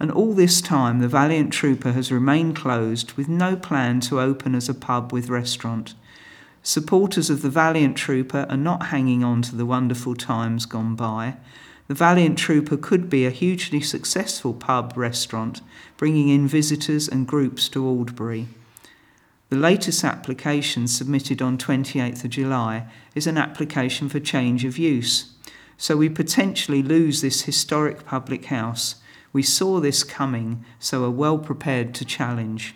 And 0.00 0.10
all 0.10 0.32
this 0.32 0.62
time, 0.62 1.00
the 1.00 1.06
Valiant 1.06 1.52
Trooper 1.52 1.92
has 1.92 2.10
remained 2.10 2.56
closed 2.56 3.12
with 3.12 3.28
no 3.28 3.56
plan 3.56 4.00
to 4.08 4.22
open 4.22 4.54
as 4.54 4.70
a 4.70 4.74
pub 4.74 5.12
with 5.12 5.28
restaurant. 5.28 5.92
Supporters 6.62 7.28
of 7.28 7.42
the 7.42 7.50
Valiant 7.50 7.98
Trooper 7.98 8.46
are 8.48 8.56
not 8.56 8.86
hanging 8.86 9.22
on 9.22 9.42
to 9.42 9.54
the 9.54 9.66
wonderful 9.66 10.14
times 10.14 10.64
gone 10.64 10.94
by. 10.94 11.36
The 11.88 11.94
Valiant 11.94 12.38
Trooper 12.38 12.78
could 12.78 13.10
be 13.10 13.26
a 13.26 13.30
hugely 13.30 13.82
successful 13.82 14.54
pub 14.54 14.94
restaurant, 14.96 15.60
bringing 15.98 16.30
in 16.30 16.48
visitors 16.48 17.06
and 17.06 17.28
groups 17.28 17.68
to 17.68 17.84
Aldbury. 17.84 18.46
The 19.54 19.60
latest 19.60 20.02
application 20.02 20.88
submitted 20.88 21.40
on 21.40 21.58
28th 21.58 22.24
of 22.24 22.30
July 22.30 22.88
is 23.14 23.28
an 23.28 23.38
application 23.38 24.08
for 24.08 24.18
change 24.18 24.64
of 24.64 24.78
use. 24.78 25.32
So 25.76 25.96
we 25.96 26.08
potentially 26.08 26.82
lose 26.82 27.20
this 27.20 27.42
historic 27.42 28.04
public 28.04 28.46
house. 28.46 28.96
We 29.32 29.44
saw 29.44 29.78
this 29.78 30.02
coming, 30.02 30.64
so 30.80 31.04
are 31.04 31.10
well 31.10 31.38
prepared 31.38 31.94
to 31.94 32.04
challenge. 32.04 32.74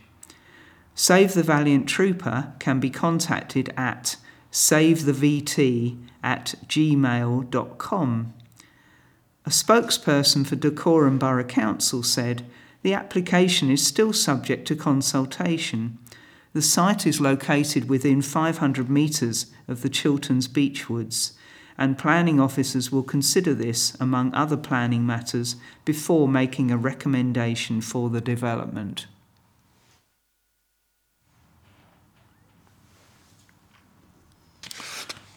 Save 0.94 1.34
the 1.34 1.42
Valiant 1.42 1.88
Trooper 1.88 2.52
can 2.60 2.78
be 2.78 2.90
contacted 2.90 3.74
at 3.76 4.14
savethevt 4.52 5.98
at 6.22 6.54
gmail.com. 6.68 8.34
A 9.44 9.50
spokesperson 9.50 10.46
for 10.46 10.54
Dacorum 10.54 11.18
Borough 11.18 11.42
Council 11.42 12.04
said 12.04 12.46
the 12.82 12.94
application 12.94 13.68
is 13.68 13.84
still 13.84 14.12
subject 14.12 14.68
to 14.68 14.76
consultation. 14.76 15.98
The 16.59 16.62
site 16.62 17.06
is 17.06 17.20
located 17.20 17.88
within 17.88 18.20
500 18.20 18.90
metres 18.90 19.46
of 19.68 19.82
the 19.82 19.88
Chilterns 19.88 20.48
Beechwoods, 20.48 21.34
and 21.78 21.96
planning 21.96 22.40
officers 22.40 22.90
will 22.90 23.04
consider 23.04 23.54
this 23.54 23.96
among 24.00 24.34
other 24.34 24.56
planning 24.56 25.06
matters 25.06 25.54
before 25.84 26.26
making 26.26 26.72
a 26.72 26.76
recommendation 26.76 27.80
for 27.80 28.11
the 28.11 28.20
development. 28.20 29.06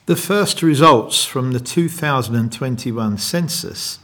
The 0.08 0.16
first 0.16 0.64
results 0.64 1.24
from 1.24 1.52
the 1.52 1.60
2021 1.60 3.20
census, 3.20 4.00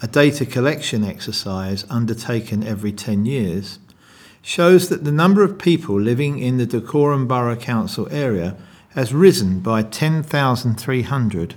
a 0.00 0.06
data 0.06 0.46
collection 0.46 1.02
exercise 1.02 1.84
undertaken 1.90 2.62
every 2.62 2.92
10 2.92 3.26
years, 3.26 3.80
shows 4.44 4.90
that 4.90 5.04
the 5.04 5.10
number 5.10 5.42
of 5.42 5.58
people 5.58 5.98
living 5.98 6.38
in 6.38 6.58
the 6.58 6.66
Dacorum 6.66 7.26
Borough 7.26 7.56
Council 7.56 8.06
area 8.10 8.54
has 8.90 9.14
risen 9.14 9.60
by 9.60 9.82
10,300, 9.82 11.54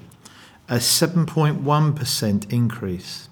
a 0.70 0.76
7.1% 0.76 2.52
increase. 2.54 3.28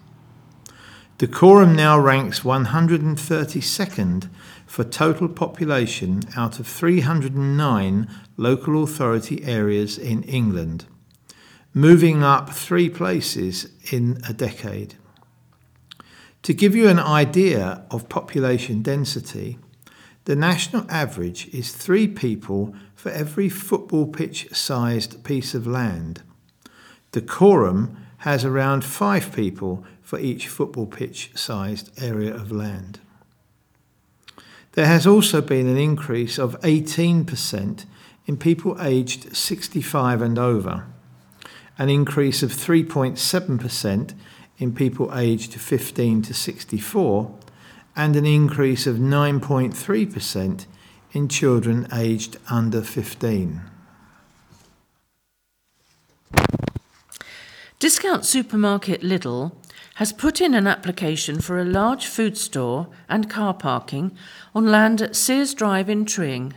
Dacorum 1.18 1.74
now 1.74 1.98
ranks 1.98 2.42
132nd 2.42 4.30
for 4.66 4.84
total 4.84 5.30
population 5.30 6.24
out 6.36 6.60
of 6.60 6.68
309 6.68 8.10
local 8.36 8.84
authority 8.84 9.46
areas 9.46 9.98
in 9.98 10.24
England, 10.24 10.84
moving 11.74 12.24
up 12.24 12.50
three 12.50 12.90
places 12.90 13.70
in 13.90 14.20
a 14.28 14.34
decade. 14.34 14.96
To 16.46 16.54
give 16.54 16.76
you 16.76 16.88
an 16.90 17.00
idea 17.00 17.82
of 17.90 18.08
population 18.08 18.84
density, 18.84 19.58
the 20.26 20.36
national 20.36 20.86
average 20.92 21.48
is 21.48 21.72
three 21.72 22.08
people 22.08 22.76
for 22.94 23.10
every 23.10 23.50
football 23.50 24.06
pitch 24.06 24.56
sized 24.56 25.24
piece 25.24 25.56
of 25.56 25.66
land. 25.66 26.22
Dacorum 27.12 27.96
has 28.18 28.46
around 28.46 28.86
five 28.86 29.34
people 29.34 29.84
for 30.04 30.20
each 30.20 30.48
football 30.48 30.86
pitch 30.86 31.32
sized 31.34 31.90
area 32.00 32.36
of 32.36 32.52
land. 32.52 33.00
There 34.74 34.86
has 34.86 35.08
also 35.08 35.42
been 35.42 35.66
an 35.66 35.78
increase 35.78 36.38
of 36.38 36.62
18% 36.62 37.86
in 38.28 38.38
people 38.38 38.80
aged 38.80 39.36
65 39.36 40.22
and 40.22 40.38
over, 40.38 40.86
an 41.80 41.90
increase 41.90 42.44
of 42.44 42.52
3.7% 42.52 44.14
in 44.58 44.74
people 44.74 45.18
aged 45.18 45.54
15 45.54 46.22
to 46.24 46.34
64, 46.34 47.32
and 47.96 48.16
an 48.16 48.26
increase 48.26 48.88
of 48.88 48.98
9.3% 48.98 50.66
in 51.14 51.28
children 51.28 51.88
aged 51.94 52.38
under 52.50 52.82
15. 52.82 53.62
Discount 57.80 58.26
supermarket 58.26 59.02
Lidl 59.02 59.52
has 59.96 60.12
put 60.12 60.42
in 60.42 60.54
an 60.54 60.68
application 60.68 61.40
for 61.40 61.60
a 61.60 61.66
large 61.66 62.06
food 62.06 62.38
store 62.38 62.88
and 63.08 63.30
car 63.30 63.54
parking 63.54 64.18
on 64.54 64.66
land 64.66 65.02
at 65.02 65.16
Sears 65.16 65.54
Drive 65.54 65.90
in 65.90 66.06
Tring. 66.06 66.54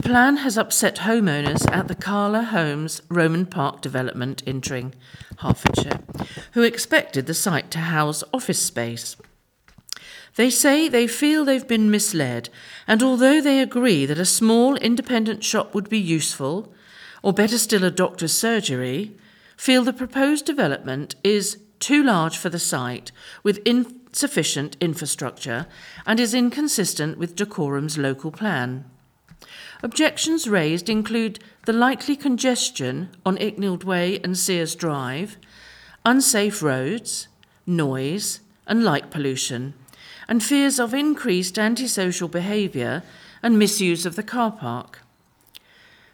The 0.00 0.08
plan 0.08 0.38
has 0.38 0.56
upset 0.56 0.96
homeowners 0.96 1.70
at 1.70 1.86
the 1.86 1.94
Cala 1.94 2.42
Homes 2.42 3.02
Roman 3.10 3.44
Park 3.44 3.82
development 3.82 4.42
in 4.44 4.62
Tring, 4.62 4.94
Hertfordshire, 5.40 6.00
who 6.52 6.62
expected 6.62 7.26
the 7.26 7.34
site 7.34 7.70
to 7.72 7.80
house 7.80 8.24
office 8.32 8.62
space. 8.62 9.16
They 10.36 10.48
say 10.48 10.88
they 10.88 11.06
feel 11.06 11.44
they've 11.44 11.68
been 11.68 11.90
misled, 11.90 12.48
and 12.86 13.02
although 13.02 13.42
they 13.42 13.60
agree 13.60 14.06
that 14.06 14.18
a 14.18 14.24
small 14.24 14.74
independent 14.76 15.44
shop 15.44 15.74
would 15.74 15.90
be 15.90 16.00
useful, 16.00 16.72
or 17.22 17.34
better 17.34 17.58
still, 17.58 17.84
a 17.84 17.90
doctor's 17.90 18.32
surgery, 18.32 19.14
feel 19.54 19.84
the 19.84 19.92
proposed 19.92 20.46
development 20.46 21.14
is 21.22 21.58
too 21.78 22.02
large 22.02 22.38
for 22.38 22.48
the 22.48 22.58
site 22.58 23.12
with 23.42 23.60
insufficient 23.66 24.78
infrastructure 24.80 25.66
and 26.06 26.18
is 26.18 26.32
inconsistent 26.32 27.18
with 27.18 27.36
Dacorum's 27.36 27.98
local 27.98 28.30
plan. 28.30 28.86
Objections 29.82 30.46
raised 30.46 30.88
include 30.88 31.38
the 31.64 31.72
likely 31.72 32.14
congestion 32.14 33.08
on 33.24 33.38
Icknield 33.38 33.84
Way 33.84 34.20
and 34.22 34.36
Sears 34.36 34.74
Drive, 34.74 35.38
unsafe 36.04 36.62
roads, 36.62 37.28
noise, 37.66 38.40
and 38.66 38.84
light 38.84 39.10
pollution, 39.10 39.74
and 40.28 40.44
fears 40.44 40.78
of 40.78 40.92
increased 40.92 41.58
antisocial 41.58 42.28
behaviour 42.28 43.02
and 43.42 43.58
misuse 43.58 44.04
of 44.04 44.16
the 44.16 44.22
car 44.22 44.52
park. 44.52 45.00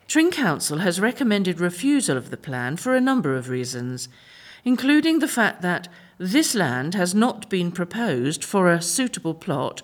Tring 0.07 0.31
Council 0.31 0.79
has 0.79 1.01
recommended 1.01 1.59
refusal 1.59 2.17
of 2.17 2.31
the 2.31 2.37
plan 2.37 2.77
for 2.77 2.95
a 2.95 3.01
number 3.01 3.35
of 3.35 3.49
reasons, 3.49 4.09
including 4.65 5.19
the 5.19 5.29
fact 5.29 5.63
that 5.63 5.89
this 6.19 6.55
land 6.55 6.95
has 6.95 7.15
not 7.15 7.51
been 7.51 7.73
proposed 7.73 8.45
for 8.45 8.71
a 8.71 8.81
suitable 8.81 9.35
plot 9.35 9.83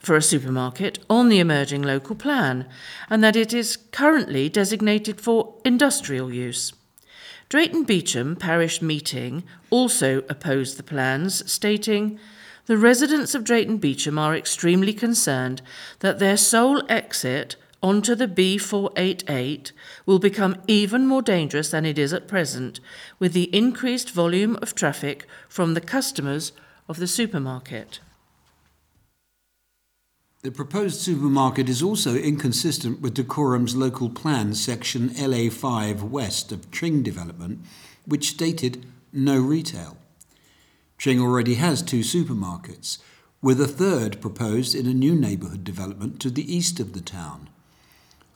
for 0.00 0.16
a 0.16 0.22
supermarket 0.22 0.98
on 1.08 1.28
the 1.28 1.38
emerging 1.38 1.82
local 1.82 2.16
plan, 2.16 2.66
and 3.08 3.22
that 3.22 3.36
it 3.36 3.52
is 3.52 3.76
currently 3.76 4.48
designated 4.48 5.20
for 5.20 5.54
industrial 5.64 6.32
use. 6.32 6.72
Drayton 7.48 7.84
Beauchamp 7.84 8.38
Parish 8.38 8.80
Meeting 8.80 9.44
also 9.70 10.18
opposed 10.28 10.76
the 10.76 10.82
plans, 10.82 11.50
stating, 11.50 12.18
The 12.66 12.78
residents 12.78 13.34
of 13.34 13.44
Drayton 13.44 13.78
Beauchamp 13.78 14.18
are 14.18 14.36
extremely 14.36 14.92
concerned 14.92 15.60
that 15.98 16.18
their 16.18 16.36
sole 16.36 16.82
exit 16.88 17.56
onto 17.82 18.14
the 18.14 18.28
B488 18.28 19.72
will 20.06 20.18
become 20.18 20.56
even 20.66 21.06
more 21.06 21.22
dangerous 21.22 21.70
than 21.70 21.84
it 21.84 21.98
is 21.98 22.12
at 22.12 22.28
present, 22.28 22.78
with 23.18 23.32
the 23.32 23.54
increased 23.54 24.10
volume 24.10 24.56
of 24.62 24.74
traffic 24.74 25.26
from 25.48 25.74
the 25.74 25.80
customers 25.80 26.52
of 26.88 26.98
the 26.98 27.06
supermarket. 27.06 28.00
The 30.42 30.50
proposed 30.50 31.00
supermarket 31.00 31.68
is 31.68 31.82
also 31.82 32.16
inconsistent 32.16 33.00
with 33.00 33.14
Dacorum's 33.14 33.76
local 33.76 34.08
plan 34.08 34.54
section 34.54 35.10
LA5 35.10 36.02
west 36.02 36.50
of 36.50 36.70
Tring 36.70 37.02
development, 37.02 37.60
which 38.06 38.30
stated 38.30 38.86
no 39.12 39.38
retail. 39.38 39.98
Tring 40.96 41.20
already 41.20 41.54
has 41.54 41.82
two 41.82 42.00
supermarkets, 42.00 42.98
with 43.42 43.60
a 43.60 43.68
third 43.68 44.20
proposed 44.20 44.74
in 44.74 44.86
a 44.86 44.94
new 44.94 45.14
neighbourhood 45.14 45.64
development 45.64 46.20
to 46.20 46.30
the 46.30 46.54
east 46.54 46.80
of 46.80 46.92
the 46.94 47.00
town 47.00 47.50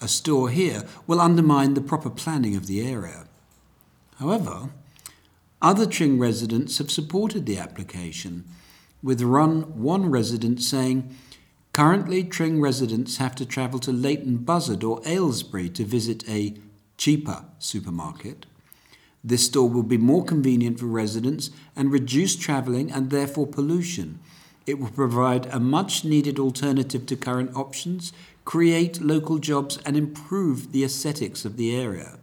a 0.05 0.09
store 0.09 0.51
here 0.51 0.85
will 1.07 1.21
undermine 1.21 1.75
the 1.75 1.81
proper 1.81 2.11
planning 2.11 2.55
of 2.55 2.67
the 2.67 2.87
area. 2.87 3.25
However, 4.19 4.71
other 5.63 5.87
Tring 5.87 6.19
residents 6.19 6.79
have 6.79 6.91
supported 6.91 7.47
the 7.47 7.59
application, 7.59 8.45
with 9.03 9.23
run 9.23 9.81
one 9.81 10.11
resident 10.11 10.63
saying, 10.63 11.17
Currently, 11.75 12.23
Tring 12.23 12.61
residents 12.61 13.17
have 13.17 13.35
to 13.35 13.45
travel 13.45 13.81
to 13.81 13.91
Leighton 13.91 14.37
Buzzard 14.37 14.85
or 14.85 15.01
Aylesbury 15.05 15.69
to 15.71 15.85
visit 15.85 16.23
a 16.29 16.55
cheaper 16.97 17.47
supermarket. 17.59 18.47
This 19.25 19.47
store 19.47 19.69
will 19.69 19.83
be 19.83 19.99
more 19.99 20.25
convenient 20.25 20.79
for 20.79 20.87
residents 20.87 21.51
and 21.75 21.91
reduce 21.91 22.37
travelling 22.37 22.93
and 22.93 23.11
therefore 23.11 23.49
pollution. 23.49 24.21
It 24.67 24.79
will 24.79 24.91
provide 24.91 25.47
a 25.47 25.59
much 25.59 26.05
needed 26.05 26.39
alternative 26.39 27.07
to 27.07 27.17
current 27.17 27.57
options, 27.57 28.13
create 28.45 29.01
local 29.01 29.41
jobs, 29.41 29.79
and 29.85 29.97
improve 29.97 30.71
the 30.71 30.85
aesthetics 30.85 31.45
of 31.45 31.57
the 31.57 31.75
area. 31.75 32.21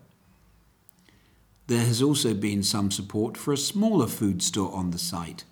There 1.67 1.85
has 1.85 2.01
also 2.01 2.33
been 2.33 2.63
some 2.63 2.89
support 2.89 3.35
for 3.35 3.51
a 3.51 3.57
smaller 3.57 4.07
food 4.07 4.41
store 4.41 4.73
on 4.73 4.91
the 4.91 4.97
site. 4.97 5.43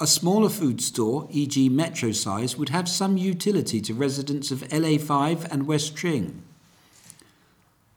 A 0.00 0.08
smaller 0.08 0.48
food 0.48 0.80
store, 0.80 1.28
e.g., 1.30 1.68
metro 1.68 2.10
size, 2.10 2.56
would 2.56 2.70
have 2.70 2.88
some 2.88 3.16
utility 3.16 3.80
to 3.82 3.94
residents 3.94 4.50
of 4.50 4.66
LA5 4.68 5.44
and 5.52 5.68
West 5.68 5.94
Tring. 5.94 6.42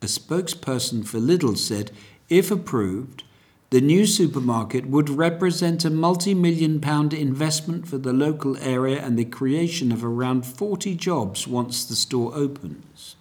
A 0.04 0.06
spokesperson 0.06 1.08
for 1.08 1.18
Lidl 1.18 1.58
said 1.58 1.90
if 2.30 2.52
approved, 2.52 3.24
the 3.72 3.82
new 3.82 4.06
supermarket 4.06 4.86
would 4.86 5.10
represent 5.10 5.84
a 5.84 5.90
multi 5.90 6.36
million 6.36 6.80
pound 6.80 7.14
investment 7.14 7.88
for 7.88 7.98
the 7.98 8.14
local 8.14 8.56
area 8.58 9.04
and 9.04 9.18
the 9.18 9.26
creation 9.26 9.92
of 9.92 10.06
around 10.06 10.46
40 10.46 10.94
jobs 10.96 11.48
once 11.48 11.84
the 11.84 11.96
store 11.96 12.32
opens. 12.36 13.16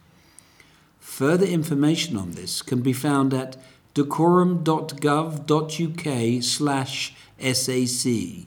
Further 1.01 1.47
information 1.47 2.14
on 2.16 2.33
this 2.33 2.61
can 2.61 2.83
be 2.83 2.93
found 2.93 3.33
at 3.33 3.57
dacorum.gov.uk 3.95 6.43
slash 6.43 7.14
SAC. 7.41 8.47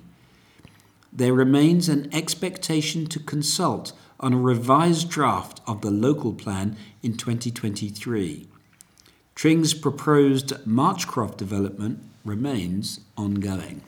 There 1.12 1.34
remains 1.34 1.90
an 1.90 2.14
expectation 2.14 3.08
to 3.08 3.20
consult 3.20 3.94
on 4.20 4.34
a 4.34 4.38
revised 4.38 5.10
draft 5.10 5.62
of 5.66 5.82
the 5.82 5.92
local 5.92 6.34
plan 6.34 6.76
in 7.02 7.18
2023. 7.18 8.48
Tring's 9.34 9.74
proposed 9.74 10.50
Marshcroft 10.66 11.38
development 11.38 12.00
remains 12.26 13.00
ongoing. 13.18 13.82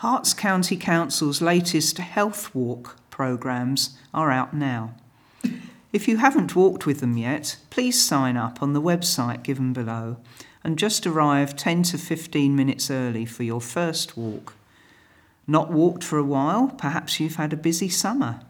Herts 0.00 0.34
County 0.34 0.76
Council's 0.76 1.42
latest 1.42 1.98
Health 1.98 2.54
Walk 2.54 2.96
programmes 3.10 3.98
are 4.14 4.30
out 4.30 4.54
now. 4.54 4.94
If 5.92 6.08
you 6.08 6.16
haven't 6.18 6.56
walked 6.56 6.86
with 6.86 7.00
them 7.00 7.18
yet, 7.18 7.56
please 7.68 8.02
sign 8.02 8.36
up 8.36 8.62
on 8.62 8.72
the 8.72 8.80
website 8.80 9.42
given 9.42 9.74
below 9.74 10.16
and 10.62 10.78
just 10.78 11.06
arrive 11.06 11.56
10 11.56 11.84
to 11.84 11.98
15 11.98 12.54
minutes 12.54 12.90
early 12.90 13.24
for 13.24 13.42
your 13.42 13.60
first 13.60 14.16
walk. 14.16 14.54
Not 15.46 15.70
walked 15.70 16.04
for 16.04 16.18
a 16.18 16.24
while, 16.24 16.68
perhaps 16.68 17.18
you've 17.18 17.36
had 17.36 17.52
a 17.52 17.56
busy 17.56 17.88
summer. 17.88 18.40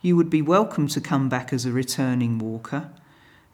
You 0.00 0.16
would 0.16 0.30
be 0.30 0.42
welcome 0.42 0.88
to 0.88 1.00
come 1.00 1.28
back 1.28 1.52
as 1.52 1.66
a 1.66 1.72
returning 1.72 2.38
walker. 2.38 2.90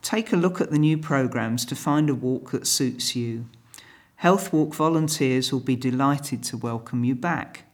Take 0.02 0.32
a 0.32 0.36
look 0.36 0.60
at 0.60 0.70
the 0.70 0.78
new 0.78 0.96
programmes 0.96 1.64
to 1.66 1.74
find 1.74 2.08
a 2.08 2.14
walk 2.14 2.52
that 2.52 2.66
suits 2.66 3.16
you. 3.16 3.46
Health 4.16 4.52
Walk 4.52 4.74
volunteers 4.74 5.52
will 5.52 5.60
be 5.60 5.76
delighted 5.76 6.42
to 6.44 6.56
welcome 6.56 7.04
you 7.04 7.14
back. 7.14 7.64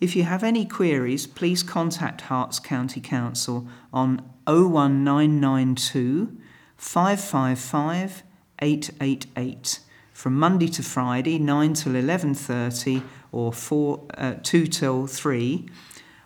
If 0.00 0.16
you 0.16 0.24
have 0.24 0.42
any 0.42 0.66
queries, 0.66 1.26
please 1.26 1.62
contact 1.62 2.22
Herts 2.22 2.62
County 2.62 3.00
Council 3.00 3.66
on 3.92 4.22
01992 4.46 6.36
555 6.76 8.22
888 8.60 9.80
from 10.12 10.38
Monday 10.38 10.68
to 10.68 10.82
Friday 10.82 11.38
9 11.38 11.74
till 11.74 11.92
11:30 11.92 13.02
or 13.32 13.52
4 13.52 14.00
uh, 14.18 14.34
2 14.42 14.66
till 14.66 15.06
3 15.06 15.68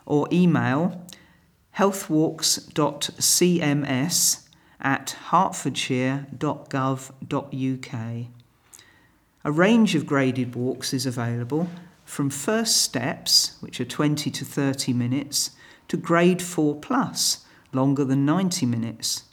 or 0.07 0.27
email 0.33 1.05
healthwalks.cms 1.79 4.49
at 4.81 5.17
hertfordshire.gov.uk. 5.31 8.27
A 9.47 9.53
range 9.53 9.95
of 9.95 10.07
graded 10.07 10.55
walks 10.55 10.95
is 10.95 11.07
available 11.07 11.69
from 12.05 12.31
first 12.31 12.83
steps, 12.83 13.57
which 13.61 13.81
are 13.81 13.85
20 13.85 14.31
to 14.31 14.45
30 14.45 14.93
minutes, 14.93 15.51
to 15.89 15.97
grade 15.97 16.43
4 16.43 16.81
plus, 16.81 17.45
longer 17.73 18.05
than 18.05 18.25
90 18.25 18.67
minutes. 18.67 19.25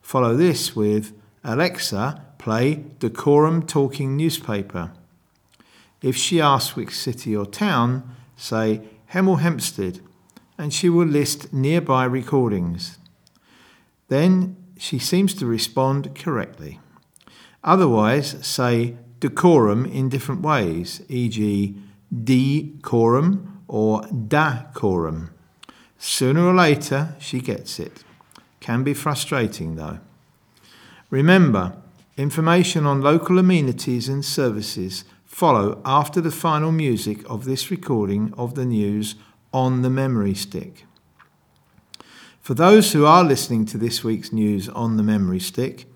Follow 0.02 0.36
this 0.36 0.76
with, 0.76 1.14
Alexa, 1.42 2.22
play 2.36 2.84
Dacorum 2.98 3.66
talking 3.66 4.14
newspaper. 4.14 4.92
If 6.02 6.16
she 6.16 6.40
asks 6.40 6.74
which 6.74 6.94
city 6.94 7.34
or 7.34 7.46
town, 7.46 8.14
say 8.36 8.82
Hemel 9.12 9.40
Hempstead, 9.40 10.00
and 10.58 10.74
she 10.74 10.88
will 10.88 11.06
list 11.06 11.52
nearby 11.52 12.04
recordings. 12.04 12.98
Then 14.08 14.56
she 14.76 14.98
seems 14.98 15.32
to 15.34 15.46
respond 15.46 16.14
correctly. 16.14 16.80
Otherwise, 17.64 18.44
say 18.44 18.96
decorum 19.20 19.86
in 19.86 20.08
different 20.08 20.42
ways, 20.42 21.02
e.g., 21.08 21.76
decorum 22.12 23.62
or 23.68 24.02
dacorum. 24.02 25.30
Sooner 25.98 26.44
or 26.44 26.52
later, 26.52 27.14
she 27.20 27.40
gets 27.40 27.78
it. 27.78 28.02
Can 28.58 28.82
be 28.82 28.92
frustrating 28.92 29.76
though. 29.76 30.00
Remember, 31.10 31.74
information 32.16 32.86
on 32.86 33.00
local 33.00 33.38
amenities 33.38 34.08
and 34.08 34.24
services 34.24 35.04
follow 35.32 35.80
after 35.82 36.20
the 36.20 36.30
final 36.30 36.70
music 36.70 37.28
of 37.28 37.46
this 37.46 37.70
recording 37.70 38.34
of 38.36 38.54
the 38.54 38.66
news 38.66 39.14
on 39.50 39.80
the 39.80 39.88
memory 39.88 40.34
stick. 40.34 40.84
For 42.38 42.52
those 42.52 42.92
who 42.92 43.06
are 43.06 43.24
listening 43.24 43.64
to 43.66 43.78
this 43.78 44.04
week's 44.04 44.30
news 44.30 44.68
on 44.68 44.98
the 44.98 45.02
memory 45.02 45.40
stick, 45.40 45.86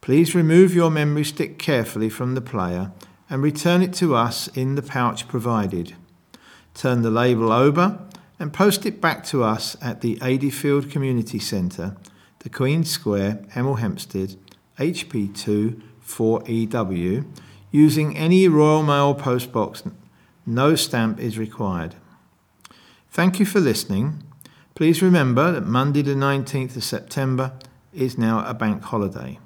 please 0.00 0.34
remove 0.34 0.74
your 0.74 0.90
memory 0.90 1.24
stick 1.24 1.56
carefully 1.56 2.10
from 2.10 2.34
the 2.34 2.40
player 2.40 2.90
and 3.30 3.42
return 3.42 3.80
it 3.80 3.94
to 3.94 4.16
us 4.16 4.48
in 4.48 4.74
the 4.74 4.82
pouch 4.82 5.28
provided. 5.28 5.94
Turn 6.74 7.02
the 7.02 7.12
label 7.12 7.52
over 7.52 8.00
and 8.40 8.52
post 8.52 8.84
it 8.84 9.00
back 9.00 9.22
to 9.26 9.44
us 9.44 9.76
at 9.80 10.00
the 10.00 10.16
Adeyfield 10.16 10.90
Community 10.90 11.38
Centre, 11.38 11.96
the 12.40 12.50
Queen 12.50 12.82
Square, 12.82 13.44
Hemel 13.54 13.78
Hempstead, 13.78 14.34
HP2 14.78 15.80
4EW 16.04 17.24
using 17.70 18.16
any 18.16 18.48
Royal 18.48 18.82
Mail 18.82 19.14
postbox. 19.14 19.90
No 20.46 20.74
stamp 20.74 21.20
is 21.20 21.38
required. 21.38 21.94
Thank 23.10 23.38
you 23.38 23.46
for 23.46 23.60
listening. 23.60 24.22
Please 24.74 25.02
remember 25.02 25.52
that 25.52 25.66
Monday, 25.66 26.02
the 26.02 26.14
19th 26.14 26.76
of 26.76 26.84
September, 26.84 27.52
is 27.92 28.16
now 28.16 28.44
a 28.46 28.54
bank 28.54 28.82
holiday. 28.82 29.38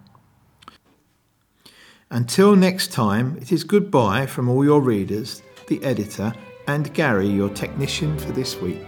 Until 2.11 2.55
next 2.55 2.93
time, 2.93 3.37
it 3.41 3.51
is 3.51 3.65
goodbye 3.65 4.27
from 4.27 4.49
all 4.49 4.65
your 4.65 4.81
readers, 4.81 5.43
the 5.67 5.83
editor, 5.83 6.33
and 6.67 6.93
Gary, 6.95 7.29
your 7.29 7.49
technician 7.49 8.19
for 8.19 8.33
this 8.33 8.57
week. 8.61 8.87